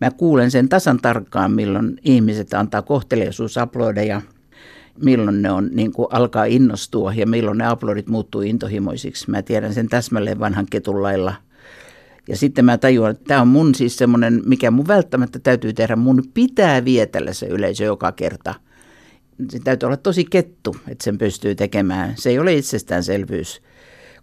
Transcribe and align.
mä 0.00 0.10
kuulen 0.10 0.50
sen 0.50 0.68
tasan 0.68 0.98
tarkkaan, 1.02 1.52
milloin 1.52 1.96
ihmiset 2.04 2.54
antaa 2.54 2.82
kohteliaisuusaplodeja, 2.82 4.22
milloin 5.02 5.42
ne 5.42 5.50
on, 5.50 5.70
niin 5.72 5.92
kuin 5.92 6.08
alkaa 6.10 6.44
innostua 6.44 7.14
ja 7.14 7.26
milloin 7.26 7.58
ne 7.58 7.66
aplodit 7.66 8.08
muuttuu 8.08 8.42
intohimoisiksi. 8.42 9.30
Mä 9.30 9.42
tiedän 9.42 9.74
sen 9.74 9.88
täsmälleen 9.88 10.40
vanhan 10.40 10.66
ketun 10.70 11.02
lailla. 11.02 11.34
Ja 12.28 12.36
sitten 12.36 12.64
mä 12.64 12.78
tajuan, 12.78 13.10
että 13.10 13.24
tämä 13.24 13.40
on 13.40 13.48
mun 13.48 13.74
siis 13.74 13.96
semmoinen, 13.96 14.42
mikä 14.46 14.70
mun 14.70 14.88
välttämättä 14.88 15.38
täytyy 15.38 15.72
tehdä. 15.72 15.96
Mun 15.96 16.22
pitää 16.34 16.84
vietellä 16.84 17.32
se 17.32 17.46
yleisö 17.46 17.84
joka 17.84 18.12
kerta. 18.12 18.54
Se 19.48 19.58
täytyy 19.64 19.86
olla 19.86 19.96
tosi 19.96 20.24
kettu, 20.24 20.76
että 20.88 21.04
sen 21.04 21.18
pystyy 21.18 21.54
tekemään. 21.54 22.14
Se 22.16 22.30
ei 22.30 22.38
ole 22.38 22.54
itsestäänselvyys 22.54 23.62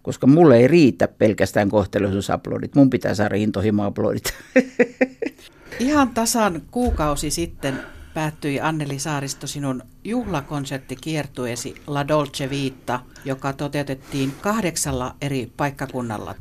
koska 0.02 0.26
mulle 0.26 0.56
ei 0.56 0.68
riitä 0.68 1.08
pelkästään 1.08 1.68
kohteluisuusaplodit. 1.68 2.74
Mun 2.74 2.90
pitää 2.90 3.14
saada 3.14 3.36
intohimoaplodit. 3.36 4.34
Ihan 5.78 6.08
tasan 6.08 6.62
kuukausi 6.70 7.30
sitten 7.30 7.78
päättyi 8.14 8.60
Anneli 8.60 8.98
Saaristo 8.98 9.46
sinun 9.46 9.82
juhlakonserttikiertueesi 10.04 11.74
La 11.86 12.08
Dolce 12.08 12.50
Vita, 12.50 13.00
joka 13.24 13.52
toteutettiin 13.52 14.32
kahdeksalla 14.40 15.14
eri 15.20 15.52
paikkakunnalla. 15.56 16.34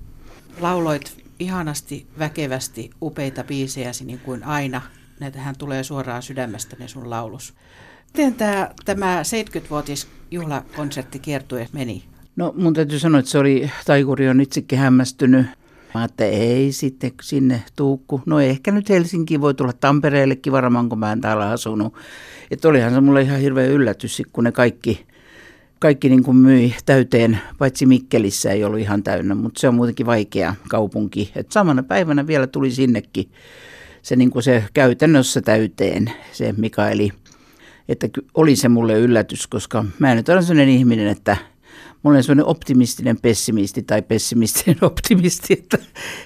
Lauloit 0.59 1.23
ihanasti, 1.39 2.07
väkevästi, 2.19 2.89
upeita 3.01 3.43
biisejäsi 3.43 4.05
niin 4.05 4.19
kuin 4.19 4.43
aina. 4.43 4.81
Näitähän 5.19 5.55
tulee 5.57 5.83
suoraan 5.83 6.23
sydämestä 6.23 6.75
ne 6.79 6.87
sun 6.87 7.09
laulus. 7.09 7.53
Miten 8.13 8.33
tämä, 8.33 8.69
tämä 8.85 9.21
70-vuotis 9.21 10.07
juhlakonserttikiertue 10.31 11.67
meni? 11.73 12.03
No 12.35 12.53
mun 12.57 12.73
täytyy 12.73 12.99
sanoa, 12.99 13.19
että 13.19 13.31
se 13.31 13.37
oli, 13.37 13.71
taikuri 13.85 14.29
on 14.29 14.41
itsekin 14.41 14.79
hämmästynyt. 14.79 15.45
Mä 15.93 16.03
että 16.03 16.25
ei 16.25 16.71
sitten 16.71 17.11
sinne 17.21 17.63
tuukku. 17.75 18.21
No 18.25 18.39
ehkä 18.39 18.71
nyt 18.71 18.89
Helsinki 18.89 19.41
voi 19.41 19.53
tulla 19.53 19.73
Tampereellekin 19.73 20.53
varmaan, 20.53 20.89
kun 20.89 20.99
mä 20.99 21.11
en 21.11 21.21
täällä 21.21 21.49
asunut. 21.49 21.93
Että 22.51 22.67
olihan 22.67 22.93
se 22.93 23.01
mulle 23.01 23.21
ihan 23.21 23.39
hirveä 23.39 23.65
yllätys, 23.65 24.21
kun 24.33 24.43
ne 24.43 24.51
kaikki, 24.51 25.05
kaikki 25.79 26.09
niin 26.09 26.23
kuin 26.23 26.37
myi 26.37 26.75
täyteen, 26.85 27.39
paitsi 27.57 27.85
Mikkelissä 27.85 28.51
ei 28.51 28.63
ollut 28.63 28.79
ihan 28.79 29.03
täynnä, 29.03 29.35
mutta 29.35 29.59
se 29.59 29.67
on 29.67 29.75
muutenkin 29.75 30.05
vaikea 30.05 30.55
kaupunki. 30.69 31.31
Et 31.35 31.51
samana 31.51 31.83
päivänä 31.83 32.27
vielä 32.27 32.47
tuli 32.47 32.71
sinnekin 32.71 33.31
se, 34.01 34.15
niin 34.15 34.29
kuin 34.29 34.43
se 34.43 34.63
käytännössä 34.73 35.41
täyteen, 35.41 36.11
se 36.31 36.53
Mikaeli. 36.57 37.11
Että 37.89 38.07
oli 38.33 38.55
se 38.55 38.69
mulle 38.69 38.99
yllätys, 38.99 39.47
koska 39.47 39.85
mä 39.99 40.11
en 40.11 40.17
nyt 40.17 40.29
ole 40.29 40.41
sellainen 40.41 40.75
ihminen, 40.75 41.07
että– 41.07 41.37
Mä 42.03 42.09
olen 42.09 42.23
sellainen 42.23 42.45
optimistinen 42.45 43.17
pessimisti 43.21 43.83
tai 43.83 44.01
pessimistinen 44.01 44.83
optimisti, 44.91 45.53
että 45.53 45.77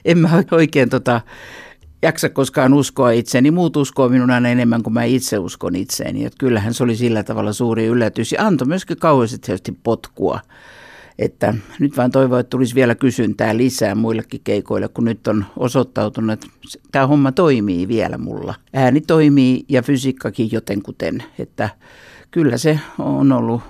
en 0.06 0.18
mä 0.18 0.44
oikein 0.52 0.90
tota, 0.90 1.22
jaksa 2.02 2.30
koskaan 2.30 2.74
uskoa 2.74 3.12
itseäni. 3.12 3.52
Muut 3.52 3.78
uskoo 3.78 4.10
minun 4.10 4.32
aina 4.32 4.50
enemmän 4.50 4.84
kuin 4.84 4.94
mä 4.94 5.04
itse 5.04 5.38
uskon 5.38 5.76
itseeni. 5.76 6.26
Että 6.26 6.38
kyllähän 6.40 6.74
se 6.74 6.84
oli 6.84 6.96
sillä 6.96 7.24
tavalla 7.24 7.54
suuri 7.54 7.86
yllätys 7.86 8.32
ja 8.32 8.48
antoi 8.48 8.68
myöskin 8.68 8.98
kauheasti 8.98 9.52
potkua. 9.84 10.40
Että 11.20 11.54
nyt 11.80 11.98
vaan 11.98 12.12
toivon, 12.12 12.40
että 12.40 12.50
tulisi 12.50 12.76
vielä 12.76 12.96
kysyntää 12.96 13.58
lisää 13.58 13.96
muillekin 13.96 14.42
keikoille, 14.44 14.88
kun 14.88 15.06
nyt 15.06 15.28
on 15.28 15.46
osoittautunut, 15.58 16.32
että 16.32 16.48
tämä 16.92 17.08
homma 17.08 17.32
toimii 17.32 17.88
vielä 17.88 18.18
mulla. 18.18 18.56
Ääni 18.74 19.02
toimii 19.02 19.66
ja 19.70 19.82
fysiikkakin 19.82 20.50
jotenkuten, 20.52 21.24
että 21.40 21.70
kyllä 22.32 22.58
se 22.58 22.80
on 23.00 23.32
ollut 23.32 23.62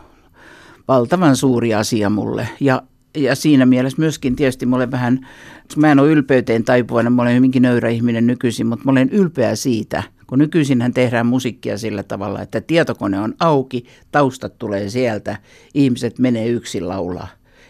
valtavan 0.91 1.35
suuri 1.35 1.73
asia 1.73 2.09
mulle. 2.09 2.49
Ja, 2.59 2.83
ja 3.17 3.35
siinä 3.35 3.65
mielessä 3.65 3.99
myöskin 3.99 4.35
tietysti 4.35 4.65
mulle 4.65 4.91
vähän, 4.91 5.27
mä 5.75 5.91
en 5.91 5.99
ole 5.99 6.11
ylpeyteen 6.11 6.63
taipuvainen, 6.63 7.13
mä 7.13 7.21
olen 7.21 7.35
hyvinkin 7.35 7.61
nöyrä 7.61 7.89
ihminen 7.89 8.27
nykyisin, 8.27 8.67
mutta 8.67 8.85
mä 8.85 8.91
olen 8.91 9.09
ylpeä 9.09 9.55
siitä, 9.55 10.03
kun 10.27 10.39
nykyisinhän 10.39 10.93
tehdään 10.93 11.25
musiikkia 11.25 11.77
sillä 11.77 12.03
tavalla, 12.03 12.41
että 12.41 12.61
tietokone 12.61 13.19
on 13.19 13.33
auki, 13.39 13.85
taustat 14.11 14.57
tulee 14.57 14.89
sieltä, 14.89 15.37
ihmiset 15.73 16.19
menee 16.19 16.47
yksin 16.47 16.87
laulaa. 16.87 17.27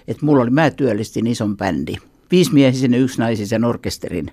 Et 0.07 0.21
mulla 0.21 0.43
oli, 0.43 0.49
mä 0.49 0.69
työllistin 0.69 1.27
ison 1.27 1.57
bändi, 1.57 1.95
viisimiehisen 2.31 2.91
naisisen 3.17 3.63
orkesterin. 3.63 4.31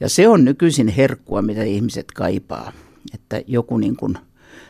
Ja 0.00 0.08
se 0.08 0.28
on 0.28 0.44
nykyisin 0.44 0.88
herkkua, 0.88 1.42
mitä 1.42 1.62
ihmiset 1.62 2.06
kaipaa. 2.14 2.72
Että 3.14 3.42
joku 3.46 3.78
niin 3.78 3.96
kuin– 3.96 4.18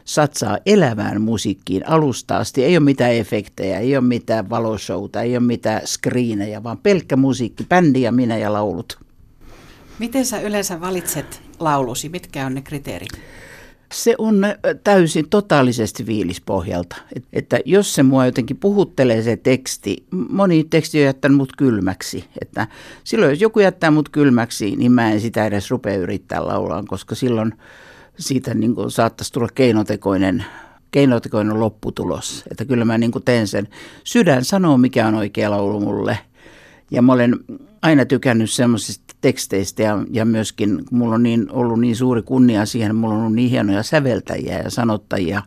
satsaa 0.09 0.59
elävään 0.67 1.21
musiikkiin 1.21 1.89
alusta 1.89 2.37
asti. 2.37 2.65
Ei 2.65 2.77
ole 2.77 2.85
mitään 2.85 3.13
efektejä, 3.13 3.79
ei 3.79 3.97
ole 3.97 4.05
mitään 4.05 4.51
valoshowta, 4.51 5.23
ei 5.23 5.37
ole 5.37 5.47
mitään 5.47 5.87
screenejä, 5.87 6.63
vaan 6.63 6.79
pelkkä 6.79 7.17
musiikki, 7.17 7.65
bändi 7.65 8.03
ja 8.03 8.13
minä 8.13 8.37
ja 8.37 8.53
laulut. 8.53 8.99
Miten 9.99 10.27
sä 10.27 10.41
yleensä 10.41 10.81
valitset 10.81 11.43
laulusi? 11.61 12.09
Mitkä 12.09 12.47
on 12.47 12.55
ne 12.55 12.63
kriteerit? 12.63 13.09
Se 13.93 14.15
on 14.19 14.47
täysin 14.85 15.29
totaalisesti 15.29 16.07
viilispohjalta. 16.07 16.97
Että 17.33 17.59
jos 17.65 17.95
se 17.95 18.03
mua 18.03 18.27
jotenkin 18.27 18.57
puhuttelee 18.57 19.23
se 19.23 19.37
teksti, 19.37 20.07
moni 20.31 20.65
teksti 20.65 20.99
on 20.99 21.05
jättänyt 21.05 21.37
mut 21.37 21.53
kylmäksi. 21.57 22.25
Että 22.41 22.67
silloin 23.05 23.31
jos 23.31 23.41
joku 23.41 23.61
jättää 23.61 23.91
mut 23.91 24.09
kylmäksi, 24.09 24.77
niin 24.77 24.93
mä 24.93 25.13
en 25.13 25.21
sitä 25.21 25.47
edes 25.47 25.71
rupea 25.71 25.97
yrittää 25.97 26.47
laulaa, 26.47 26.85
koska 26.89 27.15
silloin 27.15 27.53
siitä 28.19 28.55
niin 28.55 28.75
kuin 28.75 28.91
saattaisi 28.91 29.33
tulla 29.33 29.49
keinotekoinen, 29.55 30.45
keinotekoinen 30.91 31.61
lopputulos. 31.61 32.45
Että 32.51 32.65
kyllä 32.65 32.85
mä 32.85 32.99
niin 32.99 33.13
kuin 33.13 33.25
teen 33.25 33.49
sen. 33.49 33.69
Sydän 34.05 34.45
sanoo, 34.45 34.79
mikä 34.79 35.07
on 35.07 35.15
oikea 35.15 35.51
laulu 35.51 35.81
mulle. 35.81 36.19
Ja 36.91 37.03
mä 37.03 37.13
olen 37.13 37.39
aina 37.83 38.05
tykännyt 38.05 38.51
semmoisista 38.51 39.15
teksteistä 39.21 39.83
ja, 39.83 39.99
ja 40.11 40.25
myöskin, 40.25 40.85
mulla 40.91 41.15
on 41.15 41.23
niin, 41.23 41.47
ollut 41.51 41.81
niin 41.81 41.97
suuri 41.97 42.23
kunnia 42.23 42.67
siihen, 42.67 42.97
mulla 42.97 43.15
on 43.15 43.21
ollut 43.21 43.35
niin 43.35 43.51
hienoja 43.51 43.83
säveltäjiä 43.83 44.59
ja 44.59 44.71
sanottajia, 44.71 45.43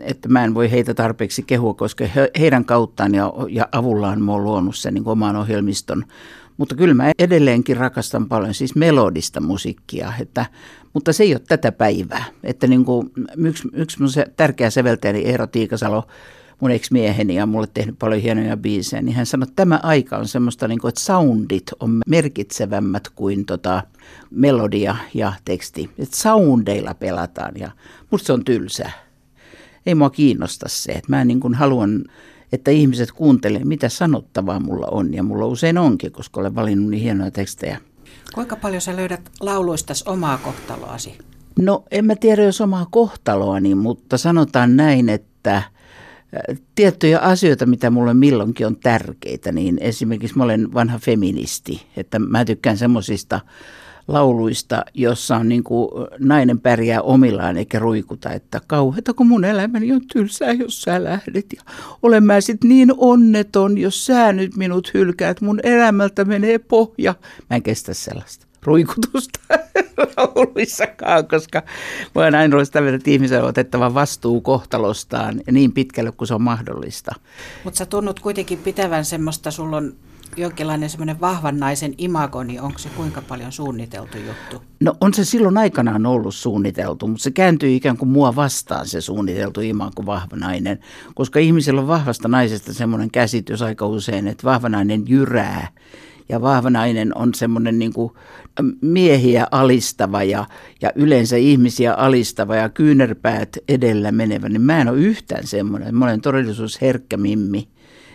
että 0.00 0.28
mä 0.28 0.44
en 0.44 0.54
voi 0.54 0.70
heitä 0.70 0.94
tarpeeksi 0.94 1.42
kehua, 1.42 1.74
koska 1.74 2.06
he, 2.06 2.30
heidän 2.38 2.64
kauttaan 2.64 3.14
ja, 3.14 3.32
ja 3.48 3.68
avullaan 3.72 4.22
mä 4.22 4.32
oon 4.32 4.44
luonut 4.44 4.76
sen 4.76 4.94
niin 4.94 5.08
oman 5.08 5.36
ohjelmiston. 5.36 6.04
Mutta 6.56 6.74
kyllä 6.74 6.94
mä 6.94 7.12
edelleenkin 7.18 7.76
rakastan 7.76 8.28
paljon 8.28 8.54
siis 8.54 8.74
melodista 8.74 9.40
musiikkia, 9.40 10.12
että 10.20 10.46
mutta 10.96 11.12
se 11.12 11.24
ei 11.24 11.34
ole 11.34 11.42
tätä 11.48 11.72
päivää. 11.72 12.24
Että 12.44 12.66
niin 12.66 12.84
kuin 12.84 13.12
yksi, 13.36 13.68
yksi 13.72 14.00
mun 14.00 14.10
se 14.10 14.26
tärkeä 14.36 14.70
säveltäjäni 14.70 15.22
Eero 15.22 15.46
Tiikasalo, 15.46 16.06
mun 16.60 16.70
ex-mieheni 16.70 17.34
ja 17.34 17.46
mulle 17.46 17.66
tehnyt 17.74 17.98
paljon 17.98 18.22
hienoja 18.22 18.56
biisejä, 18.56 19.02
niin 19.02 19.16
hän 19.16 19.26
sanoi, 19.26 19.44
että 19.44 19.56
tämä 19.56 19.80
aika 19.82 20.16
on 20.16 20.28
semmoista, 20.28 20.68
niin 20.68 20.78
kuin, 20.78 20.88
että 20.88 21.00
soundit 21.00 21.66
on 21.80 22.02
merkitsevämmät 22.06 23.08
kuin 23.08 23.46
tota, 23.46 23.82
melodia 24.30 24.96
ja 25.14 25.32
teksti. 25.44 25.90
Että 25.98 26.16
soundeilla 26.16 26.94
pelataan 26.94 27.52
ja 27.58 27.70
musta 28.10 28.26
se 28.26 28.32
on 28.32 28.44
tylsää. 28.44 28.92
Ei 29.86 29.94
mua 29.94 30.10
kiinnosta 30.10 30.68
se, 30.68 30.92
että 30.92 31.12
mä 31.12 31.24
niin 31.24 31.40
kuin 31.40 31.54
haluan, 31.54 32.04
että 32.52 32.70
ihmiset 32.70 33.12
kuuntelee, 33.12 33.64
mitä 33.64 33.88
sanottavaa 33.88 34.60
mulla 34.60 34.86
on. 34.90 35.14
Ja 35.14 35.22
mulla 35.22 35.46
usein 35.46 35.78
onkin, 35.78 36.12
koska 36.12 36.40
olen 36.40 36.54
valinnut 36.54 36.90
niin 36.90 37.02
hienoja 37.02 37.30
tekstejä. 37.30 37.80
Kuinka 38.34 38.56
paljon 38.56 38.80
sä 38.80 38.96
löydät 38.96 39.30
lauluistas 39.40 40.02
omaa 40.02 40.38
kohtaloasi? 40.38 41.18
No 41.58 41.84
en 41.90 42.04
mä 42.04 42.16
tiedä 42.16 42.42
jos 42.42 42.60
omaa 42.60 42.86
kohtaloani, 42.90 43.74
mutta 43.74 44.18
sanotaan 44.18 44.76
näin, 44.76 45.08
että 45.08 45.56
äh, 45.56 45.64
tiettyjä 46.74 47.18
asioita, 47.18 47.66
mitä 47.66 47.90
mulle 47.90 48.14
milloinkin 48.14 48.66
on 48.66 48.76
tärkeitä, 48.76 49.52
niin 49.52 49.78
esimerkiksi 49.80 50.36
mä 50.38 50.44
olen 50.44 50.74
vanha 50.74 50.98
feministi, 50.98 51.86
että 51.96 52.18
mä 52.18 52.44
tykkään 52.44 52.78
semmoisista 52.78 53.40
lauluista, 54.08 54.84
jossa 54.94 55.36
on 55.36 55.48
niin 55.48 55.64
kuin 55.64 55.88
nainen 56.18 56.60
pärjää 56.60 57.02
omillaan 57.02 57.56
eikä 57.56 57.78
ruikuta, 57.78 58.32
että 58.32 58.60
kauheita 58.66 59.14
kun 59.14 59.26
mun 59.26 59.44
elämäni 59.44 59.92
on 59.92 60.06
tylsää, 60.12 60.52
jos 60.52 60.82
sä 60.82 61.04
lähdet. 61.04 61.46
Ja 61.56 61.62
olen 62.02 62.24
mä 62.24 62.40
sit 62.40 62.64
niin 62.64 62.92
onneton, 62.96 63.78
jos 63.78 64.06
sä 64.06 64.32
nyt 64.32 64.56
minut 64.56 64.94
hylkäät, 64.94 65.40
mun 65.40 65.60
elämältä 65.62 66.24
menee 66.24 66.58
pohja. 66.58 67.14
Mä 67.50 67.56
en 67.56 67.62
kestä 67.62 67.94
sellaista 67.94 68.46
ruikutusta 68.62 69.40
lauluissakaan, 70.16 71.28
koska 71.28 71.62
mä 72.14 72.22
oon 72.22 72.34
aina 72.34 72.56
ollut 72.56 72.74
mieltä, 72.74 72.96
että 72.96 73.10
ihmisen 73.10 73.42
on 73.42 73.48
otettava 73.48 73.94
vastuu 73.94 74.40
kohtalostaan 74.40 75.40
niin 75.50 75.72
pitkälle 75.72 76.12
kuin 76.12 76.28
se 76.28 76.34
on 76.34 76.42
mahdollista. 76.42 77.14
Mutta 77.64 77.78
sä 77.78 77.86
tunnut 77.86 78.20
kuitenkin 78.20 78.58
pitävän 78.58 79.04
semmoista, 79.04 79.50
sulla 79.50 79.76
on 79.76 79.94
jonkinlainen 80.36 80.90
semmoinen 80.90 81.20
vahvan 81.20 81.58
naisen 81.58 81.94
imago, 81.98 82.42
niin 82.42 82.60
onko 82.60 82.78
se 82.78 82.88
kuinka 82.88 83.22
paljon 83.22 83.52
suunniteltu 83.52 84.18
juttu? 84.18 84.66
No 84.80 84.94
on 85.00 85.14
se 85.14 85.24
silloin 85.24 85.58
aikanaan 85.58 86.06
ollut 86.06 86.34
suunniteltu, 86.34 87.08
mutta 87.08 87.22
se 87.22 87.30
kääntyy 87.30 87.74
ikään 87.74 87.96
kuin 87.96 88.08
mua 88.08 88.36
vastaan 88.36 88.86
se 88.86 89.00
suunniteltu 89.00 89.60
imago 89.60 90.06
vahva 90.06 90.36
nainen, 90.36 90.78
koska 91.14 91.38
ihmisellä 91.38 91.80
on 91.80 91.88
vahvasta 91.88 92.28
naisesta 92.28 92.72
semmoinen 92.72 93.10
käsitys 93.10 93.62
aika 93.62 93.86
usein, 93.86 94.28
että 94.28 94.44
vahva 94.44 94.68
nainen 94.68 95.04
jyrää 95.08 95.68
ja 96.28 96.42
vahva 96.42 96.70
nainen 96.70 97.16
on 97.18 97.34
semmoinen 97.34 97.78
niin 97.78 97.92
miehiä 98.80 99.46
alistava 99.50 100.22
ja, 100.22 100.44
ja 100.82 100.92
yleensä 100.94 101.36
ihmisiä 101.36 101.94
alistava 101.94 102.56
ja 102.56 102.68
kyynärpäät 102.68 103.58
edellä 103.68 104.12
menevä, 104.12 104.48
niin 104.48 104.62
mä 104.62 104.80
en 104.80 104.88
ole 104.88 104.98
yhtään 104.98 105.46
semmoinen. 105.46 105.94
Mä 105.94 106.04
olen 106.04 106.20
todellisuusherkkä 106.20 107.16
mimmi 107.16 107.68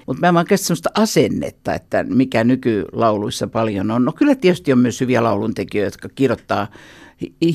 Mutta 0.07 0.21
mä 0.21 0.27
en 0.27 0.33
vaan 0.33 0.45
kestä 0.45 0.67
sellaista 0.67 0.89
asennetta, 0.93 1.73
että 1.73 2.03
mikä 2.03 2.43
nykylauluissa 2.43 3.47
paljon 3.47 3.91
on. 3.91 4.05
No 4.05 4.11
kyllä 4.11 4.35
tietysti 4.35 4.73
on 4.73 4.79
myös 4.79 5.01
hyviä 5.01 5.23
lauluntekijöitä, 5.23 5.95
jotka 5.95 6.09
kirjoittaa 6.15 6.67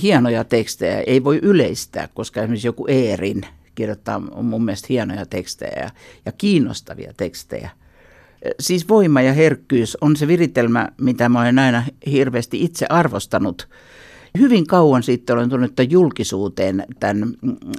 hienoja 0.03 0.45
tekstejä. 0.45 1.01
Ei 1.07 1.25
voi 1.25 1.39
yleistää, 1.43 2.09
koska 2.15 2.41
esimerkiksi 2.41 2.69
joku 2.69 2.87
Eerin 2.89 3.43
kirjoittaa 3.75 4.21
mun 4.43 4.65
mielestä 4.65 4.87
hienoja 4.91 5.27
tekstejä 5.27 5.83
ja, 5.83 5.91
ja 6.27 6.33
kiinnostavia 6.33 7.13
tekstejä. 7.17 7.71
Siis 8.61 8.89
voima 8.89 9.21
ja 9.23 9.33
herkkyys 9.33 9.99
on 10.01 10.17
se 10.17 10.29
viritelmä, 10.29 10.89
mitä 11.01 11.29
mä 11.29 11.41
olen 11.41 11.59
aina 11.59 11.83
hirveästi 12.07 12.65
itse 12.65 12.87
arvostanut. 12.89 13.69
Hyvin 14.39 14.67
kauan 14.67 15.03
sitten 15.03 15.37
olen 15.37 15.49
tullut 15.49 15.73
julkisuuteen 15.89 16.85
tämän 17.01 17.35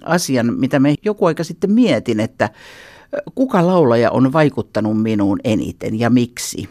asian, 0.06 0.54
mitä 0.54 0.80
me 0.80 0.96
joku 1.06 1.26
aika 1.26 1.44
sitten 1.44 1.72
mietin, 1.72 2.20
että 2.20 2.50
kuka 3.36 3.68
laulaja 3.68 4.12
on 4.12 4.34
vaikuttanut 4.34 5.02
minuun 5.02 5.40
eniten 5.44 6.00
ja 6.00 6.10
miksi. 6.10 6.70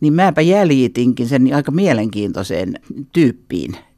Niin 0.00 0.12
mäpä 0.12 0.40
jäljitinkin 0.40 1.28
sen 1.28 1.54
aika 1.54 1.70
mielenkiintoiseen 1.70 2.74
tyyppiin– 3.12 3.76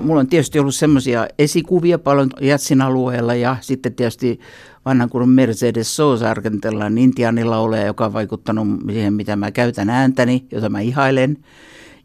Mulla 0.00 0.20
on 0.20 0.26
tietysti 0.26 0.58
ollut 0.58 0.74
semmoisia 0.74 1.28
esikuvia 1.38 1.98
paljon 1.98 2.30
Jatsin 2.40 2.82
alueella 2.82 3.34
ja 3.34 3.56
sitten 3.60 3.94
tietysti 3.94 4.40
vanhan 4.84 5.10
kuin 5.10 5.28
Mercedes 5.28 5.96
Sosa 5.96 6.30
Argentellan 6.30 6.98
intiaanilauleja, 6.98 7.86
joka 7.86 8.04
on 8.04 8.12
vaikuttanut 8.12 8.68
siihen, 8.90 9.12
mitä 9.12 9.36
mä 9.36 9.50
käytän 9.50 9.90
ääntäni, 9.90 10.44
jota 10.50 10.68
mä 10.68 10.80
ihailen. 10.80 11.36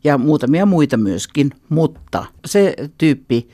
Ja 0.04 0.18
muutamia 0.18 0.66
muita 0.66 0.98
myöskin, 0.98 1.52
mutta 1.70 2.26
se 2.46 2.76
tyyppi, 2.98 3.50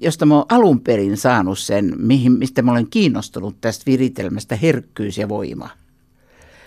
josta 0.00 0.26
mä 0.26 0.34
oon 0.34 0.46
alun 0.48 0.80
perin 0.80 1.16
saanut 1.16 1.58
sen, 1.58 1.94
mihin, 1.98 2.32
mistä 2.32 2.62
mä 2.62 2.70
olen 2.70 2.86
kiinnostunut 2.90 3.56
tästä 3.60 3.82
viritelmästä, 3.86 4.56
herkkyys 4.56 5.18
ja 5.18 5.28
voima. 5.28 5.68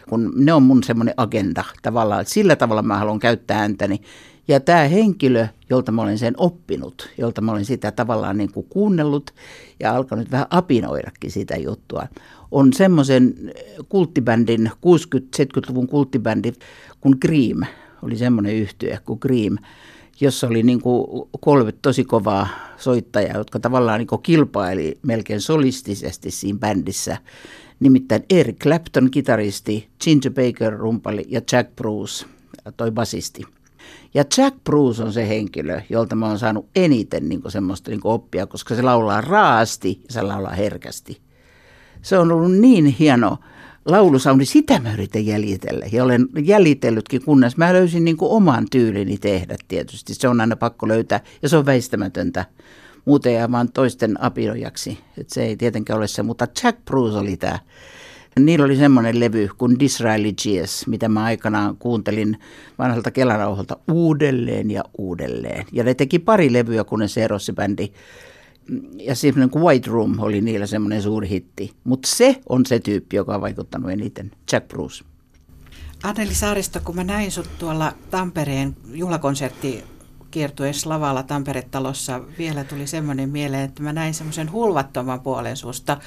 Kun 0.09 0.33
ne 0.35 0.53
on 0.53 0.63
mun 0.63 0.83
semmoinen 0.83 1.13
agenda 1.17 1.63
tavallaan, 1.81 2.21
että 2.21 2.33
sillä 2.33 2.56
tavalla 2.56 2.81
mä 2.81 2.97
haluan 2.97 3.19
käyttää 3.19 3.59
ääntäni. 3.59 4.01
Ja 4.47 4.59
tämä 4.59 4.83
henkilö, 4.83 5.47
jolta 5.69 5.91
mä 5.91 6.01
olen 6.01 6.17
sen 6.17 6.33
oppinut, 6.38 7.09
jolta 7.17 7.41
mä 7.41 7.51
olen 7.51 7.65
sitä 7.65 7.91
tavallaan 7.91 8.38
niin 8.38 8.51
kuin 8.51 8.65
kuunnellut 8.69 9.33
ja 9.79 9.95
alkanut 9.95 10.31
vähän 10.31 10.47
apinoidakin 10.50 11.31
sitä 11.31 11.56
juttua, 11.56 12.07
on 12.51 12.73
semmoisen 12.73 13.51
kulttibändin, 13.89 14.71
60-70-luvun 14.75 15.88
kulttibändi 15.88 16.53
kuin 17.01 17.19
Cream, 17.19 17.65
oli 18.01 18.17
semmoinen 18.17 18.56
yhtye 18.56 19.00
kuin 19.06 19.19
Cream, 19.19 19.57
jossa 20.21 20.47
oli 20.47 20.63
niin 20.63 20.81
kuin 20.81 21.29
kolme 21.39 21.71
tosi 21.71 22.03
kovaa 22.03 22.47
soittajaa, 22.77 23.38
jotka 23.38 23.59
tavallaan 23.59 24.00
niin 24.00 24.07
kuin 24.07 24.21
kilpaili 24.21 24.97
melkein 25.01 25.41
solistisesti 25.41 26.31
siinä 26.31 26.59
bändissä. 26.59 27.17
Nimittäin 27.79 28.23
Eric 28.29 28.57
Clapton, 28.57 29.12
kitaristi, 29.12 29.88
Ginger 30.03 30.31
Baker, 30.31 30.77
rumpali 30.77 31.25
ja 31.27 31.41
Jack 31.51 31.75
Bruce, 31.75 32.25
toi 32.77 32.91
basisti. 32.91 33.41
Ja 34.13 34.23
Jack 34.38 34.63
Bruce 34.63 35.03
on 35.03 35.13
se 35.13 35.27
henkilö, 35.27 35.81
jolta 35.89 36.15
mä 36.15 36.27
oon 36.27 36.39
saanut 36.39 36.69
eniten 36.75 37.29
niin 37.29 37.41
semmoista 37.47 37.91
niin 37.91 38.01
oppia, 38.03 38.47
koska 38.47 38.75
se 38.75 38.81
laulaa 38.81 39.21
raasti 39.21 40.00
ja 40.07 40.13
se 40.13 40.21
laulaa 40.21 40.53
herkästi. 40.53 41.21
Se 42.01 42.17
on 42.17 42.31
ollut 42.31 42.51
niin 42.51 42.85
hieno 42.85 43.38
laulusauni, 43.86 44.46
sitä 44.46 44.80
mä 44.80 44.94
yritän 44.94 45.26
jäljitellä. 45.26 45.86
Ja 45.92 46.04
olen 46.04 46.28
jäljitellytkin, 46.44 47.26
kunnes 47.26 47.58
mä 47.58 47.74
löysin 47.74 48.06
niin 48.06 48.18
oman 48.20 48.66
tyylini 48.72 49.18
tehdä 49.18 49.56
tietysti. 49.68 50.14
Se 50.14 50.28
on 50.28 50.42
aina 50.42 50.56
pakko 50.56 50.88
löytää 50.88 51.20
ja 51.42 51.50
se 51.50 51.58
on 51.58 51.66
väistämätöntä. 51.66 52.46
Muuten 53.06 53.34
jää 53.34 53.52
vaan 53.52 53.72
toisten 53.72 54.24
apinojaksi. 54.24 54.98
Et 55.18 55.30
se 55.30 55.44
ei 55.44 55.58
tietenkään 55.58 55.98
ole 55.98 56.08
se, 56.08 56.24
mutta 56.24 56.48
Jack 56.64 56.86
Bruce 56.86 57.18
oli 57.18 57.38
tämä 57.38 57.60
Niillä 58.40 58.66
oli 58.66 58.76
semmoinen 58.76 59.20
levy 59.20 59.50
kuin 59.58 59.80
Disraeli 59.80 60.34
Jazz, 60.46 60.88
mitä 60.88 61.10
mä 61.10 61.24
aikanaan 61.24 61.78
kuuntelin 61.78 62.38
vanhalta 62.80 63.12
kelarauholta 63.12 63.78
uudelleen 63.92 64.72
ja 64.72 64.84
uudelleen. 64.98 65.66
Ja 65.72 65.84
ne 65.84 65.94
teki 65.94 66.20
pari 66.20 66.54
levyä, 66.54 66.84
kun 66.84 67.10
se 67.10 67.24
erosi 67.24 67.54
bändi. 67.54 67.92
Ja 69.00 69.15
semmoinen 69.15 69.50
kuin 69.50 69.63
White 69.63 69.89
Room 69.89 70.19
oli 70.19 70.41
niillä 70.41 70.65
semmoinen 70.65 71.01
suuri 71.01 71.29
hitti. 71.29 71.73
Mutta 71.83 72.09
se 72.12 72.41
on 72.50 72.65
se 72.65 72.79
tyyppi, 72.79 73.15
joka 73.15 73.35
on 73.35 73.41
vaikuttanut 73.41 73.91
eniten, 73.91 74.31
Jack 74.51 74.67
Bruce. 74.67 75.06
Anneli 76.03 76.35
Saaristo, 76.35 76.79
kun 76.83 76.95
mä 76.95 77.03
näin 77.03 77.31
sut 77.31 77.50
tuolla 77.59 77.94
Tampereen 78.09 78.75
juhlakonsertti 78.94 79.83
kiertueessa 80.31 80.89
lavalla 80.89 81.23
Tampere-talossa 81.23 82.23
vielä 82.38 82.63
tuli 82.63 82.88
semmoinen 82.88 83.29
mieleen, 83.29 83.63
että 83.63 83.83
mä 83.83 83.94
näin 83.94 84.13
semmoisen 84.13 84.51
hulvattoman 84.51 85.21
puolen 85.21 85.57
susta. 85.57 85.97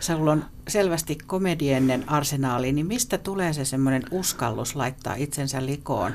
Sulla 0.00 0.32
on 0.32 0.44
selvästi 0.68 1.18
komediennen 1.26 2.08
arsenaali, 2.08 2.72
niin 2.72 2.86
mistä 2.86 3.18
tulee 3.18 3.52
se 3.52 3.64
semmoinen 3.64 4.02
uskallus 4.10 4.76
laittaa 4.76 5.14
itsensä 5.14 5.66
likoon? 5.66 6.12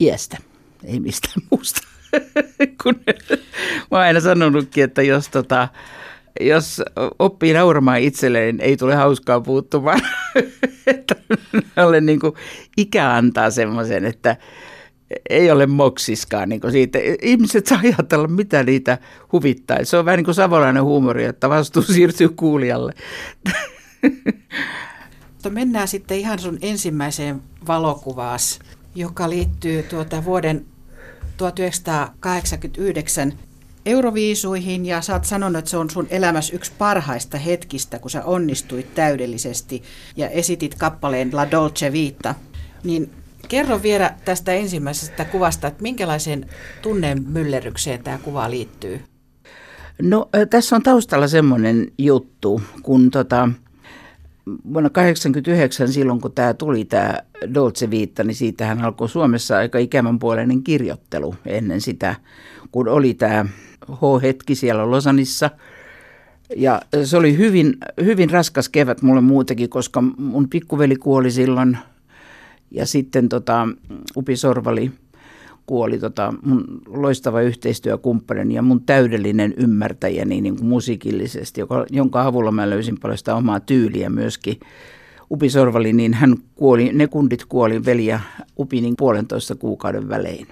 Iästä, 0.00 0.38
ei 0.84 1.00
mistään 1.00 1.46
muusta. 1.50 1.91
Kun, 2.82 2.94
mä 3.90 3.98
oon 3.98 4.00
aina 4.00 4.20
sanonutkin, 4.20 4.84
että 4.84 5.02
jos, 5.02 5.28
tota, 5.28 5.68
jos 6.40 6.82
oppii 7.18 7.52
nauramaan 7.52 8.00
itselleen, 8.00 8.60
ei 8.60 8.76
tule 8.76 8.94
hauskaa 8.94 9.40
puuttumaan. 9.40 10.00
että 10.86 11.14
olen 11.76 12.06
niin 12.06 12.20
kuin, 12.20 12.32
ikä 12.76 13.14
antaa 13.14 13.50
semmoisen, 13.50 14.04
että 14.04 14.36
ei 15.30 15.50
ole 15.50 15.66
moksiskaan 15.66 16.48
niin 16.48 16.60
kuin 16.60 16.72
siitä. 16.72 16.98
Ihmiset 17.22 17.66
saa 17.66 17.80
ajatella, 17.82 18.28
mitä 18.28 18.62
niitä 18.62 18.98
huvittaa. 19.32 19.84
Se 19.84 19.96
on 19.96 20.04
vähän 20.04 20.18
niin 20.18 20.24
kuin 20.24 20.34
savolainen 20.34 20.82
huumori, 20.82 21.24
että 21.24 21.48
vastuu 21.48 21.82
siirtyy 21.82 22.28
kuulijalle. 22.28 22.92
Mutta 25.32 25.50
mennään 25.50 25.88
sitten 25.88 26.18
ihan 26.18 26.38
sun 26.38 26.58
ensimmäiseen 26.60 27.42
valokuvaas, 27.68 28.58
joka 28.94 29.30
liittyy 29.30 29.82
tuota 29.82 30.24
vuoden 30.24 30.66
1989 31.42 33.32
Euroviisuihin 33.86 34.86
ja 34.86 35.00
sä 35.00 35.12
oot 35.12 35.24
sanonut, 35.24 35.58
että 35.58 35.70
se 35.70 35.76
on 35.76 35.90
sun 35.90 36.06
elämäs 36.10 36.50
yksi 36.50 36.72
parhaista 36.78 37.38
hetkistä, 37.38 37.98
kun 37.98 38.10
sä 38.10 38.24
onnistuit 38.24 38.94
täydellisesti 38.94 39.82
ja 40.16 40.28
esitit 40.28 40.74
kappaleen 40.74 41.30
La 41.32 41.50
Dolce 41.50 41.92
Vita. 41.92 42.34
Niin 42.84 43.10
Kerro 43.48 43.82
vielä 43.82 44.14
tästä 44.24 44.52
ensimmäisestä 44.52 45.24
kuvasta, 45.24 45.68
että 45.68 45.82
minkälaiseen 45.82 46.46
tunnemyllerrykseen 46.82 48.04
tämä 48.04 48.18
kuva 48.18 48.50
liittyy? 48.50 49.00
No 50.02 50.28
tässä 50.50 50.76
on 50.76 50.82
taustalla 50.82 51.28
semmoinen 51.28 51.92
juttu, 51.98 52.62
kun 52.82 53.10
tota, 53.10 53.48
vuonna 54.46 54.90
1989 54.90 55.92
silloin 55.92 56.20
kun 56.20 56.32
tämä 56.32 56.54
tuli 56.54 56.84
tämä 56.84 57.14
Dolce 57.54 57.90
Vita, 57.90 58.24
niin 58.24 58.34
siitähän 58.34 58.84
alkoi 58.84 59.08
Suomessa 59.08 59.56
aika 59.56 59.78
ikävän 59.78 60.18
puoleinen 60.18 60.62
kirjoittelu 60.62 61.34
ennen 61.46 61.80
sitä, 61.80 62.14
kun 62.72 62.88
oli 62.88 63.14
tämä 63.14 63.46
H-hetki 63.90 64.54
siellä 64.54 64.90
Losanissa. 64.90 65.50
Ja 66.56 66.82
se 67.04 67.16
oli 67.16 67.36
hyvin, 67.36 67.76
hyvin 68.04 68.30
raskas 68.30 68.68
kevät 68.68 69.02
mulle 69.02 69.20
muutenkin, 69.20 69.70
koska 69.70 70.00
mun 70.18 70.48
pikkuveli 70.48 70.96
kuoli 70.96 71.30
silloin– 71.30 71.78
ja 72.74 72.86
sitten 72.86 73.28
tota, 73.28 73.68
Upi 74.16 74.36
Sorvali 74.36 74.92
kuoli 75.72 75.98
tota, 75.98 76.34
mun 76.42 76.64
loistava 76.86 77.40
yhteistyökumppanin 77.40 78.52
ja 78.52 78.62
mun 78.62 78.82
täydellinen 78.82 79.54
ymmärtäjäni 79.56 80.40
niin 80.40 80.56
kuin 80.56 80.68
musiikillisesti, 80.68 81.60
joka, 81.60 81.86
jonka 81.90 82.22
avulla 82.22 82.52
mä 82.52 82.70
löysin 82.70 83.00
paljon 83.00 83.18
sitä 83.18 83.34
omaa 83.34 83.60
tyyliä 83.60 84.10
myöskin. 84.10 84.60
Upi 85.30 85.50
Sorvali, 85.50 85.92
niin 85.92 86.14
hän 86.14 86.36
kuoli, 86.54 86.90
ne 86.92 87.06
kundit 87.06 87.44
kuoli 87.44 87.84
veli 87.84 88.06
ja 88.06 88.20
Upi 88.58 88.80
niin 88.80 88.94
puolentoista 88.98 89.54
kuukauden 89.54 90.08
välein. 90.08 90.46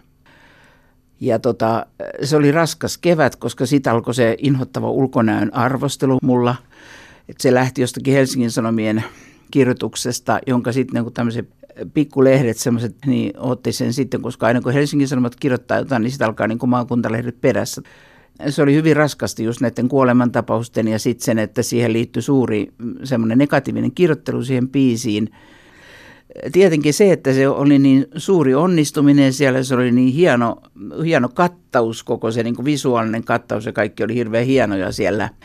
Ja 1.20 1.38
tota, 1.38 1.86
se 2.22 2.36
oli 2.36 2.52
raskas 2.52 2.98
kevät, 2.98 3.36
koska 3.36 3.66
siitä 3.66 3.92
alkoi 3.92 4.14
se 4.14 4.36
inhottava 4.38 4.90
ulkonäön 4.90 5.54
arvostelu 5.54 6.18
mulla. 6.22 6.54
Et 7.28 7.40
se 7.40 7.54
lähti 7.54 7.80
jostakin 7.80 8.14
Helsingin 8.14 8.50
Sanomien 8.50 9.04
kirjoituksesta, 9.50 10.38
jonka 10.46 10.72
sitten 10.72 11.02
niin 11.02 11.12
tämmöiset 11.12 11.48
pikkulehdet 11.94 12.56
semmoiset, 12.56 12.96
niin 13.06 13.32
otti 13.36 13.72
sen 13.72 13.92
sitten, 13.92 14.22
koska 14.22 14.46
aina 14.46 14.60
kun 14.60 14.72
Helsingin 14.72 15.08
Sanomat 15.08 15.36
kirjoittaa 15.36 15.78
jotain, 15.78 16.02
niin 16.02 16.10
sitten 16.10 16.28
alkaa 16.28 16.46
niin 16.46 16.58
kuin 16.58 16.70
maakuntalehdet 16.70 17.40
perässä. 17.40 17.82
Se 18.48 18.62
oli 18.62 18.74
hyvin 18.74 18.96
raskasti 18.96 19.44
just 19.44 19.60
näiden 19.60 19.88
kuolemantapausten 19.88 20.88
ja 20.88 20.98
sitten 20.98 21.24
sen, 21.24 21.38
että 21.38 21.62
siihen 21.62 21.92
liittyi 21.92 22.22
suuri 22.22 22.72
semmoinen 23.04 23.38
negatiivinen 23.38 23.92
kirjoittelu 23.92 24.44
siihen 24.44 24.68
biisiin. 24.68 25.28
Tietenkin 26.52 26.94
se, 26.94 27.12
että 27.12 27.32
se 27.32 27.48
oli 27.48 27.78
niin 27.78 28.06
suuri 28.16 28.54
onnistuminen 28.54 29.32
siellä, 29.32 29.62
se 29.62 29.74
oli 29.74 29.92
niin 29.92 30.12
hieno, 30.12 30.56
hieno 31.04 31.28
kattaus, 31.28 32.02
koko 32.02 32.30
se 32.30 32.42
niin 32.42 32.56
kuin 32.56 32.64
visuaalinen 32.64 33.24
kattaus 33.24 33.66
ja 33.66 33.72
kaikki 33.72 34.04
oli 34.04 34.14
hirveän 34.14 34.46
hienoja 34.46 34.92
siellä– 34.92 35.28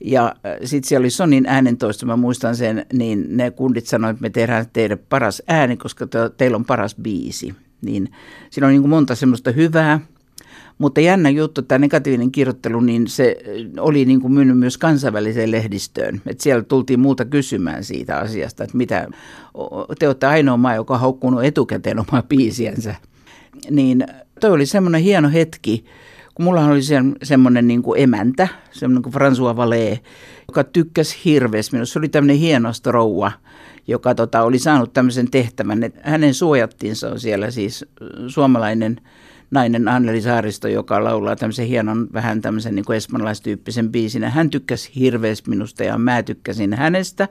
ja 0.00 0.26
äh, 0.26 0.56
sitten 0.64 0.88
siellä 0.88 1.02
oli 1.02 1.10
Sonin 1.10 1.46
äänentoisto, 1.46 2.06
mä 2.06 2.16
muistan 2.16 2.56
sen, 2.56 2.86
niin 2.92 3.36
ne 3.36 3.50
kundit 3.50 3.86
sanoivat, 3.86 4.14
että 4.14 4.22
me 4.22 4.30
tehdään 4.30 4.66
teille 4.72 4.96
paras 4.96 5.42
ääni, 5.48 5.76
koska 5.76 6.06
te, 6.06 6.18
teillä 6.36 6.56
on 6.56 6.64
paras 6.64 6.94
biisi. 7.02 7.54
Niin 7.82 8.12
siinä 8.50 8.66
on 8.66 8.72
niin 8.72 8.82
kuin 8.82 8.90
monta 8.90 9.14
semmoista 9.14 9.50
hyvää, 9.50 10.00
Mutta 10.78 11.00
jännä 11.00 11.30
juttu, 11.30 11.62
tämä 11.62 11.78
negatiivinen 11.78 12.32
kirjoittelu, 12.32 12.80
niin 12.80 13.08
se 13.08 13.36
oli 13.78 14.04
niin 14.04 14.20
kuin 14.20 14.32
myynyt 14.32 14.58
myös 14.58 14.78
kansainväliseen 14.78 15.50
lehdistöön. 15.50 16.20
Et 16.26 16.40
siellä 16.40 16.62
tultiin 16.62 17.00
muuta 17.00 17.24
kysymään 17.24 17.84
siitä 17.84 18.18
asiasta, 18.18 18.64
että 18.64 18.76
mitä, 18.76 19.08
te 19.98 20.06
olette 20.06 20.26
ainoa 20.26 20.56
maa, 20.56 20.74
joka 20.74 20.94
on 20.94 21.00
haukkunut 21.00 21.44
etukäteen 21.44 22.00
omaa 22.00 22.22
biisiänsä. 22.22 22.94
Niin 23.70 24.06
toi 24.40 24.50
oli 24.50 24.66
semmoinen 24.66 25.02
hieno 25.02 25.30
hetki, 25.30 25.84
kun 26.34 26.44
mulla 26.44 26.64
oli 26.64 26.82
se, 26.82 26.96
semmoinen 27.22 27.66
niin 27.66 27.82
kuin 27.82 28.00
emäntä, 28.00 28.48
semmoinen 28.70 29.02
kuin 29.02 29.14
François 29.14 29.56
Vallee, 29.56 30.00
joka 30.48 30.64
tykkäsi 30.64 31.18
hirveästi 31.24 31.76
minusta. 31.76 31.92
Se 31.92 31.98
oli 31.98 32.08
tämmöinen 32.08 32.36
hieno 32.36 32.68
rouva, 32.86 33.32
joka 33.86 34.14
tota, 34.14 34.42
oli 34.42 34.58
saanut 34.58 34.92
tämmöisen 34.92 35.30
tehtävän. 35.30 35.82
Että 35.82 36.00
hänen 36.04 36.34
suojattiinsa 36.34 37.10
on 37.10 37.20
siellä 37.20 37.50
siis 37.50 37.84
suomalainen 38.28 39.00
nainen 39.50 39.88
Anneli 39.88 40.20
Saaristo, 40.20 40.68
joka 40.68 41.04
laulaa 41.04 41.36
tämmöisen 41.36 41.66
hienon, 41.66 42.08
vähän 42.12 42.40
tämmöisen 42.40 42.74
niin 42.74 42.84
kuin 42.84 42.96
espanjalaistyyppisen 42.96 43.92
biisin. 43.92 44.24
Hän 44.24 44.50
tykkäsi 44.50 44.90
hirveästi 44.96 45.50
minusta 45.50 45.84
ja 45.84 45.98
mä 45.98 46.22
tykkäsin 46.22 46.74
hänestä. 46.74 47.28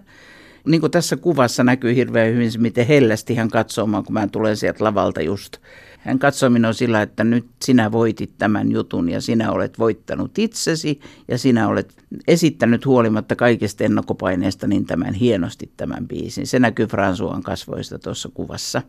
Niin 0.67 0.81
kuin 0.81 0.91
tässä 0.91 1.17
kuvassa 1.17 1.63
näkyy 1.63 1.95
hirveän 1.95 2.33
hyvin 2.33 2.51
se, 2.51 2.59
miten 2.59 2.87
hellästi 2.87 3.35
hän 3.35 3.49
katsoo 3.49 3.87
kun 4.05 4.13
mä 4.13 4.27
tulen 4.27 4.57
sieltä 4.57 4.83
lavalta 4.83 5.21
just. 5.21 5.57
Hän 6.03 6.19
katsoi 6.19 6.49
minua 6.49 6.73
sillä, 6.73 7.01
että 7.01 7.23
nyt 7.23 7.45
sinä 7.61 7.91
voitit 7.91 8.31
tämän 8.37 8.71
jutun 8.71 9.09
ja 9.09 9.21
sinä 9.21 9.51
olet 9.51 9.79
voittanut 9.79 10.39
itsesi 10.39 10.99
ja 11.27 11.37
sinä 11.37 11.67
olet 11.67 11.93
esittänyt 12.27 12.85
huolimatta 12.85 13.35
kaikesta 13.35 13.83
ennakkopaineesta 13.83 14.67
niin 14.67 14.85
tämän 14.85 15.13
hienosti 15.13 15.71
tämän 15.77 16.07
biisin. 16.07 16.47
Se 16.47 16.59
näkyy 16.59 16.85
Fransuan 16.85 17.43
kasvoista 17.43 17.99
tuossa 17.99 18.29
kuvassa. 18.33 18.81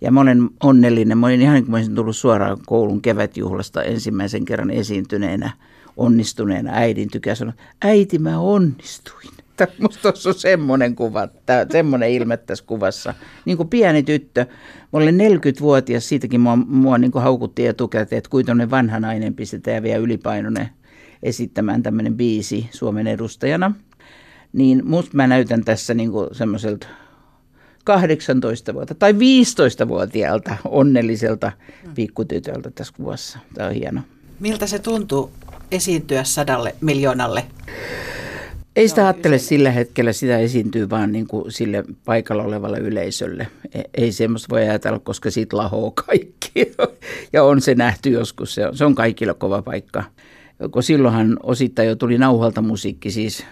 Ja 0.00 0.10
mä 0.10 0.20
olen 0.20 0.50
onnellinen. 0.62 1.18
Mä 1.18 1.26
olin 1.26 1.42
ihan 1.42 1.54
niin 1.54 1.64
kuin 1.64 1.74
olisin 1.74 1.94
tullut 1.94 2.16
suoraan 2.16 2.58
koulun 2.66 3.02
kevätjuhlasta 3.02 3.82
ensimmäisen 3.82 4.44
kerran 4.44 4.70
esiintyneenä, 4.70 5.50
onnistuneena 5.96 6.70
äidin 6.72 7.10
tykää 7.10 7.34
sanoa, 7.34 7.54
äiti 7.82 8.18
mä 8.18 8.38
onnistuin. 8.38 9.45
Musta 9.80 10.02
tuossa 10.02 10.28
on 10.28 10.34
semmoinen 10.34 10.96
kuva, 10.96 11.28
tää, 11.46 11.66
semmoinen 11.72 12.10
ilme 12.10 12.36
tässä 12.36 12.64
kuvassa. 12.64 13.14
Niin 13.44 13.56
kuin 13.56 13.68
pieni 13.68 14.02
tyttö, 14.02 14.46
mä 14.92 14.98
olin 14.98 15.18
40-vuotias, 15.18 16.08
siitäkin 16.08 16.40
mua, 16.40 16.56
mua 16.56 16.98
niin 16.98 17.12
kuin 17.12 17.22
haukuttiin 17.22 17.70
etukäteen, 17.70 18.18
että 18.18 18.30
kuitenkin 18.30 18.70
vanha 18.70 19.00
nainen 19.00 19.34
pistetään 19.34 19.82
vielä 19.82 19.98
ylipainoinen 19.98 20.68
esittämään 21.22 21.82
tämmöinen 21.82 22.16
biisi 22.16 22.68
Suomen 22.70 23.06
edustajana. 23.06 23.72
Niin 24.52 24.82
musta 24.84 25.10
mä 25.16 25.26
näytän 25.26 25.64
tässä 25.64 25.94
niin 25.94 26.10
kuin 26.10 26.28
semmoiselta 26.32 26.86
18 27.84 28.74
vuotta 28.74 28.94
tai 28.94 29.12
15-vuotiaalta 29.12 30.56
onnelliselta 30.64 31.52
pikkutytöltä 31.94 32.70
tässä 32.70 32.94
kuvassa. 32.96 33.38
Tämä 33.54 33.68
on 33.68 33.74
hieno. 33.74 34.00
Miltä 34.40 34.66
se 34.66 34.78
tuntuu 34.78 35.30
esiintyä 35.70 36.24
sadalle 36.24 36.74
miljoonalle? 36.80 37.44
Ei 38.76 38.88
sitä 38.88 39.04
ajattele 39.04 39.38
sillä 39.38 39.70
hetkellä, 39.70 40.12
sitä 40.12 40.38
esiintyy 40.38 40.90
vaan 40.90 41.12
niin 41.12 41.26
kuin 41.26 41.52
sille 41.52 41.84
paikalla 42.04 42.42
olevalle 42.42 42.78
yleisölle. 42.78 43.48
E, 43.74 43.82
ei 43.94 44.12
semmoista 44.12 44.48
voi 44.50 44.62
ajatella, 44.62 44.98
koska 44.98 45.30
siitä 45.30 45.56
lahoo 45.56 45.90
kaikki. 45.90 46.52
Ja 47.32 47.44
on 47.44 47.60
se 47.60 47.74
nähty 47.74 48.10
joskus, 48.10 48.54
se 48.54 48.66
on, 48.66 48.76
se 48.76 48.84
on 48.84 48.94
kaikille 48.94 49.34
kova 49.34 49.62
paikka. 49.62 50.04
Kun 50.70 50.82
silloinhan 50.82 51.36
osittain 51.42 51.88
jo 51.88 51.96
tuli 51.96 52.18
nauhalta 52.18 52.62
musiikki, 52.62 53.10
siis 53.10 53.44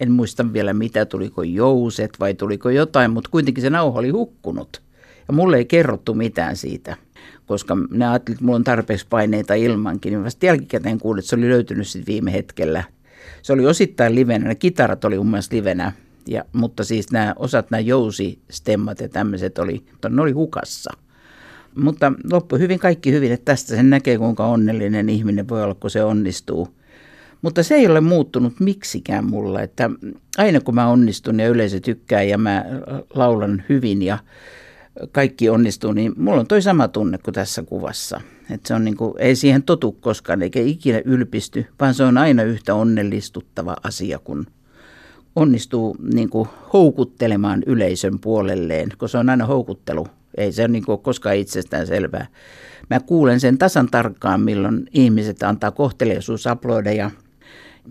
en 0.00 0.12
muista 0.12 0.52
vielä 0.52 0.72
mitä, 0.72 1.06
tuliko 1.06 1.42
jouset 1.42 2.10
vai 2.20 2.34
tuliko 2.34 2.70
jotain, 2.70 3.10
mutta 3.10 3.30
kuitenkin 3.30 3.62
se 3.62 3.70
nauha 3.70 3.98
oli 3.98 4.08
hukkunut. 4.10 4.82
Ja 5.28 5.34
mulle 5.34 5.56
ei 5.56 5.64
kerrottu 5.64 6.14
mitään 6.14 6.56
siitä, 6.56 6.96
koska 7.46 7.76
ne 7.90 8.08
ajattelivat, 8.08 8.36
että 8.36 8.44
mulla 8.44 8.56
on 8.56 8.64
tarpeeksi 8.64 9.06
paineita 9.10 9.54
ilmankin. 9.54 10.12
Niin 10.12 10.24
vasta 10.24 10.46
jälkikäteen 10.46 10.98
kuulin, 10.98 11.18
että 11.18 11.28
se 11.28 11.36
oli 11.36 11.48
löytynyt 11.48 11.88
sitten 11.88 12.12
viime 12.12 12.32
hetkellä. 12.32 12.84
Se 13.42 13.52
oli 13.52 13.66
osittain 13.66 14.14
livenä, 14.14 14.48
ne 14.48 14.54
kitarat 14.54 15.04
oli 15.04 15.16
mun 15.16 15.30
mielestä 15.30 15.56
livenä, 15.56 15.92
ja, 16.26 16.44
mutta 16.52 16.84
siis 16.84 17.12
nämä 17.12 17.34
osat, 17.38 17.70
nämä 17.70 17.80
jousistemmat 17.80 19.00
ja 19.00 19.08
tämmöiset 19.08 19.58
oli, 19.58 19.82
ne 20.08 20.22
oli 20.22 20.32
hukassa. 20.32 20.90
Mutta 21.74 22.12
loppu 22.32 22.56
hyvin, 22.56 22.78
kaikki 22.78 23.12
hyvin, 23.12 23.32
että 23.32 23.44
tästä 23.44 23.76
sen 23.76 23.90
näkee, 23.90 24.18
kuinka 24.18 24.46
onnellinen 24.46 25.08
ihminen 25.08 25.48
voi 25.48 25.62
olla, 25.62 25.74
kun 25.74 25.90
se 25.90 26.04
onnistuu– 26.04 26.68
mutta 27.42 27.62
se 27.62 27.74
ei 27.74 27.86
ole 27.86 28.00
muuttunut 28.00 28.60
miksikään 28.60 29.24
mulla, 29.24 29.62
että 29.62 29.90
aina 30.38 30.60
kun 30.60 30.74
mä 30.74 30.88
onnistun 30.88 31.40
ja 31.40 31.48
yleisö 31.48 31.80
tykkää 31.80 32.22
ja 32.22 32.38
mä 32.38 32.64
laulan 33.14 33.64
hyvin 33.68 34.02
ja 34.02 34.18
kaikki 35.12 35.48
onnistuu, 35.48 35.92
niin 35.92 36.12
mulla 36.16 36.40
on 36.40 36.46
toi 36.46 36.62
sama 36.62 36.88
tunne 36.88 37.18
kuin 37.18 37.34
tässä 37.34 37.62
kuvassa. 37.62 38.20
Että 38.50 38.68
se 38.68 38.74
on 38.74 38.84
niin 38.84 38.96
kuin, 38.96 39.14
ei 39.18 39.36
siihen 39.36 39.62
totu 39.62 39.92
koskaan 39.92 40.42
eikä 40.42 40.60
ikinä 40.60 41.02
ylpisty, 41.04 41.66
vaan 41.80 41.94
se 41.94 42.04
on 42.04 42.18
aina 42.18 42.42
yhtä 42.42 42.74
onnellistuttava 42.74 43.76
asia, 43.82 44.18
kun 44.18 44.46
onnistuu 45.36 45.96
niin 46.14 46.30
kuin 46.30 46.48
houkuttelemaan 46.72 47.62
yleisön 47.66 48.18
puolelleen, 48.18 48.88
kun 48.98 49.08
se 49.08 49.18
on 49.18 49.30
aina 49.30 49.46
houkuttelu. 49.46 50.06
Ei 50.36 50.52
se 50.52 50.62
ole 50.62 50.68
niin 50.68 50.84
kuin 50.84 51.00
koskaan 51.00 51.36
itsestään 51.36 51.86
selvää. 51.86 52.26
Mä 52.90 53.00
kuulen 53.00 53.40
sen 53.40 53.58
tasan 53.58 53.88
tarkkaan, 53.90 54.40
milloin 54.40 54.86
ihmiset 54.94 55.42
antaa 55.42 55.70
kohteliaisuusaplodeja– 55.70 57.10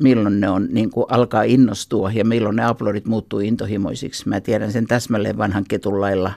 milloin 0.01 0.39
ne 0.39 0.49
on, 0.49 0.67
niin 0.71 0.89
kuin 0.89 1.05
alkaa 1.09 1.43
innostua 1.43 2.11
ja 2.11 2.25
milloin 2.25 2.55
ne 2.55 2.65
aplodit 2.65 3.05
muuttuu 3.05 3.39
intohimoisiksi. 3.39 4.29
Mä 4.29 4.41
tiedän 4.41 4.71
sen 4.71 4.87
täsmälleen 4.87 5.37
vanhan 5.37 5.63
ketun 5.67 6.01
lailla. 6.01 6.31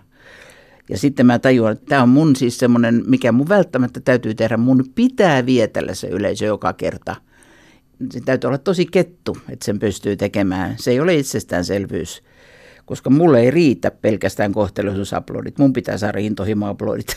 Ja 0.90 0.98
sitten 0.98 1.26
mä 1.26 1.38
tajuan, 1.38 1.72
että 1.72 1.86
tämä 1.88 2.02
on 2.02 2.08
mun 2.08 2.36
siis 2.36 2.58
semmoinen, 2.58 3.02
mikä 3.06 3.32
mun 3.32 3.48
välttämättä 3.48 4.00
täytyy 4.00 4.34
tehdä. 4.34 4.56
Mun 4.56 4.84
pitää 4.94 5.46
vietellä 5.46 5.94
se 5.94 6.08
yleisö 6.08 6.44
joka 6.46 6.72
kerta. 6.72 7.16
Se 8.10 8.20
täytyy 8.24 8.48
olla 8.48 8.58
tosi 8.58 8.86
kettu, 8.86 9.36
että 9.48 9.64
sen 9.64 9.78
pystyy 9.78 10.16
tekemään. 10.16 10.74
Se 10.78 10.90
ei 10.90 11.00
ole 11.00 11.14
itsestäänselvyys 11.14 12.22
koska 12.86 13.10
mulle 13.10 13.40
ei 13.40 13.50
riitä 13.50 13.90
pelkästään 13.90 14.52
kohteluisuusaplodit. 14.52 15.58
Mun 15.58 15.72
pitää 15.72 15.98
saada 15.98 16.18
intohimoaplodit. 16.18 17.16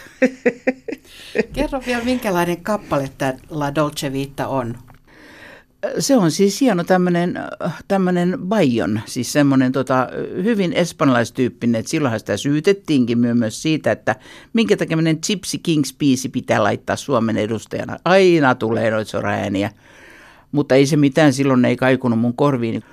Kerro 1.53 1.81
vielä, 1.85 2.03
minkälainen 2.03 2.63
kappale 2.63 3.09
tämä 3.17 3.33
La 3.49 3.75
Dolce 3.75 4.13
Vita 4.13 4.47
on? 4.47 4.77
Se 5.99 6.17
on 6.17 6.31
siis 6.31 6.61
hieno 6.61 6.83
tämmöinen, 6.83 7.39
tämmöinen 7.87 8.37
Bayon, 8.39 9.01
siis 9.05 9.33
semmoinen 9.33 9.71
tota, 9.71 10.07
hyvin 10.43 10.73
espanjalaistyyppinen, 10.73 11.79
että 11.79 11.89
silloinhan 11.89 12.19
sitä 12.19 12.37
syytettiinkin 12.37 13.17
myös 13.17 13.61
siitä, 13.61 13.91
että 13.91 14.15
minkä 14.53 14.77
takia 14.77 14.97
Gypsy 15.27 15.57
Kings-biisi 15.57 16.29
pitää 16.31 16.63
laittaa 16.63 16.95
Suomen 16.95 17.37
edustajana. 17.37 17.97
Aina 18.05 18.55
tulee 18.55 18.91
noita 18.91 19.11
soraääniä, 19.11 19.71
mutta 20.51 20.75
ei 20.75 20.85
se 20.85 20.97
mitään, 20.97 21.33
silloin 21.33 21.65
ei 21.65 21.75
kaikunut 21.75 22.19
mun 22.19 22.35
korviin. 22.35 22.83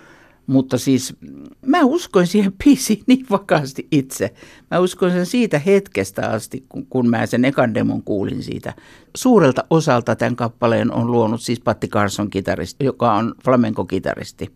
Mutta 0.47 0.79
siis 0.79 1.17
mä 1.67 1.85
uskoin 1.85 2.27
siihen 2.27 2.53
biisiin 2.65 3.03
niin 3.07 3.27
vakaasti 3.31 3.89
itse. 3.91 4.35
Mä 4.71 4.79
uskoin 4.79 5.13
sen 5.13 5.27
siitä 5.27 5.59
hetkestä 5.59 6.29
asti, 6.29 6.65
kun, 6.69 6.87
kun 6.87 7.11
mä 7.11 7.27
sen 7.27 7.45
ekan 7.45 7.75
demon 7.75 8.03
kuulin 8.03 8.43
siitä. 8.43 8.75
Suurelta 9.17 9.65
osalta 9.71 10.17
tämän 10.17 10.37
kappaleen 10.37 10.93
on 10.93 11.13
luonut 11.13 11.43
siis 11.43 11.61
Patti 11.61 11.89
Carson 11.89 12.31
kitaristi, 12.31 12.85
joka 12.85 13.15
on 13.15 13.35
flamenco-kitaristi. 13.45 14.53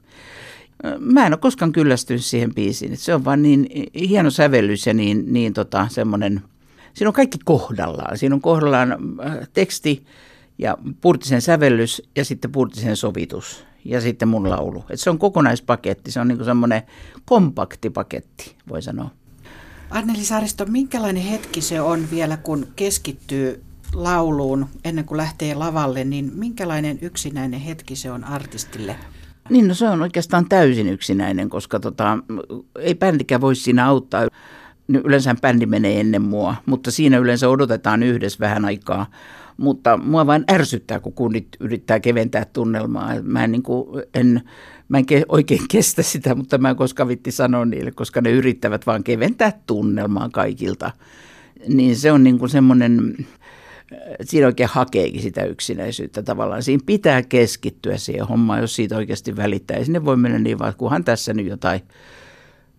Mä 0.99 1.27
en 1.27 1.33
ole 1.33 1.39
koskaan 1.39 1.73
kyllästynyt 1.73 2.25
siihen 2.25 2.55
biisiin. 2.55 2.97
Se 2.97 3.15
on 3.15 3.25
vaan 3.25 3.43
niin 3.43 3.69
hieno 4.09 4.31
sävellys 4.31 4.87
ja 4.87 4.95
niin, 4.95 5.33
niin 5.33 5.53
tota, 5.53 5.89
semmoinen, 5.91 6.43
siinä 6.95 7.09
on 7.09 7.15
kaikki 7.15 7.39
kohdallaan. 7.45 8.19
Siinä 8.19 8.35
on 8.35 8.41
kohdallaan 8.41 8.93
äh, 8.93 9.49
teksti 9.53 10.07
ja 10.59 10.79
Purtisen 11.01 11.43
sävellys 11.43 12.03
ja 12.17 12.25
sitten 12.25 12.53
Purtisen 12.53 12.97
sovitus 12.97 13.65
ja 13.89 14.01
sitten 14.01 14.29
mun 14.29 14.51
laulu. 14.51 14.85
Et 14.91 15.01
se 15.01 15.11
on 15.11 15.19
kokonaispaketti, 15.19 16.11
se 16.11 16.21
on 16.21 16.29
niin 16.29 16.45
semmoinen 16.45 16.83
kompakti 17.25 17.91
paketti, 17.91 18.57
voi 18.69 18.83
sanoa. 18.83 19.11
Anneli 19.91 20.25
Saaristo, 20.25 20.65
minkälainen 20.67 21.23
hetki 21.23 21.61
se 21.61 21.81
on 21.81 22.11
vielä, 22.11 22.37
kun 22.37 22.67
keskittyy 22.77 23.63
lauluun 23.95 24.67
ennen 24.85 25.05
kuin 25.05 25.17
lähtee 25.17 25.55
lavalle, 25.55 26.05
niin 26.05 26.33
minkälainen 26.35 26.99
yksinäinen 27.03 27.61
hetki 27.61 27.97
se 27.97 28.11
on 28.11 28.25
artistille? 28.25 28.97
Niin, 29.51 29.69
no 29.69 29.75
se 29.75 29.89
on 29.89 30.03
oikeastaan 30.03 30.49
täysin 30.49 30.89
yksinäinen, 30.89 31.49
koska 31.49 31.81
tota, 31.81 32.19
ei 32.79 32.95
bändikään 32.95 33.41
voi 33.41 33.57
siinä 33.57 33.87
auttaa. 33.87 34.29
Yleensä 34.89 35.35
bändi 35.43 35.67
menee 35.67 36.01
ennen 36.01 36.23
mua, 36.23 36.55
mutta 36.67 36.91
siinä 36.91 37.19
yleensä 37.19 37.49
odotetaan 37.49 38.03
yhdessä 38.03 38.41
vähän 38.41 38.65
aikaa 38.65 39.07
mutta 39.57 39.97
mua 39.97 40.27
vain 40.27 40.45
ärsyttää, 40.51 41.01
kun 41.01 41.13
kunnit 41.13 41.49
yrittää 41.61 42.01
keventää 42.01 42.45
tunnelmaa. 42.45 43.15
Mä 43.23 43.45
en, 43.45 43.53
niin 43.53 43.63
kuin, 43.63 44.03
en, 44.15 44.43
mä 44.89 44.99
en 44.99 45.05
oikein 45.29 45.63
kestä 45.71 46.03
sitä, 46.03 46.35
mutta 46.35 46.59
mä 46.59 46.71
en 46.71 46.77
koskaan 46.77 47.09
vitti 47.09 47.31
sanoa 47.31 47.65
niille, 47.65 47.91
koska 47.91 48.21
ne 48.21 48.31
yrittävät 48.31 48.87
vaan 48.87 49.05
keventää 49.05 49.53
tunnelmaa 49.67 50.29
kaikilta. 50.29 50.91
Niin 51.69 51.97
se 51.97 52.13
on 52.13 52.25
niin 52.25 52.39
kuin 52.39 52.49
semmoinen, 52.49 53.17
siinä 54.23 54.47
oikein 54.47 54.69
hakeekin 54.73 55.23
sitä 55.23 55.45
yksinäisyyttä 55.45 56.23
tavallaan. 56.23 56.63
Siinä 56.63 56.83
pitää 56.87 57.23
keskittyä 57.23 57.97
siihen 57.97 58.27
hommaan, 58.27 58.61
jos 58.61 58.77
siitä 58.77 58.97
oikeasti 58.97 59.37
välittää. 59.37 59.77
Ei 59.77 59.85
sinne 59.85 60.05
voi 60.05 60.17
mennä 60.17 60.39
niin 60.39 60.59
vaan, 60.59 60.75
kunhan 60.77 61.05
tässä 61.05 61.35
nyt 61.35 61.47
jotain 61.47 61.81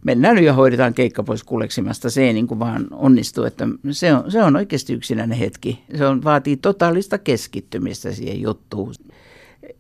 mennään 0.07 0.43
ja 0.43 0.53
hoidetaan 0.53 0.93
keikka 0.93 1.23
pois 1.23 1.43
kuleksimasta. 1.43 2.09
Se 2.09 2.23
ei 2.23 2.33
niin 2.33 2.47
kuin 2.47 2.59
vaan 2.59 2.87
onnistu, 2.91 3.43
että 3.43 3.67
se 3.91 4.13
on, 4.13 4.31
se 4.31 4.43
on 4.43 4.55
oikeasti 4.55 4.93
yksinäinen 4.93 5.37
hetki. 5.37 5.83
Se 5.97 6.05
on, 6.05 6.23
vaatii 6.23 6.57
totaalista 6.57 7.17
keskittymistä 7.17 8.11
siihen 8.11 8.41
juttuun. 8.41 8.93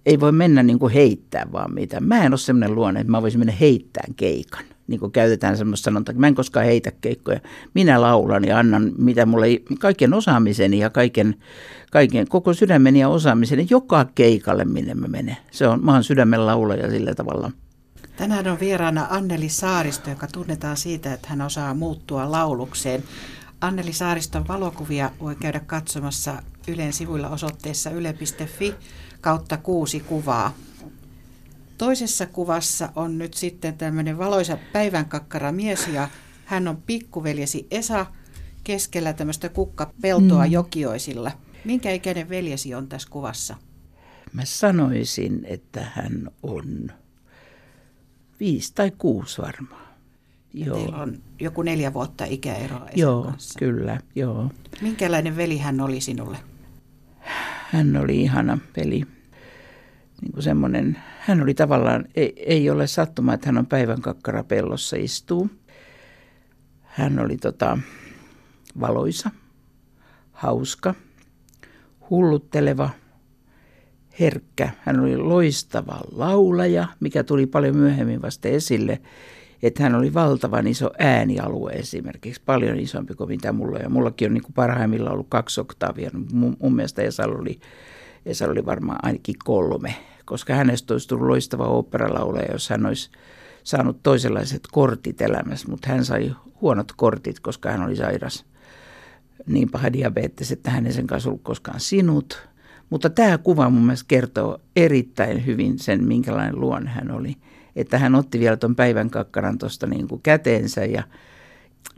Ei 0.05 0.19
voi 0.19 0.31
mennä 0.31 0.63
niin 0.63 0.79
kuin 0.79 0.93
heittää 0.93 1.47
vaan 1.51 1.73
mitä. 1.73 1.99
Mä 1.99 2.23
en 2.23 2.31
ole 2.31 2.37
sellainen 2.37 2.75
luonne, 2.75 2.99
että 2.99 3.11
mä 3.11 3.21
voisin 3.21 3.39
mennä 3.39 3.53
heittämään 3.59 4.13
keikan. 4.15 4.63
Niin 4.87 4.99
kuin 4.99 5.11
käytetään 5.11 5.57
semmoista 5.57 5.85
sanontaa, 5.85 6.15
mä 6.15 6.27
en 6.27 6.35
koskaan 6.35 6.65
heitä 6.65 6.91
keikkoja. 7.01 7.39
Minä 7.73 8.01
laulan 8.01 8.45
ja 8.45 8.59
annan 8.59 8.91
mitä 8.97 9.25
mulle, 9.25 9.47
kaiken 9.79 10.13
osaamiseni 10.13 10.79
ja 10.79 10.89
kaiken, 10.89 11.35
kaiken, 11.91 12.27
koko 12.27 12.53
sydämeni 12.53 12.99
ja 12.99 13.09
osaamiseni 13.09 13.67
joka 13.69 14.05
keikalle, 14.15 14.65
minne 14.65 14.93
mä 14.93 15.07
menen. 15.07 15.37
Se 15.51 15.67
on, 15.67 15.85
mä 15.85 15.93
oon 15.93 16.03
sydämen 16.03 16.45
laulaja 16.45 16.89
sillä 16.89 17.15
tavalla– 17.15 17.51
Tänään 18.17 18.47
on 18.47 18.59
vieraana 18.59 19.07
Anneli 19.09 19.49
Saaristo, 19.49 20.09
joka 20.09 20.27
tunnetaan 20.27 20.77
siitä, 20.77 21.13
että 21.13 21.27
hän 21.27 21.41
osaa 21.41 21.73
muuttua 21.73 22.31
laulukseen. 22.31 23.03
Anneli 23.61 23.93
Saariston 23.93 24.47
valokuvia 24.47 25.11
voi 25.19 25.35
käydä 25.35 25.59
katsomassa 25.59 26.43
Ylen 26.67 26.93
sivuilla 26.93 27.29
osoitteessa 27.29 27.89
yle.fi 27.89 28.75
kautta 29.21 29.57
kuusi 29.57 29.99
kuvaa. 29.99 30.53
Toisessa 31.77 32.25
kuvassa 32.25 32.89
on 32.95 33.17
nyt 33.17 33.33
sitten 33.33 33.77
tämmöinen 33.77 34.17
valoisa 34.17 34.57
päivänkakkara 34.73 35.51
mies 35.51 35.87
ja 35.87 36.09
hän 36.45 36.67
on 36.67 36.77
pikkuveljesi 36.77 37.67
Esa 37.71 38.05
keskellä 38.63 39.13
tämmöistä 39.13 39.49
kukkapeltoa 39.49 40.45
mm. 40.45 40.51
jokioisilla. 40.51 41.31
Minkä 41.65 41.91
ikäinen 41.91 42.29
veljesi 42.29 42.75
on 42.75 42.87
tässä 42.87 43.09
kuvassa? 43.11 43.55
Mä 44.33 44.45
sanoisin, 44.45 45.45
että 45.45 45.91
hän 45.93 46.29
on 46.43 46.91
viisi 48.39 48.73
tai 48.75 48.91
kuusi 48.97 49.41
varmaan. 49.41 49.87
Joo. 50.53 50.77
Teillä 50.77 50.97
on 50.97 51.17
joku 51.39 51.61
neljä 51.61 51.93
vuotta 51.93 52.25
ikäeroa 52.25 52.85
Esan 52.85 52.99
Joo, 52.99 53.23
kanssa. 53.23 53.59
kyllä, 53.59 53.99
joo. 54.15 54.51
Minkälainen 54.81 55.37
veli 55.37 55.57
hän 55.57 55.81
oli 55.81 56.01
sinulle? 56.01 56.37
Hän 57.71 57.97
oli 57.97 58.21
ihana 58.21 58.57
veli. 58.77 59.03
Niin 60.21 60.31
kuin 60.33 60.43
semmoinen, 60.43 60.97
hän 61.19 61.41
oli 61.41 61.53
tavallaan, 61.53 62.05
ei, 62.15 62.33
ei 62.45 62.69
ole 62.69 62.87
sattuma, 62.87 63.33
että 63.33 63.47
hän 63.47 63.57
on 63.57 63.65
päivän 63.65 64.01
kakkara 64.01 64.43
pellossa 64.43 64.95
istuu. 64.99 65.49
Hän 66.83 67.19
oli 67.19 67.37
tota, 67.37 67.77
valoisa, 68.79 69.31
hauska, 70.31 70.95
hullutteleva– 72.09 72.89
herkkä. 74.19 74.69
Hän 74.79 74.99
oli 74.99 75.17
loistava 75.17 75.99
laulaja, 76.11 76.87
mikä 76.99 77.23
tuli 77.23 77.45
paljon 77.45 77.77
myöhemmin 77.77 78.21
vasta 78.21 78.47
esille, 78.47 79.01
että 79.63 79.83
hän 79.83 79.95
oli 79.95 80.13
valtavan 80.13 80.67
iso 80.67 80.91
äänialue 80.99 81.71
esimerkiksi, 81.71 82.41
paljon 82.45 82.79
isompi 82.79 83.15
kuin 83.15 83.29
mitä 83.29 83.51
mulla. 83.51 83.79
Ja 83.79 83.89
mullakin 83.89 84.25
on 84.25 84.33
niin 84.33 84.43
kuin 84.43 84.53
parhaimmillaan 84.53 85.13
ollut 85.13 85.27
kaksi 85.29 85.61
oktaavia. 85.61 86.11
Mun, 86.33 86.57
mun 86.59 86.75
mielestä 86.75 87.01
Esalla 87.01 87.39
oli, 87.39 87.59
Esalla 88.25 88.51
oli 88.51 88.65
varmaan 88.65 88.99
ainakin 89.01 89.35
kolme, 89.43 89.95
koska 90.25 90.53
hänestä 90.53 90.93
olisi 90.93 91.07
tullut 91.07 91.27
loistava 91.27 91.67
oopperalaulaja, 91.67 92.51
jos 92.51 92.69
hän 92.69 92.85
olisi 92.85 93.09
saanut 93.63 94.03
toisenlaiset 94.03 94.61
kortit 94.71 95.21
elämässä, 95.21 95.67
mutta 95.69 95.89
hän 95.89 96.05
sai 96.05 96.35
huonot 96.61 96.91
kortit, 96.97 97.39
koska 97.39 97.71
hän 97.71 97.83
oli 97.83 97.95
sairas 97.95 98.45
niin 99.47 99.71
paha 99.71 99.93
diabetes, 99.93 100.51
että 100.51 100.71
hän 100.71 100.85
ei 100.85 100.93
sen 100.93 101.07
kanssa 101.07 101.29
ollut 101.29 101.43
koskaan 101.43 101.79
sinut– 101.79 102.37
mutta 102.89 103.09
tämä 103.09 103.37
kuva 103.37 103.69
mun 103.69 103.85
mielestä 103.85 104.05
kertoo 104.07 104.61
erittäin 104.75 105.45
hyvin 105.45 105.79
sen, 105.79 106.03
minkälainen 106.03 106.59
luonne 106.59 106.89
hän 106.89 107.11
oli. 107.11 107.35
Että 107.75 107.97
hän 107.99 108.15
otti 108.15 108.39
vielä 108.39 108.57
tuon 108.57 108.75
päivän 108.75 109.09
kakkaran 109.09 109.57
tuosta 109.57 109.87
niin 109.87 110.07
kuin 110.07 110.21
käteensä 110.21 110.85
ja 110.85 111.03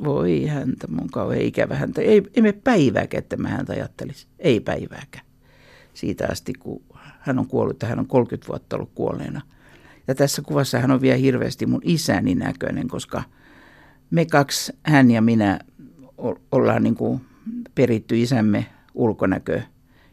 voi 0.03 0.45
häntä, 0.45 0.87
mun 0.87 1.09
kauhean 1.09 1.41
ikävä 1.41 1.75
häntä. 1.75 2.01
Ei, 2.01 2.23
ei 2.33 2.41
me 2.43 2.51
päivääkään, 2.51 3.19
että 3.19 3.37
mä 3.37 3.47
häntä 3.47 3.73
ajattelisi. 3.73 4.27
Ei 4.39 4.59
päivääkään. 4.59 5.25
Siitä 5.93 6.27
asti, 6.31 6.53
kun 6.53 6.81
hän 7.19 7.39
on 7.39 7.47
kuollut, 7.47 7.83
hän 7.83 7.99
on 7.99 8.07
30 8.07 8.47
vuotta 8.47 8.75
ollut 8.75 8.91
kuolleena. 8.95 9.41
Ja 10.07 10.15
tässä 10.15 10.41
kuvassa 10.41 10.79
hän 10.79 10.91
on 10.91 11.01
vielä 11.01 11.17
hirveästi 11.17 11.65
mun 11.65 11.81
isäni 11.83 12.35
näköinen, 12.35 12.87
koska 12.87 13.23
me 14.11 14.25
kaksi, 14.25 14.73
hän 14.83 15.11
ja 15.11 15.21
minä, 15.21 15.59
ollaan 16.51 16.83
niin 16.83 16.95
kuin 16.95 17.21
peritty 17.75 18.21
isämme 18.21 18.65
ulkonäköä 18.93 19.63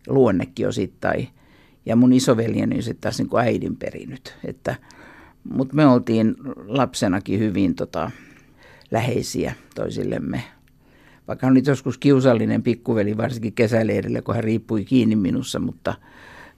luonnekin 0.07 0.69
osittain. 0.69 1.29
Ja 1.87 1.97
mun 1.97 2.13
isoveljeni 2.13 2.77
on 2.77 2.83
sitten 2.83 3.01
taas 3.01 3.19
niin 3.19 3.29
kuin 3.29 3.43
äidin 3.43 3.77
perinyt. 3.77 4.37
Että, 4.45 4.77
mutta 5.51 5.75
me 5.75 5.87
oltiin 5.87 6.35
lapsenakin 6.66 7.38
hyvin 7.38 7.75
tota, 7.75 8.11
läheisiä 8.90 9.55
toisillemme. 9.75 10.42
Vaikka 11.29 11.47
on 11.47 11.55
nyt 11.55 11.66
joskus 11.66 11.99
kiusallinen 11.99 12.62
pikkuveli, 12.62 13.16
varsinkin 13.16 13.53
kesäleirille, 13.53 14.23
kun 14.23 14.35
hän 14.35 14.45
riippui 14.45 14.85
kiinni 14.85 15.16
minussa, 15.16 15.59
mutta 15.59 15.95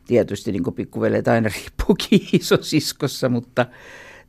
tietysti 0.07 0.53
niin 0.53 0.75
pikkuvelet 0.75 1.29
aina 1.29 1.49
riippuu 1.57 1.97
kiinni 2.09 2.29
isosiskossa, 2.33 3.29
mutta 3.29 3.67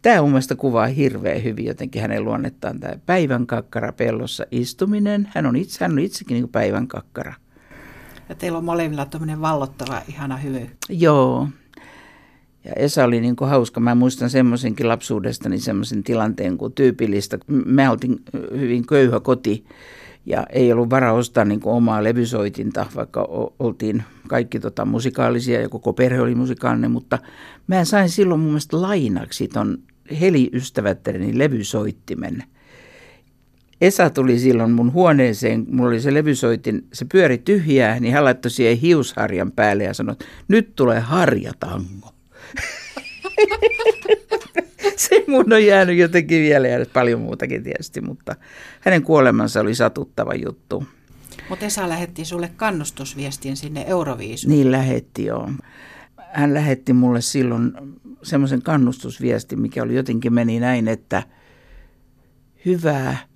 tämä 0.01 0.21
mun 0.21 0.29
mielestä 0.29 0.55
kuvaa 0.55 0.87
hirveän 0.87 1.43
hyvin 1.43 1.65
jotenkin 1.65 2.01
hänen 2.01 2.25
luonnettaan 2.25 2.79
tämä 2.79 2.93
päivän 3.05 3.47
kakkara 3.47 3.91
pellossa 3.91 4.45
istuminen. 4.51 5.29
Hän 5.33 5.45
on, 5.45 5.55
itse, 5.55 5.85
hän 5.85 5.91
on 5.91 5.99
itsekin 5.99 6.35
niin 6.35 6.49
päivän 6.49 6.87
kakkara. 6.87 7.33
Ja 8.29 8.35
teillä 8.35 8.57
on 8.57 8.65
molemmilla 8.65 9.05
tämmöinen 9.05 9.41
vallottava, 9.41 10.01
ihana 10.07 10.37
hymy. 10.37 10.69
Joo. 10.89 11.47
Ja 12.63 12.73
Esa 12.75 13.03
oli 13.03 13.21
niin 13.21 13.35
kuin 13.35 13.49
hauska. 13.49 13.79
Mä 13.79 13.95
muistan 13.95 14.29
semmoisenkin 14.29 14.87
lapsuudestani 14.87 15.59
semmoisen 15.59 16.03
tilanteen 16.03 16.57
kuin 16.57 16.73
tyypillistä. 16.73 17.39
Me 17.47 17.89
oltiin 17.89 18.19
hyvin 18.51 18.87
köyhä 18.87 19.19
koti 19.19 19.65
ja 20.25 20.45
ei 20.49 20.73
ollut 20.73 20.89
varaa 20.89 21.13
ostaa 21.13 21.45
niin 21.45 21.59
kuin 21.59 21.75
omaa 21.75 22.03
levysoitinta, 22.03 22.85
vaikka 22.95 23.27
oltiin 23.59 24.03
kaikki 24.27 24.59
tota 24.59 24.85
musikaalisia 24.85 25.61
ja 25.61 25.69
koko 25.69 25.93
perhe 25.93 26.21
oli 26.21 26.35
musikaalinen, 26.35 26.91
mutta 26.91 27.19
mä 27.67 27.85
sain 27.85 28.09
silloin 28.09 28.39
mun 28.39 28.49
mielestä 28.49 28.81
lainaksi 28.81 29.47
ton 29.47 29.77
Heli-ystävättäreni 30.19 31.37
levysoittimen– 31.37 32.43
Esa 33.81 34.09
tuli 34.09 34.39
silloin 34.39 34.71
mun 34.71 34.93
huoneeseen, 34.93 35.65
mulla 35.71 35.89
oli 35.89 36.01
se 36.01 36.13
levysoitin, 36.13 36.87
se 36.93 37.05
pyöri 37.11 37.37
tyhjää, 37.37 37.99
niin 37.99 38.13
hän 38.13 38.23
laittoi 38.23 38.51
siihen 38.51 38.77
hiusharjan 38.77 39.51
päälle 39.51 39.83
ja 39.83 39.93
sanoi, 39.93 40.15
nyt 40.47 40.75
tulee 40.75 40.99
harjatango. 40.99 42.13
se 44.95 45.23
mun 45.27 45.53
on 45.53 45.65
jäänyt 45.65 45.97
jotenkin 45.97 46.41
vielä 46.41 46.67
ja 46.67 46.85
paljon 46.93 47.21
muutakin 47.21 47.63
tietysti, 47.63 48.01
mutta 48.01 48.35
hänen 48.81 49.03
kuolemansa 49.03 49.61
oli 49.61 49.75
satuttava 49.75 50.33
juttu. 50.33 50.83
Mutta 51.49 51.65
Esa 51.65 51.89
lähetti 51.89 52.25
sulle 52.25 52.51
kannustusviestin 52.55 53.57
sinne 53.57 53.85
Euroviisuun. 53.87 54.51
Niin 54.51 54.71
lähetti, 54.71 55.25
joo. 55.25 55.49
Hän 56.31 56.53
lähetti 56.53 56.93
mulle 56.93 57.21
silloin 57.21 57.71
semmoisen 58.23 58.61
kannustusviestin, 58.61 59.61
mikä 59.61 59.83
oli 59.83 59.95
jotenkin 59.95 60.33
meni 60.33 60.59
näin, 60.59 60.87
että 60.87 61.23
hyvää 62.65 63.28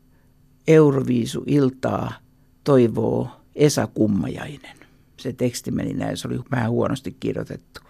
Euroviisu-iltaa 0.67 2.13
toivoo 2.63 3.31
Esa 3.55 3.87
Kummajainen. 3.87 4.77
Se 5.17 5.33
teksti 5.33 5.71
meni 5.71 5.93
näin, 5.93 6.17
se 6.17 6.27
oli 6.27 6.39
vähän 6.51 6.71
huonosti 6.71 7.15
kirjoitettu. 7.19 7.81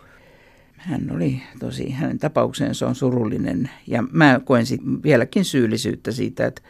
Hän 0.78 1.12
oli 1.12 1.42
tosi, 1.60 1.90
hänen 1.90 2.20
tapauksensa 2.20 2.88
on 2.88 2.96
surullinen 2.96 3.70
ja 3.88 4.04
mä 4.12 4.42
koen 4.46 4.66
vieläkin 5.04 5.46
syyllisyyttä 5.46 6.12
siitä, 6.12 6.46
että 6.46 6.62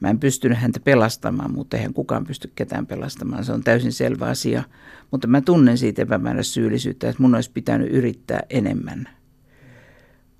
mä 0.00 0.10
en 0.10 0.18
pystynyt 0.18 0.58
häntä 0.58 0.80
pelastamaan, 0.80 1.52
mutta 1.52 1.76
eihän 1.76 1.94
kukaan 1.94 2.24
pysty 2.24 2.52
ketään 2.54 2.86
pelastamaan. 2.86 3.44
Se 3.44 3.52
on 3.52 3.64
täysin 3.64 3.92
selvä 3.92 4.26
asia, 4.26 4.62
mutta 5.10 5.26
mä 5.26 5.40
tunnen 5.40 5.78
siitä 5.78 6.02
epämääräistä 6.02 6.52
syyllisyyttä, 6.52 7.08
että 7.08 7.22
mun 7.22 7.34
olisi 7.34 7.50
pitänyt 7.50 7.92
yrittää 7.92 8.40
enemmän, 8.50 9.08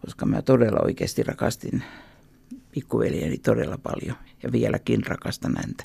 koska 0.00 0.26
mä 0.26 0.42
todella 0.42 0.81
oikeasti 0.85 1.22
rakastin 1.22 1.83
pikkuveljeni 2.72 3.38
todella 3.38 3.78
paljon 3.78 4.16
ja 4.42 4.53
vieläkin 4.53 5.07
rakastan 5.07 5.57
häntä. 5.57 5.85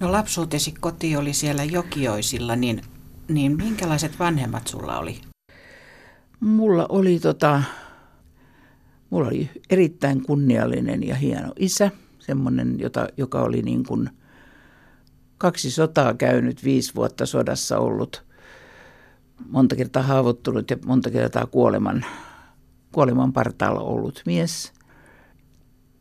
No 0.00 0.12
lapsuutesi 0.12 0.74
koti 0.80 1.16
oli 1.16 1.32
siellä 1.32 1.64
Jokioisilla, 1.64 2.56
niin, 2.56 2.82
niin 3.28 3.56
minkälaiset 3.56 4.18
vanhemmat 4.18 4.66
sulla 4.66 4.98
oli? 4.98 5.20
Mulla 6.40 6.86
oli, 6.88 7.18
tota, 7.18 7.62
mulla 9.10 9.28
oli 9.28 9.50
erittäin 9.70 10.22
kunniallinen 10.22 11.06
ja 11.06 11.14
hieno 11.14 11.52
isä, 11.58 11.90
semmoinen, 12.18 12.80
jota, 12.80 13.08
joka 13.16 13.42
oli 13.42 13.62
niin 13.62 13.84
kuin 13.84 14.10
kaksi 15.38 15.70
sotaa 15.70 16.14
käynyt, 16.14 16.64
viisi 16.64 16.94
vuotta 16.94 17.26
sodassa 17.26 17.78
ollut, 17.78 18.24
monta 19.48 19.76
kertaa 19.76 20.02
haavoittunut 20.02 20.70
ja 20.70 20.76
monta 20.86 21.10
kertaa 21.10 21.46
kuoleman, 21.46 22.04
kuoleman 22.92 23.32
partaalla 23.32 23.80
ollut 23.80 24.22
mies– 24.26 24.72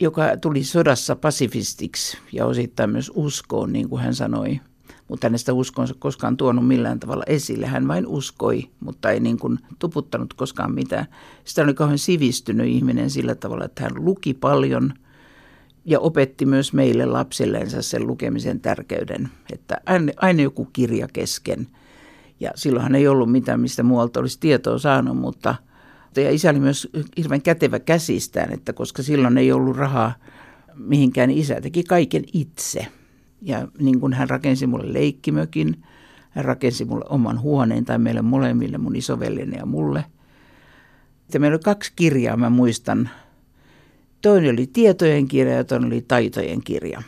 joka 0.02 0.38
tuli 0.38 0.64
sodassa 0.64 1.16
pasifistiksi 1.16 2.18
ja 2.32 2.46
osittain 2.46 2.90
myös 2.90 3.12
uskoon, 3.16 3.74
niin 3.74 3.90
kuin 3.90 4.02
hän 4.02 4.16
sanoi. 4.16 4.60
Mutta 5.08 5.28
hänestä 5.28 5.54
uskonsa 5.54 5.94
koskaan 6.00 6.38
tuonut 6.38 6.68
millään 6.68 7.00
tavalla 7.00 7.24
esille. 7.28 7.66
Hän 7.68 7.88
vain 7.88 8.08
uskoi, 8.08 8.70
mutta 8.80 9.12
ei 9.12 9.20
niin 9.20 9.38
kuin 9.38 9.60
tuputtanut 9.80 10.34
koskaan 10.34 10.74
mitään. 10.74 11.06
Sitä 11.46 11.62
oli 11.64 11.74
kauhean 11.74 11.98
sivistynyt 11.98 12.68
ihminen 12.68 13.10
sillä 13.10 13.36
tavalla, 13.36 13.66
että 13.66 13.84
hän 13.84 14.06
luki 14.06 14.34
paljon 14.34 14.94
ja 15.86 16.00
opetti 16.00 16.46
myös 16.46 16.74
meille 16.74 17.06
lapsilleensa 17.06 17.82
sen 17.82 18.08
lukemisen 18.08 18.60
tärkeyden, 18.60 19.30
että 19.54 19.78
aina, 20.22 20.42
joku 20.42 20.66
kirja 20.74 21.08
kesken. 21.14 21.68
Ja 22.40 22.52
silloinhan 22.56 22.96
ei 22.96 23.08
ollut 23.08 23.32
mitään, 23.32 23.60
mistä 23.60 23.84
muualta 23.84 24.20
olisi 24.20 24.40
tietoa 24.40 24.78
saanut, 24.78 25.18
mutta 25.18 25.56
ja 26.15 26.32
isä 26.32 26.50
oli 26.50 26.60
myös 26.60 26.89
hirveän 27.17 27.41
kätevä 27.41 27.80
käsistään, 27.80 28.54
että 28.54 28.74
koska 28.74 29.04
silloin 29.04 29.38
ei 29.38 29.52
ollut 29.52 29.78
rahaa 29.78 30.13
mihinkään, 30.76 31.30
niin 31.30 31.39
isä 31.41 31.62
teki 31.62 31.84
kaiken 31.84 32.24
itse. 32.34 32.88
Ja 33.41 33.67
niin 33.80 34.00
kuin 34.00 34.13
hän 34.13 34.30
rakensi 34.30 34.67
mulle 34.67 34.93
leikkimökin, 34.93 35.84
hän 36.30 36.45
rakensi 36.45 36.86
mulle 36.86 37.06
oman 37.10 37.41
huoneen 37.41 37.86
tai 37.86 38.00
meille 38.00 38.21
molemmille, 38.21 38.78
mun 38.78 38.95
isoveljeni 38.95 39.58
ja 39.58 39.65
mulle. 39.65 40.06
Ja 41.34 41.39
meillä 41.39 41.56
oli 41.56 41.63
kaksi 41.63 41.93
kirjaa, 41.95 42.38
mä 42.38 42.50
muistan, 42.50 43.10
Toinen 44.21 44.54
oli 44.54 44.67
tietojen 44.67 45.28
kirja 45.28 45.54
ja 45.54 45.63
toinen 45.63 45.88
oli 45.88 46.02
taitojen 46.08 46.63
kirja. 46.63 47.02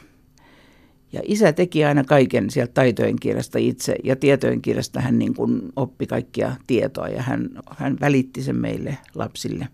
Ja 1.14 1.22
isä 1.24 1.54
teki 1.54 1.86
aina 1.86 2.04
kaiken 2.04 2.50
sieltä 2.50 2.74
taitojen 2.74 3.16
kirjasta 3.20 3.60
itse 3.60 3.96
ja 4.04 4.16
tietojen 4.16 4.62
kirjasta 4.62 5.02
hän 5.02 5.20
niin 5.20 5.34
kuin 5.34 5.62
oppi 5.76 6.08
kaikkia 6.08 6.56
tietoa 6.68 7.08
ja 7.08 7.22
hän, 7.22 7.50
hän 7.78 7.98
välitti 8.02 8.44
sen 8.44 8.56
meille 8.56 8.98
lapsille. 9.16 9.68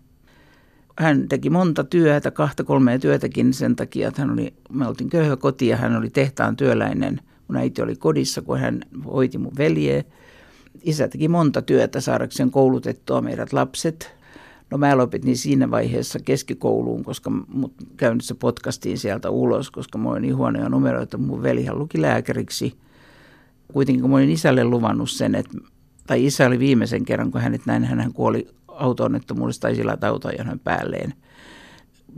Hän 0.98 1.28
teki 1.28 1.50
monta 1.50 1.84
työtä, 1.84 2.30
kahta 2.30 2.64
kolmea 2.64 2.98
työtäkin 2.98 3.54
sen 3.54 3.76
takia, 3.76 4.08
että 4.08 4.22
hän 4.22 4.30
oli, 4.30 4.54
me 4.72 4.86
oltiin 4.86 5.10
köyhä 5.10 5.36
koti 5.36 5.66
ja 5.66 5.76
hän 5.76 5.96
oli 5.96 6.10
tehtaan 6.10 6.56
työläinen. 6.56 7.20
Mun 7.48 7.56
äiti 7.56 7.82
oli 7.82 7.96
kodissa, 7.96 8.42
kun 8.42 8.58
hän 8.58 8.82
hoiti 9.04 9.38
mun 9.38 9.52
veljeä. 9.58 10.04
Isä 10.82 11.08
teki 11.08 11.28
monta 11.28 11.62
työtä 11.62 12.00
saadakseen 12.00 12.50
koulutettua 12.50 13.20
meidät 13.20 13.52
lapset– 13.52 14.10
No 14.70 14.78
mä 14.78 14.96
lopetin 14.96 15.36
siinä 15.36 15.70
vaiheessa 15.70 16.18
keskikouluun, 16.24 17.04
koska 17.04 17.30
mut 17.30 17.72
käynnissä 17.96 18.34
potkastiin 18.34 18.98
sieltä 18.98 19.30
ulos, 19.30 19.70
koska 19.70 19.98
mä 19.98 20.10
olin 20.10 20.22
niin 20.22 20.36
huonoja 20.36 20.68
numeroita. 20.68 21.18
Mun 21.18 21.42
velihän 21.42 21.78
luki 21.78 22.02
lääkäriksi. 22.02 22.74
Kuitenkin 23.72 24.00
kun 24.00 24.10
mä 24.10 24.16
olin 24.16 24.30
isälle 24.30 24.64
luvannut 24.64 25.10
sen, 25.10 25.34
että, 25.34 25.58
tai 26.06 26.26
isä 26.26 26.46
oli 26.46 26.58
viimeisen 26.58 27.04
kerran, 27.04 27.30
kun 27.30 27.40
hänet 27.40 27.66
näin, 27.66 27.84
hän 27.84 28.12
kuoli 28.12 28.48
auto-onnettomuudesta 28.68 29.60
tai 29.60 29.74
sillä 29.74 29.96
autoajan 30.02 30.60
päälleen. 30.64 31.14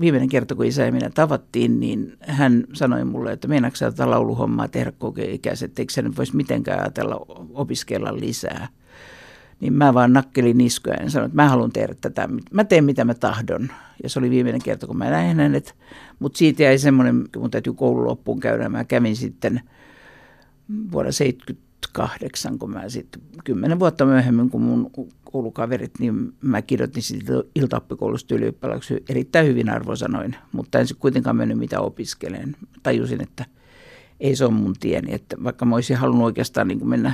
Viimeinen 0.00 0.28
kerta, 0.28 0.54
kun 0.54 0.66
isä 0.66 0.82
ja 0.82 0.92
minä 0.92 1.10
tavattiin, 1.10 1.80
niin 1.80 2.16
hän 2.20 2.64
sanoi 2.72 3.04
mulle, 3.04 3.32
että 3.32 3.48
meinaatko 3.48 3.76
sä 3.76 3.90
tätä 3.90 4.10
lauluhommaa 4.10 4.68
tehdä 4.68 4.92
kokeikäiset, 4.98 5.78
eikö 5.78 5.92
sä 5.92 6.02
nyt 6.02 6.16
voisi 6.16 6.36
mitenkään 6.36 6.80
ajatella 6.80 7.26
opiskella 7.54 8.16
lisää– 8.16 8.68
niin 9.62 9.72
mä 9.72 9.94
vaan 9.94 10.12
nakkelin 10.12 10.58
niskoja 10.58 11.02
ja 11.02 11.10
sanoin, 11.10 11.28
että 11.28 11.42
mä 11.42 11.48
haluan 11.48 11.72
tehdä 11.72 11.94
tätä. 12.00 12.28
Mä 12.52 12.64
teen 12.64 12.84
mitä 12.84 13.04
mä 13.04 13.14
tahdon. 13.14 13.68
Ja 14.02 14.08
se 14.08 14.18
oli 14.18 14.30
viimeinen 14.30 14.62
kerta, 14.62 14.86
kun 14.86 14.98
mä 14.98 15.10
näin 15.10 15.36
hänet. 15.36 15.74
Mutta 16.18 16.38
siitä 16.38 16.62
jäi 16.62 16.78
semmoinen, 16.78 17.24
kun 17.32 17.42
mun 17.42 17.50
täytyy 17.50 17.72
koulun 17.72 18.06
loppuun 18.06 18.40
käydä. 18.40 18.68
Mä 18.68 18.84
kävin 18.84 19.16
sitten 19.16 19.60
vuonna 20.92 21.12
78, 21.12 22.58
kun 22.58 22.70
mä 22.70 22.88
sitten 22.88 23.22
kymmenen 23.44 23.78
vuotta 23.78 24.06
myöhemmin, 24.06 24.50
kun 24.50 24.62
mun 24.62 24.90
koulukaverit, 25.24 25.92
niin 25.98 26.32
mä 26.40 26.62
kirjoitin 26.62 27.02
sitten 27.02 27.42
iltaoppikoulusta 27.54 28.34
ylioppilaaksi 28.34 29.04
erittäin 29.08 29.46
hyvin 29.46 29.70
arvosanoin. 29.70 30.36
Mutta 30.52 30.78
en 30.78 30.86
sitten 30.86 31.00
kuitenkaan 31.00 31.36
mennyt 31.36 31.58
mitä 31.58 31.80
opiskeleen. 31.80 32.56
Tajusin, 32.82 33.22
että 33.22 33.44
ei 34.20 34.36
se 34.36 34.44
ole 34.44 34.54
mun 34.54 34.74
tieni. 34.80 35.14
Että 35.14 35.36
vaikka 35.44 35.64
mä 35.64 35.74
olisin 35.74 35.96
halunnut 35.96 36.24
oikeastaan 36.24 36.68
niin 36.68 36.88
mennä 36.88 37.12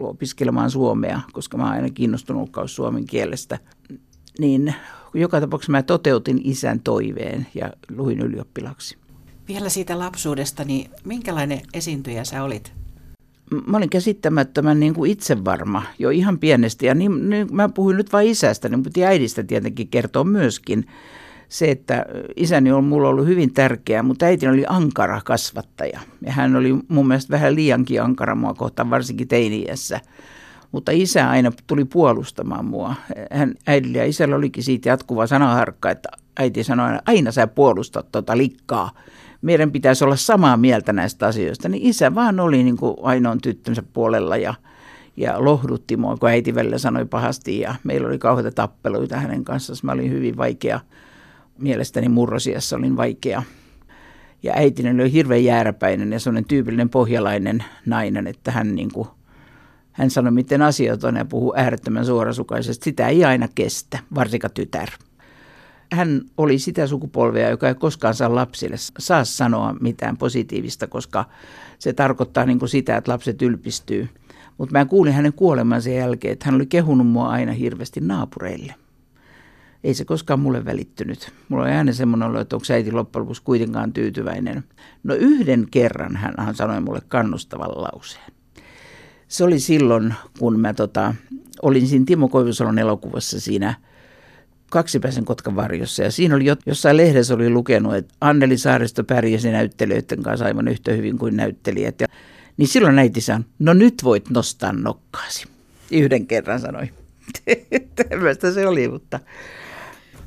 opiskelemaan 0.00 0.70
suomea, 0.70 1.20
koska 1.32 1.56
mä 1.56 1.64
oon 1.64 1.72
aina 1.72 1.90
kiinnostunut 1.90 2.50
suomen 2.66 3.06
kielestä, 3.06 3.58
niin 4.38 4.74
joka 5.14 5.40
tapauksessa 5.40 5.72
mä 5.72 5.82
toteutin 5.82 6.40
isän 6.44 6.80
toiveen 6.80 7.46
ja 7.54 7.72
luin 7.96 8.20
ylioppilaksi. 8.20 8.96
Vielä 9.48 9.68
siitä 9.68 9.98
lapsuudesta, 9.98 10.64
niin 10.64 10.90
minkälainen 11.04 11.60
esiintyjä 11.74 12.24
sä 12.24 12.42
olit? 12.42 12.72
Mä 13.66 13.76
olin 13.76 13.90
käsittämättömän 13.90 14.80
niin 14.80 14.94
kuin 14.94 15.10
itsevarma 15.10 15.82
jo 15.98 16.10
ihan 16.10 16.38
pienestä. 16.38 16.86
Ja 16.86 16.94
niin, 16.94 17.30
niin, 17.30 17.48
mä 17.50 17.68
puhuin 17.68 17.96
nyt 17.96 18.12
vain 18.12 18.28
isästä, 18.28 18.68
niin 18.68 18.82
piti 18.82 19.04
äidistä 19.04 19.42
tietenkin 19.42 19.88
kertoa 19.88 20.24
myöskin 20.24 20.86
se, 21.48 21.70
että 21.70 22.04
isäni 22.36 22.72
on 22.72 22.84
mulla 22.84 23.08
ollut 23.08 23.26
hyvin 23.26 23.54
tärkeä, 23.54 24.02
mutta 24.02 24.26
äiti 24.26 24.48
oli 24.48 24.64
ankara 24.68 25.20
kasvattaja. 25.24 26.00
Ja 26.26 26.32
hän 26.32 26.56
oli 26.56 26.74
mun 26.88 27.08
mielestä 27.08 27.30
vähän 27.30 27.54
liiankin 27.54 28.02
ankara 28.02 28.34
mua 28.34 28.54
kohtaan, 28.54 28.90
varsinkin 28.90 29.28
teiniässä. 29.28 30.00
Mutta 30.72 30.92
isä 30.92 31.30
aina 31.30 31.52
tuli 31.66 31.84
puolustamaan 31.84 32.64
mua. 32.64 32.94
Hän, 33.32 33.54
äidillä 33.66 33.98
ja 33.98 34.04
isällä 34.04 34.36
olikin 34.36 34.62
siitä 34.62 34.88
jatkuva 34.88 35.26
sanaharkka, 35.26 35.90
että 35.90 36.08
äiti 36.38 36.64
sanoi 36.64 36.86
aina, 36.86 37.00
aina 37.06 37.32
sä 37.32 37.46
puolustat 37.46 38.12
tota 38.12 38.36
likkaa. 38.36 38.90
Meidän 39.42 39.72
pitäisi 39.72 40.04
olla 40.04 40.16
samaa 40.16 40.56
mieltä 40.56 40.92
näistä 40.92 41.26
asioista. 41.26 41.68
Niin 41.68 41.82
isä 41.82 42.14
vaan 42.14 42.40
oli 42.40 42.62
niin 42.62 42.76
kuin 42.76 42.96
ainoan 43.02 43.40
tyttönsä 43.40 43.82
puolella 43.92 44.36
ja, 44.36 44.54
ja 45.16 45.44
lohdutti 45.44 45.96
mua, 45.96 46.16
kun 46.16 46.28
äiti 46.28 46.54
välillä 46.54 46.78
sanoi 46.78 47.04
pahasti. 47.04 47.60
Ja 47.60 47.74
meillä 47.84 48.08
oli 48.08 48.18
kauheita 48.18 48.50
tappeluita 48.50 49.16
hänen 49.16 49.44
kanssaan. 49.44 49.78
Mä 49.82 49.92
olin 49.92 50.10
hyvin 50.10 50.36
vaikea 50.36 50.80
mielestäni 51.58 52.08
murrosiassa 52.08 52.76
olin 52.76 52.96
vaikea. 52.96 53.42
Ja 54.42 54.52
äitini 54.56 55.02
oli 55.02 55.12
hirveän 55.12 55.44
jääräpäinen 55.44 56.12
ja 56.12 56.20
sellainen 56.20 56.48
tyypillinen 56.48 56.88
pohjalainen 56.88 57.64
nainen, 57.86 58.26
että 58.26 58.50
hän, 58.50 58.74
niin 58.74 58.92
kuin, 58.92 59.08
hän 59.92 60.10
sanoi, 60.10 60.32
miten 60.32 60.62
asiat 60.62 61.04
on 61.04 61.16
ja 61.16 61.24
puhuu 61.24 61.54
äärettömän 61.56 62.06
suorasukaisesti. 62.06 62.84
Sitä 62.84 63.08
ei 63.08 63.24
aina 63.24 63.48
kestä, 63.54 63.98
varsinkaan 64.14 64.54
tytär. 64.54 64.88
Hän 65.92 66.22
oli 66.36 66.58
sitä 66.58 66.86
sukupolvea, 66.86 67.50
joka 67.50 67.68
ei 67.68 67.74
koskaan 67.74 68.14
saa 68.14 68.34
lapsille 68.34 68.76
saa 68.98 69.24
sanoa 69.24 69.76
mitään 69.80 70.16
positiivista, 70.16 70.86
koska 70.86 71.24
se 71.78 71.92
tarkoittaa 71.92 72.46
niin 72.46 72.58
kuin 72.58 72.68
sitä, 72.68 72.96
että 72.96 73.12
lapset 73.12 73.42
ylpistyy. 73.42 74.08
Mutta 74.58 74.72
mä 74.72 74.84
kuulin 74.84 75.12
hänen 75.12 75.32
kuolemansa 75.32 75.90
jälkeen, 75.90 76.32
että 76.32 76.44
hän 76.44 76.54
oli 76.54 76.66
kehunut 76.66 77.06
mua 77.06 77.28
aina 77.28 77.52
hirveästi 77.52 78.00
naapureille 78.00 78.74
ei 79.86 79.94
se 79.94 80.04
koskaan 80.04 80.40
mulle 80.40 80.64
välittynyt. 80.64 81.32
Mulla 81.48 81.64
oli 81.64 81.72
aina 81.72 81.92
semmoinen 81.92 82.28
olo, 82.28 82.40
että 82.40 82.56
onko 82.56 82.66
äiti 82.72 82.92
loppujen 82.92 83.22
lopuksi 83.22 83.42
kuitenkaan 83.42 83.92
tyytyväinen. 83.92 84.64
No 85.04 85.14
yhden 85.14 85.66
kerran 85.70 86.16
hän, 86.16 86.34
hän 86.38 86.54
sanoi 86.54 86.80
mulle 86.80 87.00
kannustavan 87.08 87.70
lauseen. 87.82 88.32
Se 89.28 89.44
oli 89.44 89.60
silloin, 89.60 90.14
kun 90.38 90.60
mä 90.60 90.74
tota, 90.74 91.14
olin 91.62 91.88
siinä 91.88 92.04
Timo 92.04 92.28
Koivusalon 92.28 92.78
elokuvassa 92.78 93.40
siinä 93.40 93.74
kaksipäisen 94.70 95.24
Kotkan 95.24 95.56
varjossa. 95.56 96.02
Ja 96.02 96.10
siinä 96.10 96.34
oli 96.34 96.44
jossain 96.66 96.96
lehdessä 96.96 97.34
oli 97.34 97.50
lukenut, 97.50 97.94
että 97.94 98.14
Anneli 98.20 98.58
Saaristo 98.58 99.04
pärjäsi 99.04 99.50
näyttelijöiden 99.50 100.22
kanssa 100.22 100.44
aivan 100.44 100.68
yhtä 100.68 100.92
hyvin 100.92 101.18
kuin 101.18 101.36
näyttelijät. 101.36 102.00
Ja, 102.00 102.06
niin 102.56 102.68
silloin 102.68 102.98
äiti 102.98 103.20
sanoi, 103.20 103.44
no 103.58 103.74
nyt 103.74 103.94
voit 104.04 104.30
nostaa 104.30 104.72
nokkaasi. 104.72 105.46
Yhden 105.90 106.26
kerran 106.26 106.60
sanoi. 106.60 106.90
Tällaista 108.08 108.52
se 108.52 108.66
oli, 108.66 108.88
mutta 108.88 109.20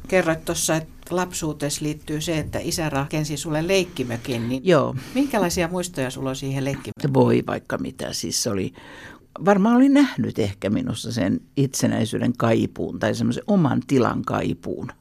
kerroit 0.10 0.46
tuossa, 0.46 0.76
että 0.76 1.16
lapsuuteen 1.16 1.72
liittyy 1.82 2.22
se, 2.22 2.38
että 2.38 2.60
isä 2.62 2.90
rakensi 2.90 3.38
sulle 3.38 3.68
leikkimökin, 3.68 4.50
niin 4.50 4.62
Joo. 4.66 4.96
minkälaisia 5.16 5.68
muistoja 5.68 6.10
sulla 6.10 6.30
on 6.30 6.36
siihen 6.36 6.66
leikkimökin? 6.66 7.14
Voi 7.14 7.44
vaikka 7.48 7.78
mitä, 7.78 8.14
siis 8.14 8.44
se 8.44 8.50
oli, 8.50 8.74
varmaan 9.46 9.76
oli 9.76 9.90
nähnyt 9.90 10.40
ehkä 10.40 10.70
minussa 10.70 11.12
sen 11.12 11.42
itsenäisyyden 11.58 12.34
kaipuun 12.38 13.00
tai 13.00 13.16
semmoisen 13.16 13.44
oman 13.48 13.82
tilan 13.88 14.22
kaipuun. 14.22 14.92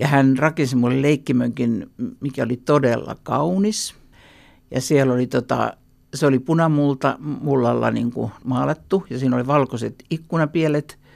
Ja 0.00 0.08
hän 0.08 0.38
rakensi 0.38 0.76
mulle 0.76 1.02
leikkimökin, 1.02 1.90
mikä 2.20 2.42
oli 2.42 2.56
todella 2.56 3.16
kaunis. 3.22 3.94
Ja 4.70 4.80
siellä 4.80 5.12
oli 5.12 5.26
tota, 5.26 5.76
se 6.14 6.26
oli 6.26 6.38
punamulta 6.38 7.16
mullalla 7.20 7.90
niin 7.90 8.12
kuin 8.12 8.30
maalattu 8.44 9.06
ja 9.10 9.18
siinä 9.18 9.36
oli 9.36 9.46
valkoiset 9.46 10.04
ikkunapielet– 10.10 10.98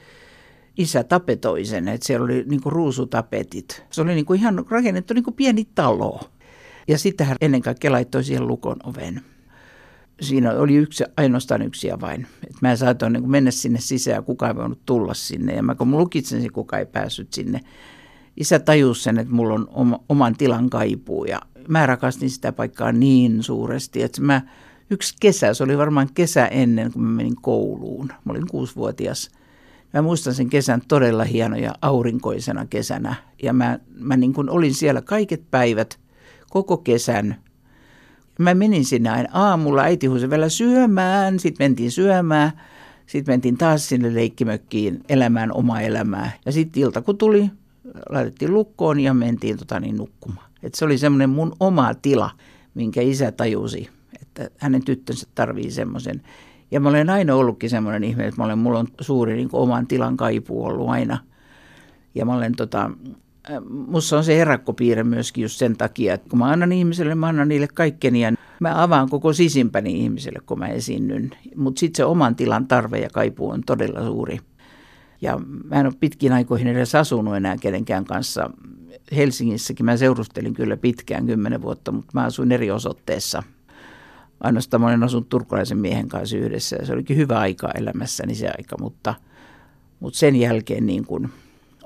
isä 0.77 1.05
tapetoi 1.05 1.65
sen, 1.65 1.89
että 1.89 2.07
siellä 2.07 2.25
oli 2.25 2.45
niin 2.47 2.61
kuin 2.63 2.73
ruusutapetit. 2.73 3.85
Se 3.91 4.03
oli 4.03 4.15
niin 4.15 4.27
kuin 4.27 4.41
ihan 4.41 4.65
rakennettu 4.71 5.15
niin 5.15 5.25
kuin 5.25 5.35
pieni 5.35 5.69
talo. 5.75 6.21
Ja 6.89 6.99
sitten 6.99 7.27
hän 7.27 7.37
ennen 7.41 7.63
kaikkea 7.63 7.93
laittoi 7.93 8.25
siihen 8.25 8.47
lukon 8.47 8.77
oven. 8.85 9.21
Siinä 10.21 10.53
oli 10.53 10.75
yksi, 10.75 11.05
ainoastaan 11.17 11.63
yksi 11.63 11.89
vain. 12.01 12.27
Et 12.47 12.57
mä 12.63 12.77
saatoin 12.77 13.13
niin 13.13 13.31
mennä 13.31 13.51
sinne 13.51 13.81
sisään 13.81 14.15
ja 14.15 14.23
kukaan 14.23 14.51
ei 14.51 14.57
voinut 14.57 14.87
tulla 14.87 15.15
sinne. 15.15 15.55
Ja 15.55 15.63
mä 15.63 15.75
kun 15.75 15.91
lukitsen 15.91 16.43
sen, 16.43 16.53
kukaan 16.53 16.81
ei 16.81 16.87
päässyt 16.87 17.33
sinne. 17.33 17.61
Isä 18.37 18.59
tajusi 18.59 19.03
sen, 19.03 19.19
että 19.19 19.35
mulla 19.35 19.55
on 19.55 19.69
oma, 19.71 20.01
oman 20.09 20.37
tilan 20.37 20.71
kaipuu 20.71 21.25
ja 21.25 21.41
mä 21.69 21.87
rakastin 21.87 22.31
sitä 22.31 22.53
paikkaa 22.53 22.93
niin 22.93 23.43
suuresti, 23.43 24.03
että 24.03 24.23
mä 24.23 24.43
yksi 24.91 25.15
kesä, 25.21 25.55
se 25.55 25.65
oli 25.65 25.79
varmaan 25.79 26.09
kesä 26.15 26.47
ennen 26.47 26.93
kuin 26.93 27.03
mä 27.03 27.11
menin 27.11 27.37
kouluun. 27.43 28.09
Mä 28.25 28.33
olin 28.33 28.47
kuusivuotias– 28.47 29.31
Mä 29.93 30.03
muistan 30.03 30.35
sen 30.35 30.49
kesän 30.49 30.83
todella 30.89 31.25
hienoja 31.25 31.75
aurinkoisena 31.83 32.67
kesänä. 32.67 33.15
Ja 33.43 33.53
mä, 33.53 33.79
mä 33.99 34.17
niin 34.17 34.33
kuin 34.33 34.51
olin 34.51 34.75
siellä 34.75 35.03
kaiket 35.03 35.51
päivät, 35.51 36.01
koko 36.51 36.77
kesän. 36.77 37.37
Mä 38.39 38.55
menin 38.55 38.85
sinne 38.85 39.11
aina 39.11 39.29
aamulla, 39.33 39.83
äiti 39.83 40.07
huusi 40.07 40.31
vielä 40.31 40.49
syömään, 40.49 41.39
sitten 41.39 41.65
mentiin 41.65 41.91
syömään. 41.91 42.53
Sitten 43.07 43.33
mentiin 43.33 43.59
taas 43.59 43.89
sinne 43.89 44.15
leikkimökkiin 44.15 45.01
elämään 45.09 45.53
omaa 45.53 45.81
elämää. 45.81 46.31
Ja 46.47 46.53
sitten 46.53 46.83
ilta 46.83 47.03
kun 47.03 47.19
tuli, 47.19 47.51
laitettiin 48.09 48.55
lukkoon 48.55 49.01
ja 49.01 49.15
mentiin 49.15 49.59
tota 49.59 49.81
niin, 49.81 49.97
nukkumaan. 49.97 50.51
Että 50.63 50.79
se 50.79 50.85
oli 50.85 50.99
semmoinen 50.99 51.31
mun 51.31 51.57
oma 51.61 51.95
tila, 51.95 52.31
minkä 52.75 53.01
isä 53.01 53.33
tajusi, 53.33 53.89
että 54.23 54.51
hänen 54.59 54.85
tyttönsä 54.85 55.27
tarvii 55.35 55.71
semmoisen. 55.71 56.23
Ja 56.73 56.81
mä 56.81 56.89
olen 56.89 57.11
aina 57.11 57.35
ollutkin 57.35 57.71
semmoinen 57.71 58.05
ihminen, 58.05 58.29
että 58.29 58.41
mä 58.41 58.45
olen, 58.45 58.59
mulla 58.59 58.79
on 58.79 58.89
suuri 59.01 59.35
niin 59.35 59.49
oman 59.53 59.87
tilan 59.87 60.17
kaipuu 60.17 60.65
ollut 60.65 60.89
aina. 60.89 61.19
Ja 62.15 62.25
mä 62.25 62.35
olen 62.35 62.53
tota, 62.57 62.91
äh, 63.51 63.57
musta 63.69 64.17
on 64.17 64.25
se 64.25 64.41
erakkopiirre 64.41 65.05
myöskin 65.05 65.43
just 65.43 65.59
sen 65.59 65.77
takia, 65.77 66.15
että 66.15 66.31
kun 66.31 66.39
mä 66.39 66.47
annan 66.47 66.73
ihmiselle, 66.73 67.15
mä 67.15 67.27
annan 67.27 67.49
niille 67.49 67.69
kaikkeni 67.69 68.21
ja 68.21 68.33
mä 68.61 68.83
avaan 68.83 69.09
koko 69.09 69.33
sisimpäni 69.33 70.01
ihmiselle, 70.01 70.39
kun 70.47 70.59
mä 70.59 70.67
esiinnyn. 70.67 71.31
Mutta 71.57 71.81
sitten 71.81 71.97
se 71.97 72.05
oman 72.05 72.37
tilan 72.37 72.69
tarve 72.69 72.99
ja 72.99 73.11
kaipuu 73.11 73.51
on 73.51 73.63
todella 73.67 74.05
suuri. 74.05 74.39
Ja 75.23 75.41
mä 75.65 75.81
en 75.81 75.87
ole 75.87 75.95
pitkin 76.01 76.33
aikoihin 76.33 76.67
edes 76.67 76.95
asunut 76.95 77.37
enää 77.37 77.57
kenenkään 77.57 78.05
kanssa. 78.05 78.51
Helsingissäkin 79.17 79.87
mä 79.87 79.97
seurustelin 79.97 80.55
kyllä 80.55 80.77
pitkään, 80.77 81.27
kymmenen 81.27 81.63
vuotta, 81.63 81.93
mutta 81.93 82.11
mä 82.15 82.25
asuin 82.25 82.53
eri 82.53 82.71
osoitteessa. 82.71 83.43
Ainoastaan 84.43 84.81
mä 84.81 84.87
olen 84.87 85.03
asunut 85.03 85.29
turkulaisen 85.29 85.79
miehen 85.79 86.09
kanssa 86.09 86.37
yhdessä 86.37 86.77
ja 86.77 86.87
se 86.87 86.93
olikin 86.93 87.17
hyvä 87.17 87.39
aika 87.39 87.71
elämässäni 87.75 88.35
se 88.35 88.49
aika, 88.59 88.77
mutta, 88.81 89.15
mutta 90.01 90.19
sen 90.19 90.37
jälkeen 90.37 90.87
niin 90.87 91.07
kuin 91.07 91.31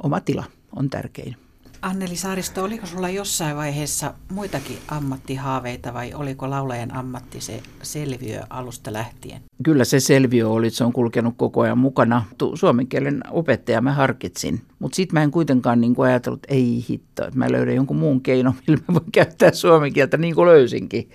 oma 0.02 0.20
tila 0.20 0.44
on 0.76 0.90
tärkein. 0.90 1.36
Anneli 1.82 2.16
Saaristo, 2.16 2.64
oliko 2.64 2.86
sulla 2.86 3.08
jossain 3.08 3.56
vaiheessa 3.56 4.14
muitakin 4.32 4.76
ammattihaaveita 4.88 5.94
vai 5.94 6.14
oliko 6.14 6.50
laulajan 6.50 6.94
ammatti 6.94 7.40
se 7.40 7.62
selviö 7.82 8.40
alusta 8.50 8.92
lähtien? 8.92 9.40
Kyllä 9.62 9.84
se 9.84 10.00
selviö 10.00 10.48
oli, 10.48 10.70
se 10.70 10.84
on 10.84 10.92
kulkenut 10.92 11.34
koko 11.36 11.60
ajan 11.60 11.78
mukana. 11.78 12.24
Suomen 12.54 12.86
kielen 12.86 13.20
opettaja 13.30 13.80
mä 13.80 13.92
harkitsin, 13.92 14.62
mutta 14.78 14.96
sitten 14.96 15.14
mä 15.14 15.22
en 15.22 15.30
kuitenkaan 15.30 15.80
niin 15.80 15.94
kuin 15.94 16.08
ajatellut, 16.08 16.44
että 16.44 16.54
ei 16.54 16.84
hitto, 16.88 17.26
että 17.26 17.38
mä 17.38 17.52
löydän 17.52 17.74
jonkun 17.74 17.96
muun 17.96 18.20
keino, 18.20 18.54
millä 18.66 18.82
mä 18.88 18.94
voin 18.94 19.12
käyttää 19.12 19.52
suomen 19.52 19.92
kieltä 19.92 20.16
niin 20.16 20.34
kuin 20.34 20.48
löysinkin, 20.48 21.10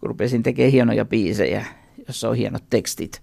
kun 0.00 0.08
rupesin 0.08 0.42
tekemään 0.42 0.72
hienoja 0.72 1.04
biisejä, 1.04 1.66
jossa 2.06 2.28
on 2.28 2.36
hienot 2.36 2.64
tekstit. 2.70 3.22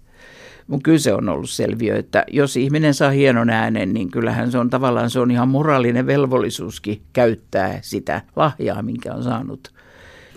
Mun 0.66 0.82
kyse 0.82 1.14
on 1.14 1.28
ollut 1.28 1.50
selviö, 1.50 1.96
että 1.98 2.24
jos 2.30 2.56
ihminen 2.56 2.94
saa 2.94 3.10
hienon 3.10 3.50
äänen, 3.50 3.94
niin 3.94 4.10
kyllähän 4.10 4.50
se 4.50 4.58
on 4.58 4.70
tavallaan 4.70 5.10
se 5.10 5.20
on 5.20 5.30
ihan 5.30 5.48
moraalinen 5.48 6.06
velvollisuuskin 6.06 7.02
käyttää 7.12 7.78
sitä 7.82 8.22
lahjaa, 8.36 8.82
minkä 8.82 9.14
on 9.14 9.22
saanut. 9.22 9.74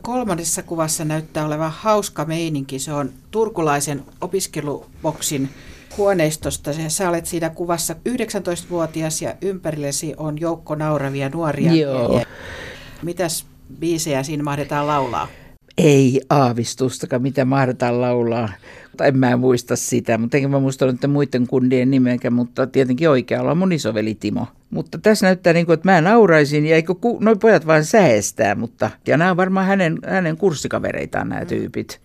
Kolmannessa 0.02 0.64
kuvassa 0.64 1.06
näyttää 1.06 1.46
olevan 1.46 1.72
hauska 1.76 2.26
meininki. 2.26 2.80
Se 2.80 2.94
on 2.94 3.10
turkulaisen 3.32 4.04
opiskeluboksin 4.22 5.50
huoneistosta. 5.98 6.72
Sä 6.88 7.10
olet 7.10 7.26
siinä 7.26 7.50
kuvassa 7.50 7.96
19-vuotias 8.10 9.22
ja 9.22 9.36
ympärillesi 9.42 10.14
on 10.18 10.40
joukko 10.40 10.76
nauravia 10.76 11.30
nuoria. 11.30 11.74
Joo. 11.74 12.22
Mitäs 13.02 13.46
biisejä 13.80 14.24
siinä 14.24 14.44
mahdetaan 14.44 14.88
laulaa? 14.88 15.28
Ei 15.78 16.22
aavistustakaan, 16.30 17.22
mitä 17.22 17.46
mahdetaan 17.46 18.02
laulaa 18.02 18.50
en 19.06 19.18
mä 19.18 19.38
muista 19.38 19.76
sitä, 19.76 20.18
mutta 20.18 20.38
enkä 20.38 20.48
mä 20.48 20.60
muista 20.60 20.86
nyt 20.86 21.08
muiden 21.08 21.48
kundien 21.48 21.92
nimeäkään, 21.92 22.34
mutta 22.34 22.68
tietenkin 22.68 23.10
oikealla 23.10 23.52
on 23.52 23.58
mun 23.58 23.72
isoveli 23.72 24.16
Timo. 24.16 24.48
Mutta 24.70 24.98
tässä 24.98 25.26
näyttää 25.26 25.54
niin 25.54 25.66
kuin, 25.66 25.74
että 25.74 25.92
mä 25.92 26.02
nauraisin 26.02 26.66
ja 26.66 26.76
eikö 26.76 26.96
ku, 26.96 27.18
noi 27.22 27.36
pojat 27.36 27.68
vaan 27.68 27.86
säestää, 27.86 28.56
mutta 28.56 28.90
ja 29.08 29.18
nämä 29.18 29.32
on 29.32 29.38
varmaan 29.38 29.66
hänen, 29.66 30.00
hänen 30.08 30.38
kurssikavereitaan 30.38 31.30
nämä 31.30 31.46
tyypit. 31.46 32.02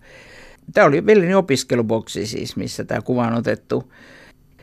Tämä 0.73 0.87
oli 0.87 1.05
velini 1.05 1.35
opiskeluboksi 1.35 2.25
siis, 2.25 2.55
missä 2.55 2.83
tämä 2.83 3.01
kuva 3.01 3.27
on 3.27 3.33
otettu. 3.33 3.91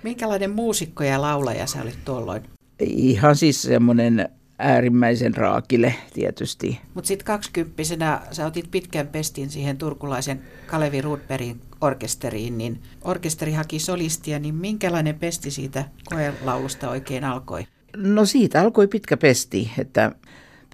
Minkälainen 0.02 0.50
muusikko 0.50 1.04
ja 1.04 1.20
laulaja 1.20 1.66
sä 1.66 1.82
olit 1.82 1.98
tuolloin? 2.04 2.42
Ihan 2.80 3.36
siis 3.36 3.62
semmoinen 3.62 4.28
äärimmäisen 4.60 5.36
raakille 5.36 5.94
tietysti. 6.14 6.80
Mutta 6.94 7.08
sitten 7.08 7.26
kaksikymppisenä 7.26 8.20
sä 8.30 8.46
otit 8.46 8.70
pitkän 8.70 9.06
pestin 9.06 9.50
siihen 9.50 9.78
turkulaisen 9.78 10.40
Kalevi 10.66 11.00
Rudbergin 11.00 11.60
orkesteriin, 11.80 12.58
niin 12.58 12.82
orkesteri 13.02 13.52
haki 13.52 13.78
solistia, 13.78 14.38
niin 14.38 14.54
minkälainen 14.54 15.18
pesti 15.18 15.50
siitä 15.50 15.84
koelaulusta 16.04 16.90
oikein 16.90 17.24
alkoi? 17.24 17.66
No 17.96 18.24
siitä 18.24 18.60
alkoi 18.60 18.86
pitkä 18.86 19.16
pesti, 19.16 19.70
että 19.78 20.12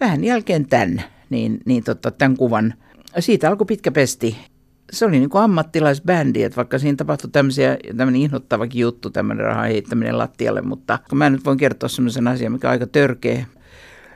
vähän 0.00 0.24
jälkeen 0.24 0.66
tämän, 0.66 1.02
niin, 1.30 1.60
niin 1.64 1.84
tota, 1.84 2.10
tämän 2.10 2.36
kuvan, 2.36 2.74
siitä 3.18 3.48
alkoi 3.48 3.64
pitkä 3.64 3.92
pesti. 3.92 4.36
Se 4.92 5.04
oli 5.04 5.18
niin 5.18 5.30
kuin 5.30 5.42
ammattilaisbändi, 5.42 6.42
että 6.42 6.56
vaikka 6.56 6.78
siinä 6.78 6.96
tapahtui 6.96 7.30
tämmöisiä, 7.30 7.78
tämmöinen 7.96 8.22
inhottavakin 8.22 8.80
juttu, 8.80 9.10
tämmöinen 9.10 9.46
rahan 9.46 9.68
heittäminen 9.68 10.18
lattialle, 10.18 10.62
mutta 10.62 10.98
kun 11.08 11.18
mä 11.18 11.30
nyt 11.30 11.44
voin 11.44 11.58
kertoa 11.58 11.88
semmoisen 11.88 12.28
asian, 12.28 12.52
mikä 12.52 12.68
on 12.68 12.72
aika 12.72 12.86
törkeä, 12.86 13.46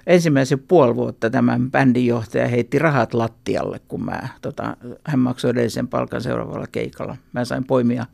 ensimmäisen 0.06 0.58
puoli 0.58 0.96
vuotta 0.96 1.30
tämän 1.30 1.70
bändin 1.70 2.06
johtaja 2.06 2.48
heitti 2.48 2.78
rahat 2.78 3.14
lattialle, 3.14 3.80
kun 3.88 4.04
mä, 4.04 4.28
tota, 4.42 4.76
hän 5.04 5.20
maksoi 5.20 5.50
edellisen 5.50 5.88
palkan 5.88 6.22
seuraavalla 6.22 6.66
keikalla. 6.72 7.16
Mä 7.32 7.44
sain 7.44 7.64
poimia, 7.64 8.06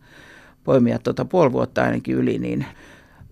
poimia 0.65 0.99
tota, 0.99 1.25
puoli 1.25 1.53
vuotta 1.53 1.83
ainakin 1.83 2.15
yli, 2.15 2.39
niin 2.39 2.67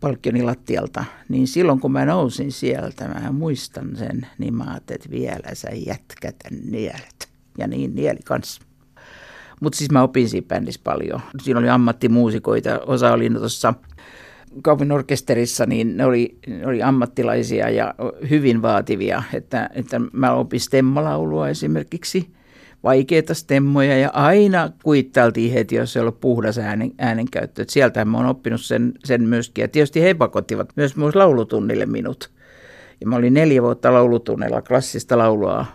palkkioni 0.01 0.43
lattialta. 0.43 1.05
Niin 1.29 1.47
silloin 1.47 1.81
kun 1.81 1.93
mä 1.93 2.05
nousin 2.05 2.53
sieltä, 2.53 3.09
mä 3.09 3.33
muistan 3.33 3.97
sen, 3.97 4.27
niin 4.39 4.55
mä 4.55 4.65
ajattelin, 4.65 4.99
että 4.99 5.11
vielä 5.11 5.55
sä 5.55 5.69
jätkätä 5.87 6.49
nielet. 6.71 7.29
Ja 7.59 7.67
niin 7.67 7.95
nieli 7.95 8.21
kanssa. 8.25 8.63
Mutta 9.61 9.77
siis 9.77 9.91
mä 9.91 10.03
opin 10.03 10.29
siinä 10.29 10.47
bändissä 10.47 10.81
paljon. 10.85 11.21
Siinä 11.43 11.61
oli 11.61 11.69
ammattimuusikoita, 11.69 12.81
osa 12.87 13.13
oli 13.13 13.31
tuossa 13.31 13.75
kaupin 14.63 14.93
orkesterissa, 14.93 15.67
niin 15.67 15.97
ne 15.97 16.05
oli, 16.05 16.39
ne 16.47 16.67
oli 16.67 16.83
ammattilaisia 16.83 17.71
ja 17.71 17.95
hyvin 18.31 18.63
vaativia. 18.63 19.23
Että, 19.35 19.71
että 19.75 20.01
mä 20.13 20.33
opin 20.33 20.61
stemmalaulua 20.61 21.49
esimerkiksi, 21.49 22.31
vaikeita 22.83 23.35
stemmoja 23.35 23.99
ja 23.99 24.11
aina 24.13 24.71
kuittailtiin 24.83 25.53
heti, 25.53 25.75
jos 25.75 25.97
ei 25.97 26.01
ollut 26.01 26.21
puhdas 26.21 26.59
äänen, 26.59 26.93
äänenkäyttö. 26.99 27.63
Että 27.63 27.73
sieltä 27.73 28.05
mä 28.05 28.17
oon 28.19 28.27
oppinut 28.27 28.61
sen, 28.61 28.93
sen 29.05 29.23
myöskin. 29.23 29.63
Ja 29.63 29.69
tietysti 29.69 30.03
he 30.03 30.15
pakottivat 30.15 30.69
myös, 30.77 30.97
myös 30.97 31.15
laulutunnille 31.15 31.87
minut. 31.87 32.31
Ja 33.01 33.07
mä 33.07 33.17
olin 33.17 33.35
neljä 33.35 33.63
vuotta 33.63 33.93
laulutunnella, 33.93 34.63
klassista 34.63 35.19
laulua, 35.19 35.67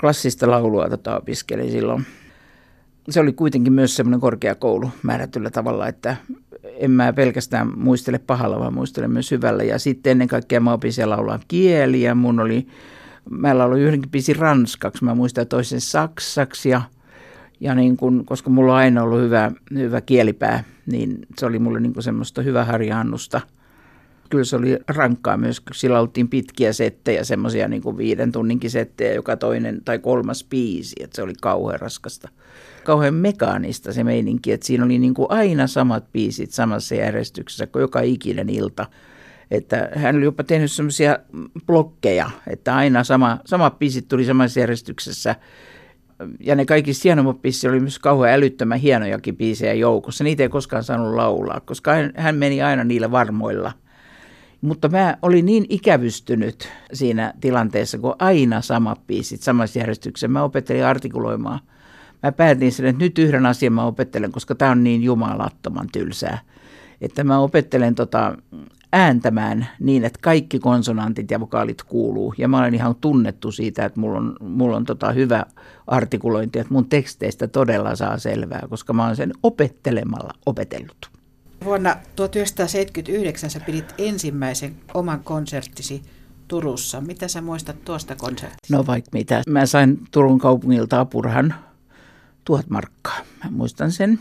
klassista 0.00 0.50
laulua 0.50 0.88
tota 0.88 1.16
opiskelin 1.16 1.70
silloin. 1.70 2.06
Se 3.10 3.20
oli 3.20 3.32
kuitenkin 3.32 3.72
myös 3.72 3.96
semmoinen 3.96 4.20
korkeakoulu 4.20 4.90
määrätyllä 5.02 5.50
tavalla, 5.50 5.88
että 5.88 6.16
en 6.64 6.90
mä 6.90 7.12
pelkästään 7.12 7.78
muistele 7.78 8.18
pahalla, 8.18 8.60
vaan 8.60 8.74
muistelen 8.74 9.10
myös 9.10 9.30
hyvällä. 9.30 9.62
Ja 9.62 9.78
sitten 9.78 10.10
ennen 10.10 10.28
kaikkea 10.28 10.60
mä 10.60 10.72
opin 10.72 10.92
siellä 10.92 11.16
laulaa 11.16 11.40
kieliä. 11.48 12.14
Mun 12.14 12.40
oli, 12.40 12.66
mä 13.30 13.58
lauloin 13.58 13.82
yhdenkin 13.82 14.10
biisin 14.10 14.36
ranskaksi, 14.36 15.04
mä 15.04 15.14
muistan 15.14 15.46
toisen 15.46 15.80
saksaksi 15.80 16.68
ja, 16.68 16.82
ja 17.60 17.74
niin 17.74 17.96
kun, 17.96 18.24
koska 18.24 18.50
mulla 18.50 18.72
on 18.72 18.78
aina 18.78 19.02
ollut 19.02 19.20
hyvä, 19.20 19.52
hyvä 19.74 20.00
kielipää, 20.00 20.64
niin 20.86 21.18
se 21.38 21.46
oli 21.46 21.58
mulle 21.58 21.80
niin 21.80 22.02
semmoista 22.02 22.42
hyvää 22.42 22.64
harjaannusta. 22.64 23.40
Kyllä 24.32 24.44
se 24.44 24.56
oli 24.56 24.78
rankkaa 24.88 25.36
myös, 25.36 25.62
sillä 25.72 26.00
oltiin 26.00 26.28
pitkiä 26.28 26.72
settejä, 26.72 27.24
semmoisia 27.24 27.68
niin 27.68 27.96
viiden 27.96 28.32
tunninkin 28.32 28.70
settejä, 28.70 29.14
joka 29.14 29.36
toinen 29.36 29.80
tai 29.84 29.98
kolmas 29.98 30.44
biisi, 30.44 30.96
että 31.00 31.16
se 31.16 31.22
oli 31.22 31.32
kauhean 31.40 31.80
raskasta 31.80 32.28
kauhean 32.84 33.14
mekaanista 33.14 33.92
se 33.92 34.04
meininki, 34.04 34.52
että 34.52 34.66
siinä 34.66 34.84
oli 34.84 34.98
niin 34.98 35.14
kuin 35.14 35.26
aina 35.30 35.66
samat 35.66 36.12
biisit 36.12 36.50
samassa 36.50 36.94
järjestyksessä 36.94 37.66
kuin 37.66 37.80
joka 37.80 38.00
ikinen 38.00 38.48
ilta. 38.48 38.86
Että 39.50 39.88
hän 39.96 40.16
oli 40.16 40.24
jopa 40.24 40.44
tehnyt 40.44 40.72
semmoisia 40.72 41.18
blokkeja, 41.66 42.30
että 42.46 42.76
aina 42.76 43.04
sama, 43.04 43.38
samat 43.46 43.78
biisit 43.78 44.08
tuli 44.08 44.24
samassa 44.24 44.60
järjestyksessä. 44.60 45.36
Ja 46.40 46.54
ne 46.54 46.64
kaikki 46.64 46.92
hienommat 47.04 47.42
biisit 47.42 47.70
oli 47.70 47.80
myös 47.80 47.98
kauhean 47.98 48.34
älyttömän 48.34 48.78
hienojakin 48.78 49.36
biisejä 49.36 49.72
joukossa. 49.72 50.24
Niitä 50.24 50.42
ei 50.42 50.48
koskaan 50.48 50.84
saanut 50.84 51.14
laulaa, 51.14 51.60
koska 51.60 51.92
hän 52.14 52.36
meni 52.36 52.62
aina 52.62 52.84
niillä 52.84 53.10
varmoilla. 53.10 53.72
Mutta 54.62 54.88
mä 54.88 55.16
olin 55.22 55.46
niin 55.46 55.66
ikävystynyt 55.68 56.68
siinä 56.92 57.34
tilanteessa, 57.40 57.98
kun 57.98 58.14
aina 58.18 58.60
samat 58.60 59.06
biisit 59.06 59.42
samassa 59.42 59.78
järjestyksessä. 59.78 60.28
Mä 60.28 60.42
opettelin 60.42 60.84
artikuloimaan 60.84 61.60
mä 62.22 62.32
päätin 62.32 62.72
sen, 62.72 62.86
että 62.86 63.04
nyt 63.04 63.18
yhden 63.18 63.46
asian 63.46 63.72
mä 63.72 63.84
opettelen, 63.84 64.32
koska 64.32 64.54
tämä 64.54 64.70
on 64.70 64.84
niin 64.84 65.02
jumalattoman 65.02 65.88
tylsää. 65.92 66.38
Että 67.00 67.24
mä 67.24 67.38
opettelen 67.38 67.94
tota 67.94 68.36
ääntämään 68.92 69.68
niin, 69.80 70.04
että 70.04 70.18
kaikki 70.22 70.58
konsonantit 70.58 71.30
ja 71.30 71.40
vokaalit 71.40 71.82
kuuluu. 71.82 72.34
Ja 72.38 72.48
mä 72.48 72.58
olen 72.58 72.74
ihan 72.74 72.94
tunnettu 72.94 73.52
siitä, 73.52 73.84
että 73.84 74.00
mulla 74.00 74.18
on, 74.18 74.36
mulla 74.40 74.76
on 74.76 74.84
tota 74.84 75.12
hyvä 75.12 75.44
artikulointi, 75.86 76.58
että 76.58 76.74
mun 76.74 76.88
teksteistä 76.88 77.48
todella 77.48 77.96
saa 77.96 78.18
selvää, 78.18 78.66
koska 78.70 78.92
mä 78.92 79.04
olen 79.04 79.16
sen 79.16 79.32
opettelemalla 79.42 80.34
opetellut. 80.46 81.11
Vuonna 81.64 81.96
1979 82.16 83.50
sä 83.50 83.60
pidit 83.60 83.94
ensimmäisen 83.98 84.74
oman 84.94 85.24
konserttisi 85.24 86.02
Turussa. 86.48 87.00
Mitä 87.00 87.28
sä 87.28 87.40
muistat 87.40 87.84
tuosta 87.84 88.16
konsertista? 88.16 88.76
No 88.76 88.86
vaikka 88.86 89.10
mitä. 89.12 89.42
Mä 89.48 89.66
sain 89.66 89.98
Turun 90.10 90.38
kaupungilta 90.38 91.00
apurahan 91.00 91.54
tuhat 92.44 92.70
markkaa. 92.70 93.18
Mä 93.44 93.50
muistan 93.50 93.92
sen. 93.92 94.18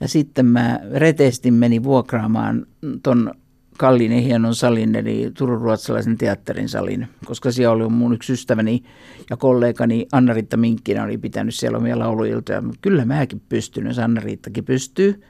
Ja 0.00 0.08
sitten 0.08 0.46
mä 0.46 0.80
retestin 0.92 1.54
meni 1.54 1.82
vuokraamaan 1.82 2.66
ton 3.02 3.34
kalliin 3.78 4.12
ja 4.12 4.20
hienon 4.20 4.54
salin, 4.54 4.94
eli 4.94 5.30
Turun 5.38 5.60
ruotsalaisen 5.60 6.18
teatterin 6.18 6.68
salin, 6.68 7.08
koska 7.24 7.52
siellä 7.52 7.84
oli 7.84 7.88
mun 7.88 8.14
yksi 8.14 8.32
ystäväni 8.32 8.82
ja 9.30 9.36
kollegani 9.36 10.06
Anna-Riitta 10.12 10.56
Minkkinen 10.56 11.04
oli 11.04 11.18
pitänyt 11.18 11.54
siellä 11.54 11.78
omia 11.78 11.98
lauluiltoja. 11.98 12.62
Kyllä 12.80 13.04
mäkin 13.04 13.42
pystyn, 13.48 13.86
jos 13.86 13.98
Anna-Riittakin 13.98 14.64
pystyy. 14.64 15.22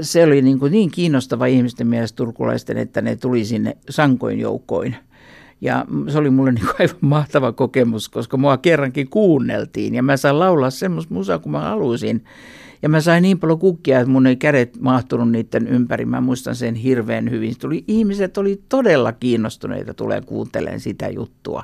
Se 0.00 0.24
oli 0.24 0.42
niin, 0.42 0.58
kuin 0.58 0.72
niin 0.72 0.90
kiinnostava 0.90 1.46
ihmisten 1.46 1.86
mielestä 1.86 2.16
turkulaisten, 2.16 2.76
että 2.76 3.02
ne 3.02 3.16
tuli 3.16 3.44
sinne 3.44 3.76
sankoin 3.90 4.40
joukkoin. 4.40 4.96
Ja 5.60 5.84
se 6.08 6.18
oli 6.18 6.30
mulle 6.30 6.52
niin 6.52 6.66
aivan 6.78 6.96
mahtava 7.00 7.52
kokemus, 7.52 8.08
koska 8.08 8.36
mua 8.36 8.56
kerrankin 8.56 9.08
kuunneltiin 9.08 9.94
ja 9.94 10.02
mä 10.02 10.16
sain 10.16 10.38
laulaa 10.38 10.70
semmoista 10.70 11.14
musaa 11.14 11.38
kuin 11.38 11.52
mä 11.52 11.60
haluaisin. 11.60 12.24
Ja 12.82 12.88
mä 12.88 13.00
sain 13.00 13.22
niin 13.22 13.38
paljon 13.38 13.58
kukkia, 13.58 14.00
että 14.00 14.10
mun 14.10 14.26
ei 14.26 14.36
kädet 14.36 14.80
mahtunut 14.80 15.30
niiden 15.30 15.68
ympäri. 15.68 16.04
Mä 16.04 16.20
muistan 16.20 16.56
sen 16.56 16.74
hirveän 16.74 17.30
hyvin. 17.30 17.58
Tuli, 17.58 17.84
ihmiset 17.88 18.38
oli 18.38 18.62
todella 18.68 19.12
kiinnostuneita 19.12 19.94
tulee 19.94 20.20
kuuntelemaan 20.20 20.80
sitä 20.80 21.08
juttua. 21.08 21.62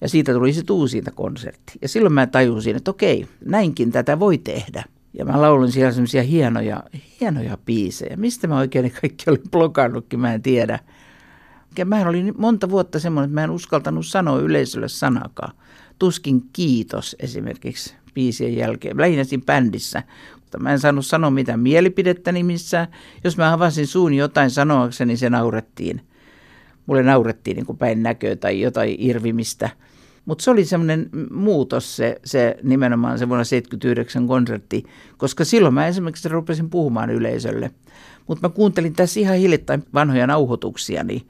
Ja 0.00 0.08
siitä 0.08 0.32
tuli 0.32 0.52
se 0.52 0.62
uusinta 0.70 1.10
konsertti. 1.10 1.72
Ja 1.82 1.88
silloin 1.88 2.12
mä 2.12 2.26
tajusin, 2.26 2.76
että 2.76 2.90
okei, 2.90 3.26
näinkin 3.44 3.92
tätä 3.92 4.20
voi 4.20 4.38
tehdä. 4.38 4.84
Ja 5.14 5.24
mä 5.24 5.40
laulin 5.40 5.72
siellä 5.72 5.92
semmoisia 5.92 6.22
hienoja, 6.22 6.82
hienoja 7.20 7.58
biisejä. 7.64 8.16
Mistä 8.16 8.46
mä 8.46 8.58
oikein 8.58 8.92
kaikki 9.00 9.30
olin 9.30 9.50
blokannutkin, 9.50 10.20
mä 10.20 10.34
en 10.34 10.42
tiedä. 10.42 10.78
Ja 11.78 11.84
mä 11.84 12.08
olin 12.08 12.34
monta 12.38 12.70
vuotta 12.70 12.98
semmoinen, 12.98 13.28
että 13.28 13.34
mä 13.34 13.44
en 13.44 13.50
uskaltanut 13.50 14.06
sanoa 14.06 14.38
yleisölle 14.38 14.88
sanakaan. 14.88 15.56
Tuskin 15.98 16.42
kiitos 16.52 17.16
esimerkiksi 17.18 17.94
biisien 18.14 18.56
jälkeen. 18.56 18.96
Lähinnä 18.96 19.24
siinä 19.24 19.44
bändissä, 19.44 20.02
mutta 20.40 20.58
mä 20.58 20.72
en 20.72 20.78
saanut 20.78 21.06
sanoa 21.06 21.30
mitään 21.30 21.60
mielipidettäni 21.60 22.42
missään. 22.42 22.88
Jos 23.24 23.36
mä 23.36 23.52
avasin 23.52 23.86
suun 23.86 24.14
jotain 24.14 24.50
sanoakseni, 24.50 25.16
se 25.16 25.30
naurettiin. 25.30 26.00
Mulle 26.86 27.02
naurettiin 27.02 27.54
niin 27.56 27.66
kuin 27.66 27.78
päin 27.78 28.02
näköä 28.02 28.36
tai 28.36 28.60
jotain 28.60 28.96
irvimistä. 28.98 29.70
Mutta 30.24 30.44
se 30.44 30.50
oli 30.50 30.64
semmoinen 30.64 31.08
muutos 31.30 31.96
se, 31.96 32.20
se 32.24 32.56
nimenomaan 32.62 33.18
se 33.18 33.28
vuonna 33.28 33.44
79 33.44 34.26
konsertti, 34.26 34.84
koska 35.16 35.44
silloin 35.44 35.74
mä 35.74 35.86
esimerkiksi 35.86 36.28
rupesin 36.28 36.70
puhumaan 36.70 37.10
yleisölle. 37.10 37.70
Mutta 38.26 38.48
mä 38.48 38.54
kuuntelin 38.54 38.92
tässä 38.92 39.20
ihan 39.20 39.36
hiljattain 39.36 39.84
vanhoja 39.94 40.26
nauhoituksia, 40.26 41.04
niin 41.04 41.22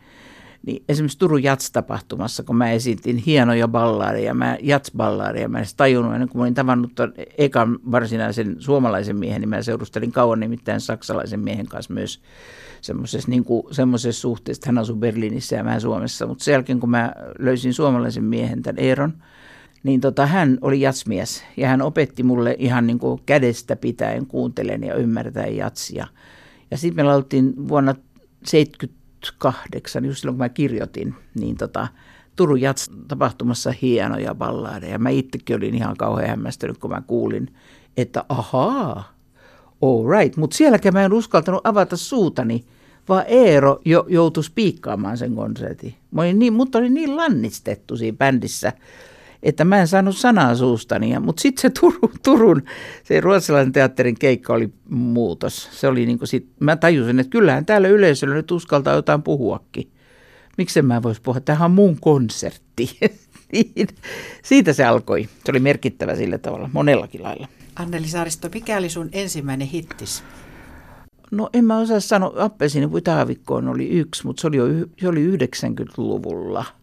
niin 0.67 0.85
esimerkiksi 0.89 1.19
Turun 1.19 1.43
Jats-tapahtumassa, 1.43 2.43
kun 2.43 2.57
mä 2.57 2.71
esitin 2.71 3.17
hienoja 3.17 3.69
ballaadeja, 3.69 4.35
mä 4.35 4.57
Jats-ballaadeja, 4.61 5.49
mä 5.49 5.59
en 5.59 5.67
tajunnut 5.77 6.15
ennen 6.15 6.29
kuin 6.29 6.39
mä 6.39 6.43
olin 6.43 6.55
tavannut 6.55 6.93
ekan 7.39 7.79
varsinaisen 7.91 8.57
suomalaisen 8.59 9.17
miehen, 9.17 9.41
niin 9.41 9.49
mä 9.49 9.63
seurustelin 9.63 10.13
kauan 10.13 10.41
nimittäin 10.41 10.81
saksalaisen 10.81 11.41
miehen 11.41 11.67
kanssa 11.67 11.95
myös 11.95 12.21
semmoisessa, 12.85 13.31
niin 13.31 13.45
semmoisessa 13.71 14.21
suhteessa, 14.21 14.63
hän 14.67 14.79
asui 14.79 14.97
Berliinissä 14.97 15.57
ja 15.57 15.65
mä 15.65 15.81
Suomessa, 15.81 16.27
mutta 16.27 16.45
sen 16.45 16.53
jälkeen 16.53 16.81
kun 16.81 16.91
mä 16.91 17.13
löysin 17.39 17.75
suomalaisen 17.75 18.25
miehen, 18.25 18.63
tämän 18.63 18.85
Eeron, 18.85 19.13
niin 19.83 20.01
tota, 20.01 20.27
hän 20.27 20.59
oli 20.61 20.81
jatsmies 20.81 21.45
ja 21.57 21.69
hän 21.69 21.83
opetti 21.83 22.23
mulle 22.23 22.57
ihan 22.59 22.87
niin 22.87 22.99
kuin 22.99 23.21
kädestä 23.27 23.77
pitäen 23.77 24.27
kuuntelen 24.27 24.85
ja 24.85 24.95
ymmärtäen 24.95 25.57
jatsia. 25.57 26.07
Ja 26.71 26.77
sitten 26.77 27.05
me 27.05 27.09
laultiin 27.11 27.69
vuonna 27.69 27.95
70 28.47 29.05
2008, 29.33 30.05
just 30.05 30.21
silloin 30.21 30.35
kun 30.35 30.45
mä 30.45 30.49
kirjoitin, 30.49 31.15
niin 31.35 31.57
tota, 31.57 31.89
Turun 32.37 32.61
Jats-tapahtumassa 32.61 33.75
hienoja 33.83 34.35
balladeja. 34.35 34.99
Mä 34.99 35.11
itsekin 35.11 35.57
olin 35.57 35.75
ihan 35.75 35.97
kauhean 35.97 36.29
hämmästynyt, 36.29 36.79
kun 36.79 36.91
mä 36.91 37.03
kuulin, 37.07 37.55
että 37.97 38.25
ahaa, 38.29 39.15
all 39.83 40.09
right. 40.09 40.37
Mutta 40.37 40.57
sielläkään 40.57 40.95
mä 40.95 41.05
en 41.05 41.13
uskaltanut 41.13 41.67
avata 41.67 41.97
suutani, 41.97 42.65
vaan 43.09 43.25
Eero 43.27 43.81
jo 43.85 44.07
joutui 44.09 44.45
spiikkaamaan 44.45 45.19
sen 45.19 45.35
konsertin. 45.35 45.95
Mä 46.11 46.23
olin 46.23 46.39
niin, 46.39 46.53
mutta 46.53 46.79
oli 46.79 46.91
niin 46.91 47.17
lannistettu 47.17 47.97
siinä 47.97 48.17
bändissä, 48.17 48.73
että 49.43 49.65
mä 49.65 49.81
en 49.81 49.89
saanut 49.89 50.17
sanaa 50.17 50.55
suustani. 50.55 51.19
Mutta 51.19 51.41
sitten 51.43 51.63
se 51.63 51.71
Turun, 51.81 52.13
Turun, 52.23 52.63
se 53.05 53.21
ruotsalaisen 53.21 53.73
teatterin 53.73 54.19
keikka 54.19 54.53
oli 54.53 54.73
muutos. 54.89 55.69
Se 55.73 55.89
oli 55.89 56.07
niin 56.07 56.19
kuin 56.19 56.29
sit, 56.29 56.49
mä 56.61 56.77
tajusin, 56.77 57.21
että 57.21 57.31
kyllähän 57.31 57.67
täällä 57.67 57.89
yleisöllä 57.89 58.35
nyt 58.35 58.51
uskaltaa 58.51 58.95
jotain 58.95 59.23
puhuakin. 59.23 59.91
Miksi 60.59 60.83
mä 60.83 61.03
voisi 61.03 61.23
puhua? 61.23 61.41
Tämähän 61.41 61.65
on 61.65 61.71
mun 61.71 61.97
konsertti. 62.01 62.99
niin, 63.53 63.89
siitä 64.43 64.73
se 64.73 64.85
alkoi. 64.85 65.29
Se 65.45 65.51
oli 65.51 65.61
merkittävä 65.61 66.17
sillä 66.17 66.39
tavalla, 66.39 66.71
monellakin 66.73 67.23
lailla. 67.23 67.49
Anneli 67.77 68.09
Saaristo, 68.09 68.49
mikä 68.55 68.79
oli 68.79 68.89
sun 68.89 69.09
ensimmäinen 69.13 69.69
hittis? 69.69 70.25
No 71.35 71.51
en 71.53 71.65
mä 71.65 71.79
osaa 71.79 72.01
sanoa, 72.01 72.33
Appelsiini 72.37 73.01
Taavikkoon 73.05 73.69
oli 73.69 73.89
yksi, 73.89 74.27
mutta 74.27 74.41
se 74.41 74.47
oli 74.47 74.57
jo 74.57 74.67
se 75.01 75.09
oli 75.09 75.37
90-luvulla– 75.37 76.65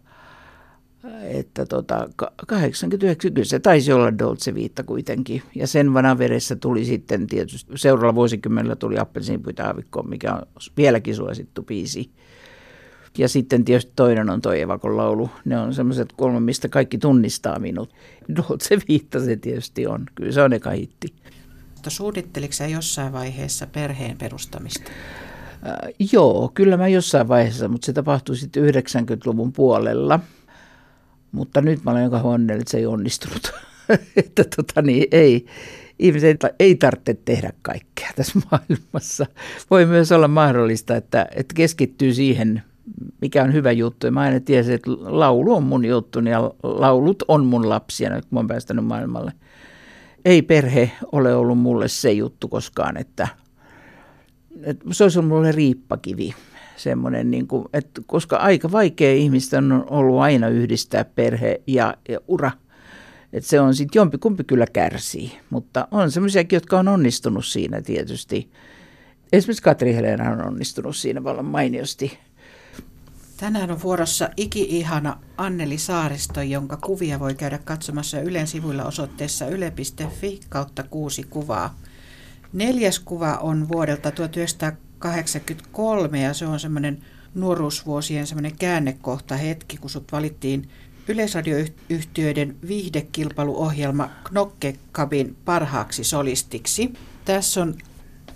että 1.24 1.66
tota, 1.66 2.10
89, 2.48 2.90
kyllä 2.90 3.44
se 3.44 3.60
taisi 3.60 3.92
olla 3.92 4.18
Dolce 4.20 4.54
Viitta 4.54 4.84
kuitenkin. 4.84 5.42
Ja 5.56 5.68
sen 5.68 5.94
vanaveressä 5.94 6.56
tuli 6.56 6.86
sitten 6.86 7.28
tietysti, 7.28 7.72
seuraavalla 7.76 8.16
vuosikymmenellä 8.16 8.76
tuli 8.76 9.00
Appelsiinpuita 9.00 9.66
aavikko, 9.66 10.04
mikä 10.04 10.34
on 10.34 10.42
vieläkin 10.78 11.16
suosittu 11.16 11.64
biisi. 11.64 12.12
Ja 13.18 13.28
sitten 13.30 13.66
tietysti 13.66 13.92
toinen 13.96 14.30
on 14.30 14.42
toi 14.42 14.62
Evakon 14.62 14.98
laulu. 14.98 15.30
Ne 15.46 15.60
on 15.60 15.74
semmoiset 15.74 16.14
kolme, 16.14 16.40
mistä 16.40 16.70
kaikki 16.70 16.98
tunnistaa 16.98 17.60
minut. 17.60 17.94
Dolce 18.36 18.78
Viitta 18.88 19.20
se 19.20 19.36
tietysti 19.36 19.88
on. 19.88 20.06
Kyllä 20.16 20.32
se 20.32 20.42
on 20.42 20.54
eka 20.54 20.70
hitti. 20.70 21.14
Mutta 21.82 21.90
suunnitteliko 21.90 22.54
sä 22.54 22.68
jossain 22.68 23.14
vaiheessa 23.14 23.68
perheen 23.68 24.18
perustamista? 24.18 24.92
Äh, 25.68 25.94
joo, 26.12 26.52
kyllä 26.54 26.78
mä 26.78 26.88
jossain 26.88 27.28
vaiheessa, 27.28 27.68
mutta 27.68 27.86
se 27.86 27.94
tapahtui 27.94 28.38
sitten 28.38 28.64
90-luvun 28.64 29.54
puolella– 29.54 30.20
mutta 31.32 31.62
nyt 31.62 31.84
mä 31.84 31.92
olen 31.92 32.04
joka 32.04 32.18
onnellinen, 32.18 32.60
että 32.60 32.72
se 32.72 32.78
ei 32.78 32.86
onnistunut. 32.86 33.52
että 34.16 34.44
tota 34.56 34.82
niin, 34.82 35.08
ei, 35.12 35.46
ihmiset 36.00 36.40
ei 36.60 36.76
tarvitse 36.76 37.14
tehdä 37.26 37.54
kaikkea 37.62 38.10
tässä 38.16 38.40
maailmassa. 38.52 39.26
Voi 39.72 39.86
myös 39.86 40.12
olla 40.12 40.28
mahdollista, 40.28 40.96
että, 40.96 41.28
että 41.36 41.54
keskittyy 41.54 42.14
siihen, 42.14 42.64
mikä 43.22 43.44
on 43.44 43.54
hyvä 43.54 43.72
juttu. 43.72 44.08
Ja 44.08 44.12
mä 44.12 44.22
aina 44.22 44.40
tiesin, 44.40 44.76
että 44.76 44.92
laulu 44.92 45.56
on 45.56 45.64
mun 45.64 45.86
juttu 45.86 46.20
ja 46.20 46.52
laulut 46.64 47.24
on 47.28 47.46
mun 47.46 47.70
lapsia, 47.70 48.10
kun 48.10 48.22
mä 48.32 48.40
oon 48.40 48.48
päästänyt 48.48 48.86
maailmalle. 48.86 49.32
Ei 50.26 50.42
perhe 50.42 50.92
ole 51.12 51.36
ollut 51.36 51.58
mulle 51.58 51.88
se 51.88 52.12
juttu 52.12 52.48
koskaan, 52.48 52.98
että, 52.98 53.28
että 54.64 54.86
se 54.92 55.04
olisi 55.04 55.20
ollut 55.20 55.30
mulle 55.30 55.52
riippakivi 55.52 56.34
semmoinen, 56.78 57.32
niin 57.32 57.48
kuin, 57.48 57.66
että 57.74 58.02
koska 58.06 58.36
aika 58.38 58.72
vaikea 58.72 59.14
ihmisten 59.14 59.72
on 59.72 59.86
ollut 59.90 60.20
aina 60.20 60.48
yhdistää 60.48 61.06
perhe 61.06 61.62
ja, 61.68 61.94
ja 62.10 62.20
ura. 62.28 62.52
Että 63.34 63.50
se 63.50 63.60
on 63.60 63.76
sitten 63.76 64.00
jompikumpi 64.00 64.44
kyllä 64.44 64.66
kärsii, 64.74 65.32
mutta 65.50 65.88
on 65.92 66.12
semmoisiakin, 66.12 66.58
jotka 66.58 66.80
on 66.80 66.88
onnistunut 66.88 67.46
siinä 67.46 67.82
tietysti. 67.82 68.52
Esimerkiksi 69.34 69.64
Katri 69.64 69.96
Helena 69.96 70.32
on 70.32 70.48
onnistunut 70.48 70.96
siinä 70.96 71.24
vallan 71.24 71.46
mainiosti. 71.46 72.18
Tänään 73.42 73.72
on 73.72 73.82
vuorossa 73.82 74.30
iki-ihana 74.38 75.18
Anneli 75.38 75.78
Saaristo, 75.78 76.42
jonka 76.42 76.78
kuvia 76.78 77.20
voi 77.20 77.36
käydä 77.36 77.58
katsomassa 77.58 78.20
Ylen 78.20 78.48
sivuilla 78.48 78.86
osoitteessa 78.86 79.48
yle.fi 79.48 80.40
kautta 80.50 80.84
kuusi 80.84 81.24
kuvaa. 81.24 81.80
Neljäs 82.54 83.00
kuva 83.00 83.34
on 83.34 83.70
vuodelta 83.70 84.12
1900 84.12 84.72
1983 84.72 86.22
ja 86.22 86.34
se 86.34 86.46
on 86.46 86.60
semmoinen 86.60 87.02
nuoruusvuosien 87.36 88.28
semmoinen 88.28 88.58
käännekohta 88.58 89.36
hetki, 89.36 89.78
kun 89.78 89.90
sut 89.90 90.12
valittiin 90.12 90.70
yleisradioyhtiöiden 91.08 92.56
viihdekilpailuohjelma 92.68 94.10
Knokkekabin 94.24 95.38
parhaaksi 95.46 96.04
solistiksi. 96.04 96.94
Tässä 97.26 97.62
on 97.62 97.76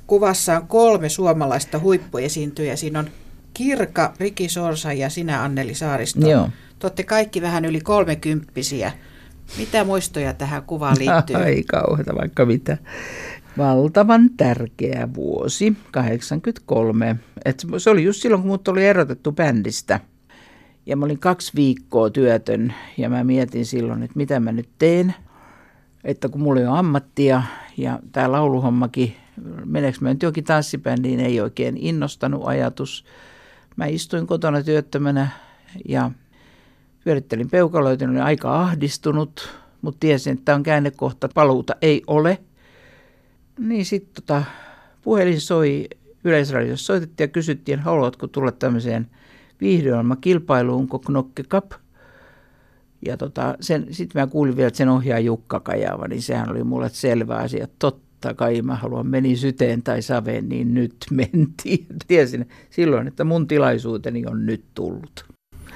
kuvassaan 0.07 0.67
kolme 0.67 1.09
suomalaista 1.09 1.79
huippuesiintyjää. 1.79 2.75
Siinä 2.75 2.99
on 2.99 3.09
Kirka, 3.55 4.13
Riki 4.19 4.49
Sorsa 4.49 4.93
ja 4.93 5.09
sinä 5.09 5.43
Anneli 5.43 5.73
Saaristo. 5.73 6.29
Joo. 6.29 6.49
Te 6.79 6.87
olette 6.87 7.03
kaikki 7.03 7.41
vähän 7.41 7.65
yli 7.65 7.81
kolmekymppisiä. 7.81 8.91
Mitä 9.57 9.83
muistoja 9.83 10.33
tähän 10.33 10.63
kuvaan 10.63 10.97
liittyy? 10.99 11.35
Ai 11.43 11.63
kauheata 11.63 12.15
vaikka 12.15 12.45
mitä 12.45 12.77
valtavan 13.57 14.29
tärkeä 14.37 15.07
vuosi, 15.13 15.77
83. 15.91 17.15
Et 17.45 17.65
se 17.77 17.89
oli 17.89 18.03
just 18.03 18.21
silloin, 18.21 18.41
kun 18.41 18.51
mut 18.51 18.67
oli 18.67 18.85
erotettu 18.85 19.31
bändistä. 19.31 19.99
Ja 20.85 20.97
mä 20.97 21.05
olin 21.05 21.19
kaksi 21.19 21.51
viikkoa 21.55 22.09
työtön 22.09 22.73
ja 22.97 23.09
mä 23.09 23.23
mietin 23.23 23.65
silloin, 23.65 24.03
että 24.03 24.17
mitä 24.17 24.39
mä 24.39 24.51
nyt 24.51 24.69
teen. 24.79 25.15
Että 26.03 26.29
kun 26.29 26.41
mulla 26.41 26.61
ei 26.61 26.67
ole 26.67 26.79
ammattia 26.79 27.43
ja 27.77 27.99
tämä 28.11 28.31
lauluhommakin, 28.31 29.15
meneekö 29.65 29.97
mä 30.01 30.09
nyt 30.09 30.23
jokin 30.23 30.43
tanssibändiin, 30.43 31.19
ei 31.19 31.41
oikein 31.41 31.77
innostanut 31.77 32.41
ajatus. 32.45 33.05
Mä 33.75 33.85
istuin 33.85 34.27
kotona 34.27 34.63
työttömänä 34.63 35.27
ja 35.89 36.11
pyörittelin 37.03 37.49
peukaloita, 37.49 38.05
olin 38.05 38.21
aika 38.21 38.61
ahdistunut, 38.61 39.49
mutta 39.81 39.99
tiesin, 39.99 40.33
että 40.33 40.45
tämä 40.45 40.55
on 40.55 40.63
käännekohta, 40.63 41.29
paluuta 41.33 41.75
ei 41.81 42.01
ole– 42.07 42.37
niin 43.59 43.85
sitten 43.85 44.23
tota, 44.23 44.43
puhelin 45.01 45.41
soi 45.41 45.87
Yleisradiossa 46.23 46.85
soitettiin 46.85 47.25
ja 47.25 47.31
kysyttiin, 47.31 47.79
haluatko 47.79 48.27
tulla 48.27 48.51
tämmöiseen 48.51 49.07
viihdeohjelmakilpailuun 49.61 50.87
kuin 50.87 51.01
Knokke 51.01 51.43
Cup. 51.43 51.71
Ja 53.05 53.17
tota, 53.17 53.55
sitten 53.59 54.21
mä 54.21 54.27
kuulin 54.27 54.55
vielä, 54.55 54.67
että 54.67 54.77
sen 54.77 54.89
ohjaa 54.89 55.19
Jukka 55.19 55.59
Kajava, 55.59 56.07
niin 56.07 56.21
sehän 56.21 56.51
oli 56.51 56.63
mulle 56.63 56.89
selvä 56.89 57.35
asia. 57.35 57.67
Totta 57.79 58.04
kai 58.35 58.61
mä 58.61 58.75
haluan 58.75 59.07
meni 59.07 59.35
syteen 59.35 59.83
tai 59.83 60.01
saveen, 60.01 60.49
niin 60.49 60.73
nyt 60.73 60.95
mentiin. 61.11 61.85
Tiesin 62.07 62.49
silloin, 62.69 63.07
että 63.07 63.23
mun 63.23 63.47
tilaisuuteni 63.47 64.25
on 64.25 64.45
nyt 64.45 64.63
tullut. 64.73 65.25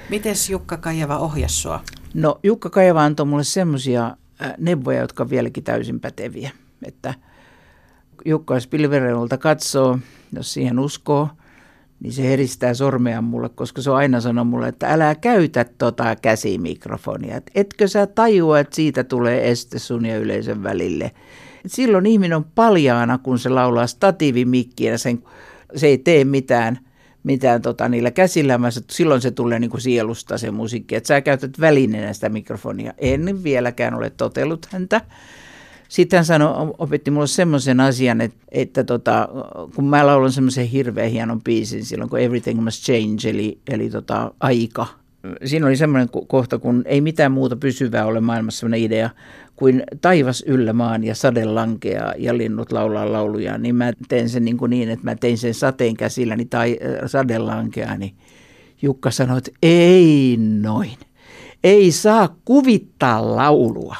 Mites 0.10 0.50
Jukka 0.50 0.78
Kajava 0.78 1.18
ohjasi 1.18 1.56
sua? 1.56 1.84
No 2.14 2.40
Jukka 2.44 2.70
Kajava 2.70 3.04
antoi 3.04 3.26
mulle 3.26 3.44
semmoisia 3.44 4.16
neuvoja, 4.58 5.02
jotka 5.02 5.24
on 5.24 5.30
vieläkin 5.30 5.64
täysin 5.64 6.00
päteviä. 6.00 6.52
Että 6.86 7.14
Jukka, 8.26 8.54
jos 8.54 8.68
pilvereulta 8.68 9.38
katsoo, 9.38 10.00
jos 10.36 10.54
siihen 10.54 10.80
uskoo, 10.80 11.30
niin 12.00 12.14
se 12.14 12.24
heristää 12.24 12.74
sormea 12.74 13.22
mulle, 13.22 13.50
koska 13.50 13.82
se 13.82 13.92
on 13.92 13.98
aina 13.98 14.22
sanonut 14.22 14.52
mulle, 14.52 14.68
että 14.68 14.88
älä 14.88 15.16
käytä 15.16 15.66
tota 15.78 16.16
käsimikrofonia. 16.16 17.36
Et 17.36 17.52
etkö 17.56 17.88
sä 17.88 18.08
tajua, 18.08 18.60
että 18.60 18.76
siitä 18.76 19.04
tulee 19.04 19.50
este 19.50 19.80
sun 19.80 20.06
ja 20.06 20.18
yleisön 20.18 20.64
välille. 20.64 21.12
Silloin 21.66 22.06
ihminen 22.06 22.38
on 22.38 22.46
paljaana, 22.56 23.18
kun 23.18 23.40
se 23.40 23.50
laulaa 23.50 23.88
statiivimikkiä, 23.88 24.98
sen, 24.98 25.24
se 25.76 25.88
ei 25.88 25.98
tee 25.98 26.24
mitään, 26.24 26.80
mitään 27.24 27.62
tota, 27.62 27.90
niillä 27.90 28.12
käsillä, 28.12 28.60
silloin 28.92 29.22
se 29.22 29.32
tulee 29.32 29.60
niin 29.60 29.70
kuin 29.70 29.82
sielusta 29.82 30.38
se 30.38 30.52
musiikki. 30.52 30.96
Että 30.96 31.08
sä 31.08 31.22
käytät 31.22 31.60
välineenä 31.60 32.14
sitä 32.14 32.30
mikrofonia. 32.30 32.94
En 32.98 33.44
vieläkään 33.44 33.94
ole 33.94 34.10
totellut 34.10 34.68
häntä. 34.72 35.02
Sitten 35.90 36.18
hän 36.18 36.26
sanoi, 36.26 36.74
opetti 36.78 37.12
mulle 37.12 37.28
semmoisen 37.28 37.80
asian, 37.80 38.22
että, 38.22 38.38
että 38.52 38.84
tota, 38.84 39.30
kun 39.76 39.86
mä 39.86 40.06
laulan 40.06 40.32
semmoisen 40.32 40.66
hirveän 40.66 41.12
hienon 41.12 41.42
biisin 41.42 41.86
silloin, 41.86 42.10
kun 42.10 42.20
Everything 42.20 42.64
Must 42.64 42.84
Change, 42.84 43.30
eli, 43.30 43.60
eli 43.70 43.90
tota, 43.90 44.34
aika. 44.40 44.99
Siinä 45.46 45.66
oli 45.66 45.78
semmoinen 45.78 46.10
kohta, 46.28 46.60
kun 46.60 46.84
ei 46.86 47.02
mitään 47.02 47.32
muuta 47.32 47.56
pysyvää 47.56 48.06
ole 48.06 48.20
maailmassa 48.20 48.60
semmoinen 48.60 48.86
idea, 48.86 49.10
kuin 49.56 49.84
taivas 50.02 50.44
yllä 50.48 50.74
maan 50.74 51.04
ja 51.04 51.16
sade 51.16 51.46
lankeaa 51.46 52.14
ja 52.18 52.38
linnut 52.38 52.72
laulaa 52.72 53.12
lauluja, 53.12 53.58
niin 53.58 53.76
mä 53.76 53.94
teen 54.08 54.30
sen 54.30 54.46
niin, 54.46 54.58
kuin 54.58 54.70
niin 54.70 54.90
että 54.90 55.06
mä 55.06 55.16
tein 55.16 55.38
sen 55.38 55.54
sateen 55.54 55.98
käsilläni 55.98 56.46
tai 56.46 56.80
sade 57.06 57.40
lankeaa, 57.40 57.98
niin 57.98 58.14
Jukka 58.82 59.12
sanoi, 59.12 59.38
että 59.38 59.52
ei 59.64 60.38
noin. 60.62 60.98
Ei 61.64 61.92
saa 61.92 62.36
kuvittaa 62.46 63.36
laulua 63.36 63.96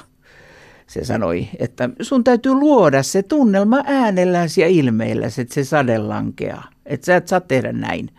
se 0.88 1.06
sanoi, 1.06 1.50
että 1.60 1.90
sun 2.02 2.24
täytyy 2.24 2.54
luoda 2.54 3.04
se 3.04 3.24
tunnelma 3.24 3.84
äänelläsi 3.86 4.62
ja 4.62 4.68
ilmeilläsi, 4.68 5.42
että 5.42 5.54
se 5.54 5.64
sade 5.64 5.98
lankeaa. 5.98 6.70
Että 6.86 7.06
sä 7.06 7.16
et 7.16 7.28
saa 7.28 7.42
tehdä 7.42 7.72
näin. 7.72 8.10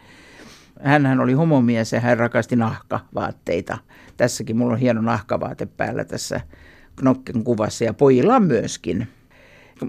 Hänhän 0.82 1.20
oli 1.20 1.32
homomies 1.32 1.92
ja 1.92 2.00
hän 2.00 2.18
rakasti 2.18 2.56
nahkavaatteita. 2.56 3.78
Tässäkin 4.16 4.56
mulla 4.56 4.72
on 4.72 4.78
hieno 4.78 5.00
nahkavaate 5.00 5.66
päällä 5.66 6.04
tässä 6.04 6.40
Knokken 6.96 7.44
kuvassa 7.44 7.84
ja 7.84 7.94
pojilla 7.94 8.40
myöskin. 8.40 9.08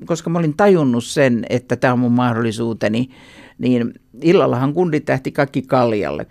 Koska 0.05 0.29
mä 0.29 0.39
olin 0.39 0.57
tajunnut 0.57 1.03
sen, 1.03 1.45
että 1.49 1.75
tämä 1.75 1.93
on 1.93 1.99
mun 1.99 2.11
mahdollisuuteni, 2.11 3.09
niin 3.57 3.93
illallahan 4.21 4.73
kundit 4.73 5.05
tähti 5.05 5.31
kaikki 5.31 5.61
kaljalle 5.61 6.27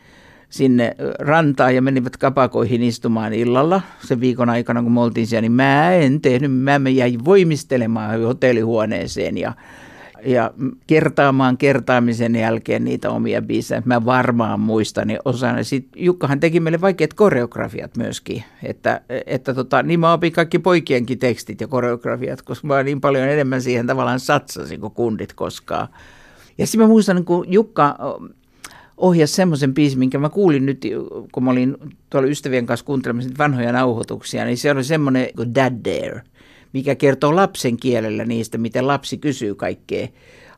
sinne 0.49 0.97
rantaan 1.19 1.75
ja 1.75 1.83
menivät 1.83 2.17
kapakoihin 2.17 2.83
istumaan 2.83 3.33
illalla 3.33 3.83
sen 4.05 4.21
viikon 4.21 4.51
aikana, 4.51 4.83
kun 4.83 4.93
me 4.93 5.01
oltiin 5.01 5.27
siellä, 5.27 5.41
niin 5.41 5.53
mä 5.53 5.95
en 5.95 6.21
tehnyt, 6.21 6.53
mä 6.53 6.89
jäin 6.89 7.25
voimistelemaan 7.25 8.21
hotellihuoneeseen 8.21 9.39
ja, 9.39 9.53
ja 10.25 10.51
kertaamaan 10.87 11.57
kertaamisen 11.57 12.37
jälkeen 12.37 12.85
niitä 12.85 13.11
omia 13.11 13.43
biisejä. 13.43 13.83
Mä 13.85 14.05
varmaan 14.05 14.61
muistan 14.61 15.09
niin 15.09 15.19
osan. 15.25 15.65
Sitten 15.65 16.05
Jukkahan 16.05 16.41
teki 16.41 16.61
meille 16.61 16.81
vaikeat 16.81 17.15
koreografiat 17.15 17.97
myöskin, 17.97 18.45
että, 18.63 19.01
että 19.27 19.55
tota, 19.55 19.83
niin 19.83 20.01
mä 20.01 20.13
opin 20.13 20.33
kaikki 20.33 20.59
poikienkin 20.59 21.19
tekstit 21.19 21.61
ja 21.61 21.69
koreografiat, 21.69 22.43
koska 22.43 22.67
mä 22.67 22.83
niin 22.83 23.01
paljon 23.01 23.29
enemmän 23.29 23.63
siihen 23.63 23.87
tavallaan 23.87 24.21
satsasin 24.21 24.81
kuin 24.81 24.93
kundit 24.93 25.33
koskaan. 25.33 25.89
Ja 26.59 26.67
sitten 26.67 26.81
mä 26.81 26.89
muistan, 26.89 27.25
kun 27.25 27.53
Jukka 27.53 27.97
ohjasi 28.97 29.35
semmoisen 29.35 29.75
biisin, 29.75 29.99
minkä 29.99 30.19
mä 30.19 30.29
kuulin 30.29 30.67
nyt, 30.67 30.87
kun 31.33 31.45
mä 31.45 31.51
olin 31.51 31.77
tuolla 32.11 32.29
ystävien 32.29 32.67
kanssa 32.67 32.87
kuuntelemassa 32.87 33.31
vanhoja 33.39 33.73
nauhoituksia, 33.73 34.45
niin 34.45 34.59
se 34.59 34.71
oli 34.71 34.85
semmoinen 34.85 35.29
kuin 35.37 35.55
Dad 35.55 35.75
Dare, 35.85 36.23
mikä 36.73 36.95
kertoo 36.95 37.37
lapsen 37.37 37.77
kielellä 37.77 38.25
niistä, 38.25 38.59
miten 38.59 38.87
lapsi 38.87 39.19
kysyy 39.19 39.55
kaikkea 39.55 40.09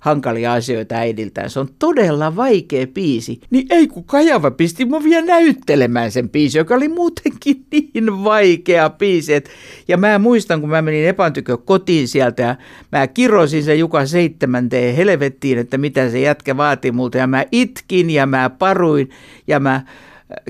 hankalia 0.03 0.53
asioita 0.53 0.95
äidiltään. 0.95 1.51
Se 1.51 1.61
on 1.61 1.69
todella 1.79 2.37
vaikea 2.37 2.87
biisi. 2.87 3.41
Niin 3.51 3.67
ei 3.71 3.87
kun 3.87 4.05
Kajava 4.05 4.51
pisti 4.51 4.85
mua 4.85 5.03
vielä 5.03 5.27
näyttelemään 5.27 6.11
sen 6.11 6.29
biisi, 6.29 6.59
joka 6.59 6.75
oli 6.75 6.89
muutenkin 6.89 7.67
niin 7.95 8.25
vaikea 8.25 8.91
biisi. 8.91 9.35
Et, 9.35 9.51
ja 9.89 9.97
mä 9.97 10.19
muistan, 10.19 10.61
kun 10.61 10.71
mä 10.71 10.83
menin 10.83 11.09
Epan 11.09 11.33
tykö 11.33 11.57
kotiin 11.57 12.09
sieltä 12.09 12.43
ja 12.43 12.57
mä 12.93 13.07
kirosin 13.07 13.65
sen 13.65 13.79
Juka 13.79 14.07
seitsemänteen 14.07 14.97
helvettiin, 14.97 15.59
että 15.59 15.79
mitä 15.79 16.11
se 16.11 16.21
jätkä 16.21 16.57
vaati 16.57 16.93
multa. 16.93 17.19
Ja 17.19 17.27
mä 17.27 17.45
itkin 17.53 18.11
ja 18.11 18.27
mä 18.27 18.51
paruin 18.51 19.11
ja 19.47 19.61
mä 19.61 19.83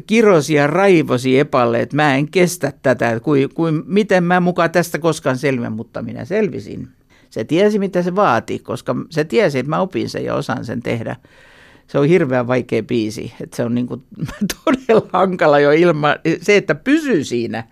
kirosi 0.07 0.55
ja 0.55 0.67
raivosi 0.67 1.39
Epalle, 1.39 1.81
että 1.81 1.97
mä 1.97 2.15
en 2.15 2.31
kestä 2.31 2.73
tätä, 2.83 3.21
kuin, 3.21 3.55
kuin, 3.55 3.83
miten 3.87 4.25
mä 4.25 4.41
mukaan 4.41 4.71
tästä 4.71 4.99
koskaan 4.99 5.39
selviän, 5.39 5.73
mutta 5.73 6.03
minä 6.03 6.25
selvisin. 6.25 6.89
Se 7.31 7.45
tiesi, 7.45 7.79
mitä 7.79 8.03
se 8.03 8.15
vaati, 8.15 8.59
koska 8.59 8.97
se 9.11 9.25
tiesi, 9.25 9.59
että 9.59 9.71
mä 9.71 9.81
opin 9.81 10.09
sen 10.09 10.25
ja 10.25 10.35
osaan 10.35 10.65
sen 10.65 10.83
tehdä. 10.83 11.17
Se 11.87 11.99
on 11.99 12.07
hirveän 12.07 12.47
vaikea 12.47 12.83
biisi, 12.83 13.33
että 13.41 13.57
se 13.57 13.65
on 13.65 13.75
niin 13.75 13.87
kuin 13.87 14.03
todella 14.65 15.09
hankala 15.13 15.61
jo 15.61 15.71
ilman, 15.71 16.17
se, 16.41 16.57
että 16.57 16.75
pysyy 16.75 17.25
siinä. 17.25 17.65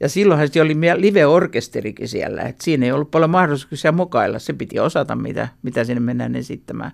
Ja 0.00 0.08
silloinhan 0.08 0.48
se 0.52 0.62
oli 0.62 0.76
live-orkesterikin 0.96 2.08
siellä, 2.08 2.42
että 2.42 2.64
siinä 2.64 2.86
ei 2.86 2.92
ollut 2.92 3.10
paljon 3.10 3.30
mahdollisuuksia 3.30 3.92
mukailla. 3.92 4.38
Se 4.38 4.52
piti 4.52 4.80
osata, 4.80 5.16
mitä, 5.16 5.48
mitä 5.62 5.84
sinne 5.84 6.00
mennään 6.00 6.36
esittämään. 6.36 6.92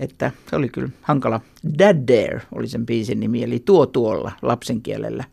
Että 0.00 0.30
se 0.50 0.56
oli 0.56 0.68
kyllä 0.68 0.88
hankala. 1.02 1.40
Dad 1.78 2.08
Dare 2.08 2.42
oli 2.52 2.68
sen 2.68 2.86
biisin 2.86 3.20
nimi, 3.20 3.42
eli 3.42 3.62
tuo 3.64 3.86
tuolla 3.86 4.32
lapsen 4.42 4.82
kielellä. 4.82 5.24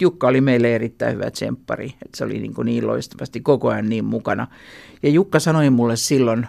Jukka 0.00 0.26
oli 0.28 0.40
meille 0.40 0.74
erittäin 0.74 1.14
hyvä 1.14 1.30
tsemppari, 1.30 1.86
että 1.86 2.16
se 2.16 2.24
oli 2.24 2.38
niin, 2.38 2.54
kuin 2.54 2.66
niin 2.66 2.86
loistavasti 2.86 3.40
koko 3.40 3.68
ajan 3.68 3.88
niin 3.88 4.04
mukana. 4.04 4.46
Ja 5.02 5.08
Jukka 5.08 5.40
sanoi 5.40 5.70
mulle 5.70 5.96
silloin, 5.96 6.46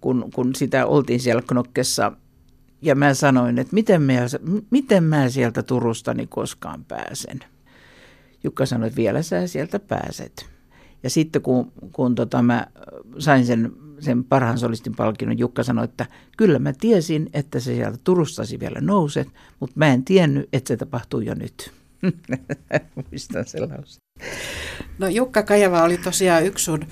kun, 0.00 0.30
kun 0.34 0.54
sitä 0.54 0.86
oltiin 0.86 1.20
siellä 1.20 1.42
Knokkessa, 1.46 2.12
ja 2.82 2.94
mä 2.94 3.14
sanoin, 3.14 3.58
että 3.58 3.74
miten 3.74 4.02
mä, 4.02 4.12
miten 4.70 5.04
mä 5.04 5.28
sieltä 5.28 5.62
Turustani 5.62 6.26
koskaan 6.26 6.84
pääsen. 6.84 7.40
Jukka 8.44 8.66
sanoi, 8.66 8.86
että 8.86 8.96
vielä 8.96 9.22
sä 9.22 9.46
sieltä 9.46 9.78
pääset. 9.78 10.46
Ja 11.02 11.10
sitten 11.10 11.42
kun, 11.42 11.72
kun 11.92 12.14
tota 12.14 12.42
mä 12.42 12.66
sain 13.18 13.46
sen, 13.46 13.72
sen 14.00 14.24
parhaan 14.24 14.58
solistin 14.58 14.96
palkinnon, 14.96 15.38
Jukka 15.38 15.62
sanoi, 15.62 15.84
että 15.84 16.06
kyllä 16.36 16.58
mä 16.58 16.72
tiesin, 16.72 17.30
että 17.34 17.60
se 17.60 17.74
sieltä 17.74 17.98
Turustasi 18.04 18.60
vielä 18.60 18.80
nouset, 18.80 19.28
mutta 19.60 19.74
mä 19.78 19.86
en 19.86 20.04
tiennyt, 20.04 20.48
että 20.52 20.68
se 20.68 20.76
tapahtuu 20.76 21.20
jo 21.20 21.34
nyt. 21.34 21.72
Muistan 23.10 23.46
sellaisen. 23.46 24.00
No 24.98 25.08
Jukka 25.08 25.42
Kajava 25.42 25.82
oli 25.82 25.98
tosiaan 25.98 26.46
yksi 26.46 26.64
sun 26.64 26.84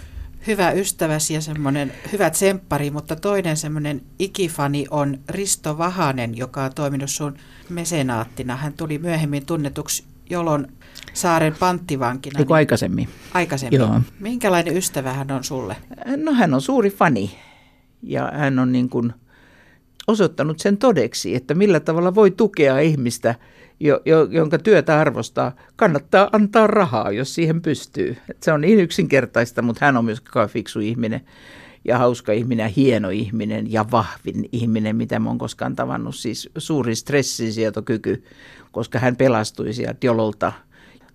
hyvä 0.46 0.70
ystäväsi 0.70 1.34
ja 1.34 1.40
semmoinen 1.40 1.92
hyvä 2.12 2.30
tsemppari, 2.30 2.90
mutta 2.90 3.16
toinen 3.16 3.56
semmoinen 3.56 4.02
ikifani 4.18 4.86
on 4.90 5.18
Risto 5.28 5.78
Vahanen, 5.78 6.36
joka 6.36 6.64
on 6.64 6.74
toiminut 6.74 7.10
sun 7.10 7.36
mesenaattina. 7.68 8.56
Hän 8.56 8.72
tuli 8.72 8.98
myöhemmin 8.98 9.46
tunnetuksi 9.46 10.04
Jolon 10.30 10.66
saaren 11.12 11.54
panttivankina. 11.58 12.38
Eiku 12.38 12.52
niin 12.52 12.56
aikaisemmin. 12.56 13.08
Aikaisemmin. 13.34 13.80
Joo. 13.80 14.00
Minkälainen 14.20 14.76
ystävä 14.76 15.12
hän 15.12 15.30
on 15.30 15.44
sulle? 15.44 15.76
No 16.16 16.32
hän 16.32 16.54
on 16.54 16.60
suuri 16.60 16.90
fani 16.90 17.38
ja 18.02 18.32
hän 18.34 18.58
on 18.58 18.72
niin 18.72 18.88
kuin 18.88 19.12
osoittanut 20.06 20.58
sen 20.58 20.76
todeksi, 20.76 21.34
että 21.34 21.54
millä 21.54 21.80
tavalla 21.80 22.14
voi 22.14 22.30
tukea 22.30 22.78
ihmistä– 22.78 23.34
jo, 23.80 24.00
jo, 24.04 24.24
jonka 24.30 24.58
työtä 24.58 25.00
arvostaa, 25.00 25.52
kannattaa 25.76 26.28
antaa 26.32 26.66
rahaa, 26.66 27.10
jos 27.10 27.34
siihen 27.34 27.62
pystyy. 27.62 28.16
Et 28.30 28.42
se 28.42 28.52
on 28.52 28.60
niin 28.60 28.80
yksinkertaista, 28.80 29.62
mutta 29.62 29.84
hän 29.84 29.96
on 29.96 30.04
myös 30.04 30.22
fiksu 30.48 30.80
ihminen 30.80 31.20
ja 31.84 31.98
hauska 31.98 32.32
ihminen 32.32 32.70
hieno 32.70 33.10
ihminen 33.10 33.72
ja 33.72 33.84
vahvin 33.90 34.48
ihminen, 34.52 34.96
mitä 34.96 35.18
mä 35.18 35.28
oon 35.28 35.38
koskaan 35.38 35.76
tavannut. 35.76 36.14
Siis 36.16 36.50
suuri 36.58 36.94
stressisietokyky, 36.94 38.24
koska 38.72 38.98
hän 38.98 39.16
pelastui 39.16 39.72
sieltä 39.72 40.06
jololta. 40.06 40.52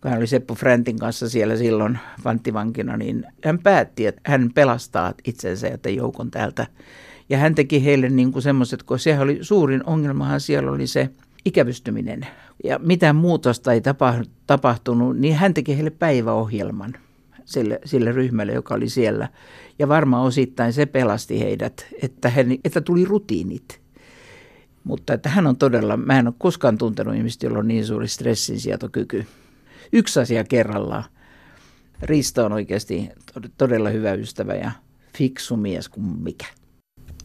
Kun 0.01 0.11
hän 0.11 0.17
oli 0.17 0.27
Seppo 0.27 0.55
Fräntin 0.55 0.99
kanssa 0.99 1.29
siellä 1.29 1.57
silloin 1.57 1.99
panttivankina, 2.23 2.97
niin 2.97 3.25
hän 3.43 3.59
päätti, 3.59 4.05
että 4.05 4.21
hän 4.25 4.51
pelastaa 4.55 5.13
itsensä 5.25 5.67
ja 5.67 5.89
joukon 5.89 6.31
täältä. 6.31 6.67
Ja 7.29 7.37
hän 7.37 7.55
teki 7.55 7.85
heille 7.85 8.09
niin 8.09 8.31
kuin 8.31 8.43
semmoiset, 8.43 8.83
kun 8.83 8.99
sehän 8.99 9.23
oli 9.23 9.39
suurin 9.41 9.85
ongelmahan 9.85 10.41
siellä 10.41 10.71
oli 10.71 10.87
se 10.87 11.09
ikävystyminen 11.45 12.27
ja 12.63 12.79
mitään 12.79 13.15
muutosta 13.15 13.73
ei 13.73 13.81
tapahtunut, 14.47 15.17
niin 15.17 15.35
hän 15.35 15.53
teki 15.53 15.75
heille 15.75 15.89
päiväohjelman. 15.89 16.93
sille, 17.45 17.79
sille 17.85 18.11
ryhmälle, 18.11 18.53
joka 18.53 18.75
oli 18.75 18.89
siellä. 18.89 19.27
Ja 19.79 19.87
varmaan 19.87 20.23
osittain 20.23 20.73
se 20.73 20.85
pelasti 20.85 21.39
heidät, 21.39 21.87
että, 22.01 22.29
he, 22.29 22.45
että 22.63 22.81
tuli 22.81 23.05
rutiinit. 23.05 23.81
Mutta 24.83 25.13
että 25.13 25.29
hän 25.29 25.47
on 25.47 25.57
todella, 25.57 25.97
mä 25.97 26.19
en 26.19 26.27
ole 26.27 26.35
koskaan 26.37 26.77
tuntenut 26.77 27.15
ihmistä, 27.15 27.45
jolla 27.45 27.59
on 27.59 27.67
niin 27.67 27.85
suuri 27.85 28.07
stressinsietokyky. 28.07 29.25
Yksi 29.93 30.19
asia 30.19 30.43
kerrallaan. 30.43 31.03
Risto 32.01 32.45
on 32.45 32.53
oikeasti 32.53 33.09
todella 33.57 33.89
hyvä 33.89 34.13
ystävä 34.13 34.55
ja 34.55 34.71
fiksu 35.17 35.57
mies 35.57 35.89
kuin 35.89 36.05
mikä. 36.05 36.45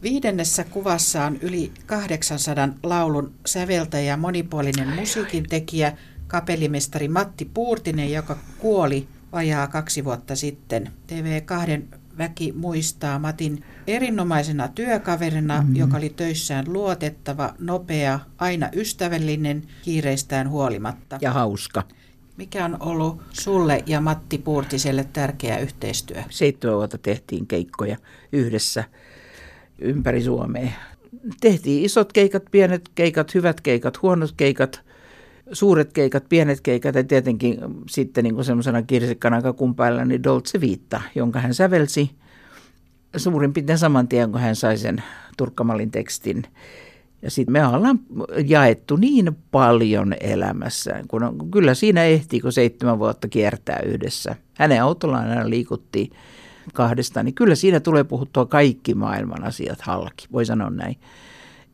Viidennessä 0.03 0.63
kuvassa 0.63 1.25
on 1.25 1.37
yli 1.41 1.71
800 1.85 2.69
laulun 2.83 3.33
säveltäjä 3.45 4.17
monipuolinen 4.17 4.87
musiikin 4.87 5.43
tekijä, 5.49 5.97
kapellimestari 6.27 7.07
Matti 7.07 7.45
Puurtinen, 7.53 8.11
joka 8.11 8.37
kuoli 8.59 9.07
vajaa 9.31 9.67
kaksi 9.67 10.05
vuotta 10.05 10.35
sitten. 10.35 10.91
TV2 11.07 11.97
väki 12.19 12.51
muistaa 12.51 13.19
Matin 13.19 13.63
erinomaisena 13.87 14.67
työkaverina, 14.67 15.61
mm-hmm. 15.61 15.75
joka 15.75 15.97
oli 15.97 16.09
töissään 16.09 16.65
luotettava, 16.73 17.53
nopea, 17.59 18.19
aina 18.37 18.69
ystävällinen, 18.75 19.63
kiireistään 19.81 20.49
huolimatta. 20.49 21.17
Ja 21.21 21.31
hauska. 21.31 21.83
Mikä 22.37 22.65
on 22.65 22.77
ollut 22.79 23.21
sulle 23.31 23.83
ja 23.85 24.01
Matti 24.01 24.37
Puurtiselle 24.37 25.07
tärkeä 25.13 25.57
yhteistyö? 25.57 26.23
Seitsemän 26.29 26.75
vuotta 26.75 26.97
tehtiin 26.97 27.47
keikkoja 27.47 27.97
yhdessä 28.31 28.83
ympäri 29.79 30.23
Suomea. 30.23 30.71
Tehtiin 31.41 31.85
isot 31.85 32.13
keikat, 32.13 32.43
pienet 32.51 32.89
keikat, 32.95 33.33
hyvät 33.35 33.61
keikat, 33.61 34.01
huonot 34.01 34.31
keikat, 34.37 34.81
suuret 35.51 35.93
keikat, 35.93 36.29
pienet 36.29 36.61
keikat 36.61 36.95
ja 36.95 37.03
tietenkin 37.03 37.57
sitten 37.89 38.23
niin 38.23 38.43
semmoisena 38.43 38.81
kirsikkana 38.81 39.41
kakun 39.41 39.75
päällä 39.75 40.05
niin 40.05 40.23
Dolce 40.23 40.61
Vita, 40.61 41.01
jonka 41.15 41.39
hän 41.39 41.53
sävelsi 41.53 42.11
suurin 43.17 43.53
piirtein 43.53 43.77
saman 43.77 44.07
tien, 44.07 44.31
kun 44.31 44.41
hän 44.41 44.55
sai 44.55 44.77
sen 44.77 45.03
Turkkamalin 45.37 45.91
tekstin. 45.91 46.43
Ja 47.21 47.31
sitten 47.31 47.53
me 47.53 47.67
ollaan 47.67 47.99
jaettu 48.45 48.95
niin 48.95 49.37
paljon 49.51 50.15
elämässään, 50.19 51.07
kun 51.07 51.23
on, 51.23 51.51
kyllä 51.51 51.73
siinä 51.73 52.03
ehtii, 52.03 52.39
kun 52.39 52.51
seitsemän 52.51 52.99
vuotta 52.99 53.27
kiertää 53.27 53.79
yhdessä. 53.85 54.35
Hänen 54.53 54.83
autollaan 54.83 55.29
aina 55.29 55.49
liikuttiin 55.49 56.11
kahdesta, 56.73 57.23
niin 57.23 57.35
kyllä 57.35 57.55
siinä 57.55 57.79
tulee 57.79 58.03
puhuttua 58.03 58.45
kaikki 58.45 58.93
maailman 58.93 59.43
asiat 59.43 59.81
halki, 59.81 60.27
voi 60.31 60.45
sanoa 60.45 60.69
näin. 60.69 60.95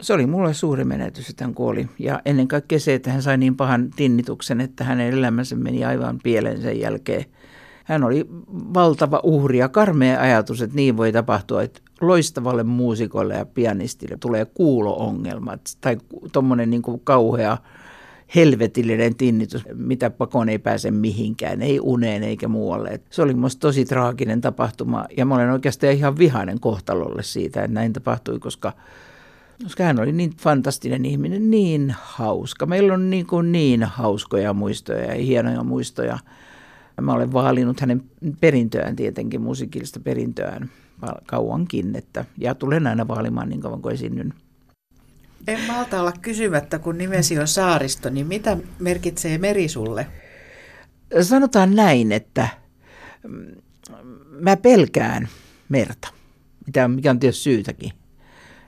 Se 0.02 0.14
oli 0.14 0.26
mulle 0.26 0.54
suuri 0.54 0.86
menetys, 0.86 1.30
että 1.30 1.44
hän 1.44 1.54
kuoli. 1.54 1.90
Ja 2.00 2.22
ennen 2.26 2.48
kaikkea 2.48 2.80
se, 2.80 2.94
että 2.94 3.12
hän 3.12 3.22
sai 3.22 3.38
niin 3.38 3.56
pahan 3.56 3.92
tinnituksen, 3.96 4.62
että 4.62 4.84
hänen 4.84 5.14
elämänsä 5.14 5.56
meni 5.56 5.86
aivan 5.86 6.20
pieleen 6.24 6.62
sen 6.62 6.80
jälkeen. 6.80 7.26
Hän 7.84 8.04
oli 8.04 8.26
valtava 8.52 9.20
uhri 9.24 9.58
ja 9.58 9.70
karmea 9.70 10.22
ajatus, 10.22 10.62
että 10.62 10.76
niin 10.76 10.98
voi 10.98 11.12
tapahtua, 11.12 11.64
että 11.64 11.82
loistavalle 12.02 12.64
muusikolle 12.64 13.34
ja 13.34 13.46
pianistille 13.46 14.18
tulee 14.18 14.46
kuulo-ongelmat 14.46 15.62
tai 15.82 15.98
tuommoinen 16.32 16.70
niin 16.70 16.82
kauhea 17.04 17.58
helvetillinen 18.36 19.16
tinnitus, 19.16 19.66
mitä 19.74 20.10
pakoon 20.10 20.50
ei 20.50 20.60
pääse 20.60 20.92
mihinkään, 20.92 21.62
ei 21.62 21.80
uneen 21.80 22.24
eikä 22.24 22.48
muualle. 22.48 23.00
Se 23.10 23.22
oli 23.22 23.34
minusta 23.34 23.60
tosi 23.60 23.86
traaginen 23.86 24.42
tapahtuma 24.42 25.06
ja 25.18 25.26
mä 25.26 25.36
olen 25.36 25.52
oikeastaan 25.52 25.94
ihan 25.94 26.18
vihainen 26.18 26.60
kohtalolle 26.60 27.24
siitä, 27.24 27.64
että 27.64 27.74
näin 27.74 27.94
tapahtui, 27.94 28.40
koska 28.40 28.74
koska 29.64 29.84
hän 29.84 30.00
oli 30.00 30.12
niin 30.12 30.34
fantastinen 30.38 31.06
ihminen, 31.06 31.52
niin 31.52 31.96
hauska. 32.02 32.66
Meillä 32.66 32.94
on 32.94 33.10
niin, 33.10 33.28
kuin 33.28 33.52
niin 33.52 33.84
hauskoja 33.84 34.54
muistoja 34.54 35.06
ja 35.06 35.24
hienoja 35.24 35.64
muistoja. 35.64 36.20
Mä 37.02 37.14
olen 37.14 37.34
vaalinut 37.34 37.80
hänen 37.80 38.04
perintöään 38.40 38.96
tietenkin, 38.96 39.42
musiikillista 39.42 40.00
perintöään 40.00 40.70
kauankin, 41.26 41.96
että, 41.96 42.26
ja 42.38 42.56
tulen 42.56 42.88
aina 42.88 43.08
vaalimaan 43.08 43.50
niin 43.50 43.62
kauan 43.62 43.82
kuin 43.82 43.94
esiinnyn. 43.94 44.34
En 45.48 45.60
malta 45.68 46.02
olla 46.02 46.14
kysymättä, 46.22 46.80
kun 46.80 46.98
nimesi 46.98 47.40
on 47.40 47.48
Saaristo, 47.48 48.10
niin 48.10 48.28
mitä 48.28 48.58
merkitsee 48.80 49.38
meri 49.38 49.68
sulle? 49.68 50.08
Sanotaan 51.22 51.76
näin, 51.76 52.12
että 52.12 52.48
mm, 53.28 53.46
mä 54.40 54.58
pelkään 54.58 55.28
merta, 55.70 56.08
mikä 56.88 57.10
on 57.10 57.20
tietysti 57.20 57.44
syytäkin. 57.44 57.92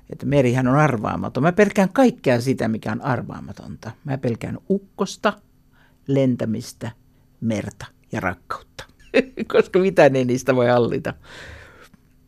Että 0.10 0.26
merihän 0.26 0.68
on 0.68 0.76
arvaamaton. 0.76 1.44
Mä 1.44 1.52
pelkään 1.52 1.90
kaikkea 1.90 2.42
sitä, 2.42 2.68
mikä 2.68 2.92
on 2.92 3.02
arvaamatonta. 3.02 3.92
Mä 4.04 4.18
pelkään 4.18 4.58
ukkosta, 4.70 5.34
lentämistä, 6.08 6.92
merta 7.42 7.86
ja 8.12 8.20
rakkautta, 8.20 8.84
koska 9.54 9.80
mitään 9.80 10.16
ei 10.16 10.26
niistä 10.26 10.56
voi 10.56 10.68
hallita. 10.68 11.14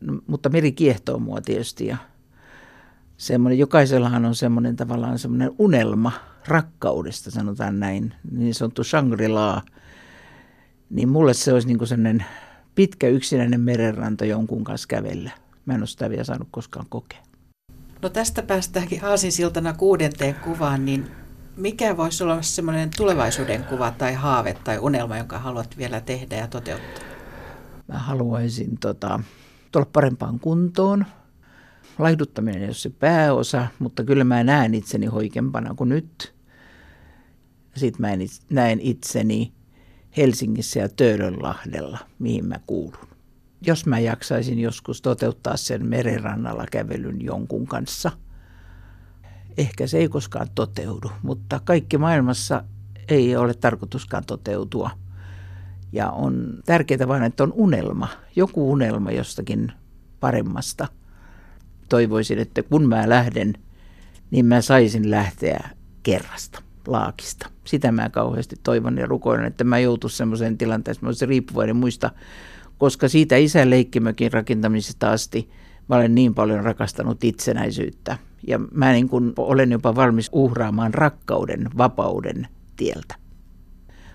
No, 0.00 0.20
mutta 0.26 0.48
meri 0.48 0.72
kiehtoo 0.72 1.18
mua 1.18 1.40
tietysti 1.40 1.86
ja 1.86 1.96
semmoinen, 3.16 3.58
jokaisellahan 3.58 4.24
on 4.24 4.34
semmoinen 4.34 4.76
tavallaan 4.76 5.18
semmoinen 5.18 5.50
unelma 5.58 6.12
rakkaudesta, 6.48 7.30
sanotaan 7.30 7.80
näin, 7.80 8.14
niin 8.30 8.54
sanottu 8.54 8.84
Shangri-La. 8.84 9.62
Niin 10.90 11.08
mulle 11.08 11.34
se 11.34 11.52
olisi 11.52 11.68
niin 11.68 11.86
semmoinen 11.86 12.24
pitkä 12.74 13.08
yksinäinen 13.08 13.60
merenranta 13.60 14.24
jonkun 14.24 14.64
kanssa 14.64 14.88
kävellä. 14.88 15.30
Mä 15.66 15.74
en 15.74 15.80
ole 15.80 15.86
sitä 15.86 16.10
vielä 16.10 16.24
saanut 16.24 16.48
koskaan 16.50 16.86
kokea. 16.88 17.29
No 18.02 18.08
tästä 18.08 18.42
päästäänkin 18.42 19.04
aasinsiltana 19.04 19.72
kuudenteen 19.72 20.34
kuvaan, 20.34 20.84
niin 20.84 21.06
mikä 21.56 21.96
voisi 21.96 22.24
olla 22.24 22.42
semmoinen 22.42 22.90
tulevaisuuden 22.96 23.64
kuva 23.64 23.90
tai 23.90 24.14
haave 24.14 24.56
tai 24.64 24.78
unelma, 24.78 25.18
jonka 25.18 25.38
haluat 25.38 25.78
vielä 25.78 26.00
tehdä 26.00 26.36
ja 26.36 26.48
toteuttaa? 26.48 27.04
Mä 27.88 27.98
haluaisin 27.98 28.78
tota, 28.78 29.20
tulla 29.72 29.86
parempaan 29.92 30.40
kuntoon. 30.40 31.06
Laihduttaminen 31.98 32.60
ei 32.60 32.68
ole 32.68 32.74
se 32.74 32.90
pääosa, 32.90 33.66
mutta 33.78 34.04
kyllä 34.04 34.24
mä 34.24 34.44
näen 34.44 34.74
itseni 34.74 35.06
hoikempana 35.06 35.74
kuin 35.74 35.88
nyt. 35.88 36.34
Sitten 37.76 38.00
mä 38.00 38.08
näen 38.50 38.80
itseni 38.80 39.52
Helsingissä 40.16 40.80
ja 40.80 40.88
Töölönlahdella, 40.88 41.98
mihin 42.18 42.44
mä 42.44 42.60
kuulun. 42.66 43.09
Jos 43.66 43.86
mä 43.86 43.98
jaksaisin 43.98 44.58
joskus 44.58 45.02
toteuttaa 45.02 45.56
sen 45.56 45.86
merenrannalla 45.86 46.66
kävelyn 46.70 47.24
jonkun 47.24 47.66
kanssa, 47.66 48.10
ehkä 49.58 49.86
se 49.86 49.98
ei 49.98 50.08
koskaan 50.08 50.48
toteudu, 50.54 51.10
mutta 51.22 51.60
kaikki 51.64 51.98
maailmassa 51.98 52.64
ei 53.08 53.36
ole 53.36 53.54
tarkoituskaan 53.54 54.24
toteutua– 54.26 54.90
ja 55.92 56.10
on 56.10 56.58
tärkeää 56.64 57.08
vain, 57.08 57.22
että 57.22 57.42
on 57.42 57.52
unelma, 57.52 58.08
joku 58.36 58.72
unelma 58.72 59.10
jostakin 59.10 59.72
paremmasta. 60.20 60.88
Toivoisin, 61.88 62.38
että 62.38 62.62
kun 62.62 62.88
mä 62.88 63.08
lähden, 63.08 63.54
niin 64.30 64.46
mä 64.46 64.60
saisin 64.60 65.10
lähteä 65.10 65.70
kerrasta, 66.02 66.62
laakista. 66.86 67.50
Sitä 67.64 67.92
mä 67.92 68.08
kauheasti 68.08 68.56
toivon 68.62 68.98
ja 68.98 69.06
rukoilen, 69.06 69.46
että 69.46 69.64
mä 69.64 69.78
joutuisin 69.78 70.16
semmoiseen 70.16 70.58
tilanteeseen, 70.58 71.04
mä 71.04 71.26
riippuvainen 71.26 71.76
muista, 71.76 72.10
koska 72.80 73.08
siitä 73.08 73.36
isän 73.36 73.70
leikkimökin 73.70 74.32
rakentamisesta 74.32 75.12
asti 75.12 75.50
mä 75.88 75.96
olen 75.96 76.14
niin 76.14 76.34
paljon 76.34 76.64
rakastanut 76.64 77.24
itsenäisyyttä. 77.24 78.18
Ja 78.46 78.58
mä 78.58 78.92
niin 78.92 79.08
kuin 79.08 79.32
olen 79.36 79.72
jopa 79.72 79.94
valmis 79.94 80.28
uhraamaan 80.32 80.94
rakkauden, 80.94 81.70
vapauden 81.78 82.48
tieltä 82.76 83.20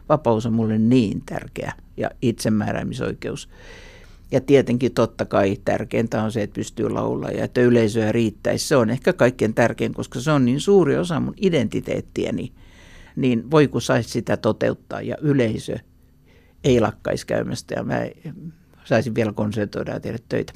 vapaus 0.10 0.46
on 0.46 0.54
mulle 0.54 0.78
niin 0.78 1.22
tärkeä 1.26 1.74
ja 1.98 2.10
itsemääräämisoikeus. 2.22 3.50
Ja 4.32 4.42
tietenkin 4.42 4.94
totta 4.94 5.26
kai 5.26 5.58
tärkeintä 5.66 6.24
on 6.24 6.32
se, 6.32 6.44
että 6.44 6.56
pystyy 6.56 6.90
laulaa 6.90 7.32
ja 7.32 7.44
että 7.44 7.62
yleisöä 7.62 8.12
riittäisi. 8.12 8.68
Se 8.68 8.76
on 8.76 8.90
ehkä 8.90 9.14
kaikkein 9.14 9.54
tärkein, 9.54 9.94
koska 9.94 10.20
se 10.20 10.32
on 10.32 10.46
niin 10.46 10.62
suuri 10.62 10.98
osa 10.98 11.20
mun 11.20 11.34
identiteettiäni. 11.42 12.52
Niin 13.16 13.52
voi 13.52 13.68
kun 13.68 13.82
saisi 13.82 14.10
sitä 14.10 14.38
toteuttaa 14.38 15.02
ja 15.02 15.16
yleisö 15.22 15.78
ei 16.66 16.80
lakkaisi 16.80 17.28
käymästä 17.28 17.76
ja 17.76 17.84
mä 17.84 17.96
saisin 18.84 19.16
vielä 19.16 19.34
konsertoida 19.34 19.92
ja 19.92 20.00
tehdä 20.00 20.20
töitä. 20.30 20.54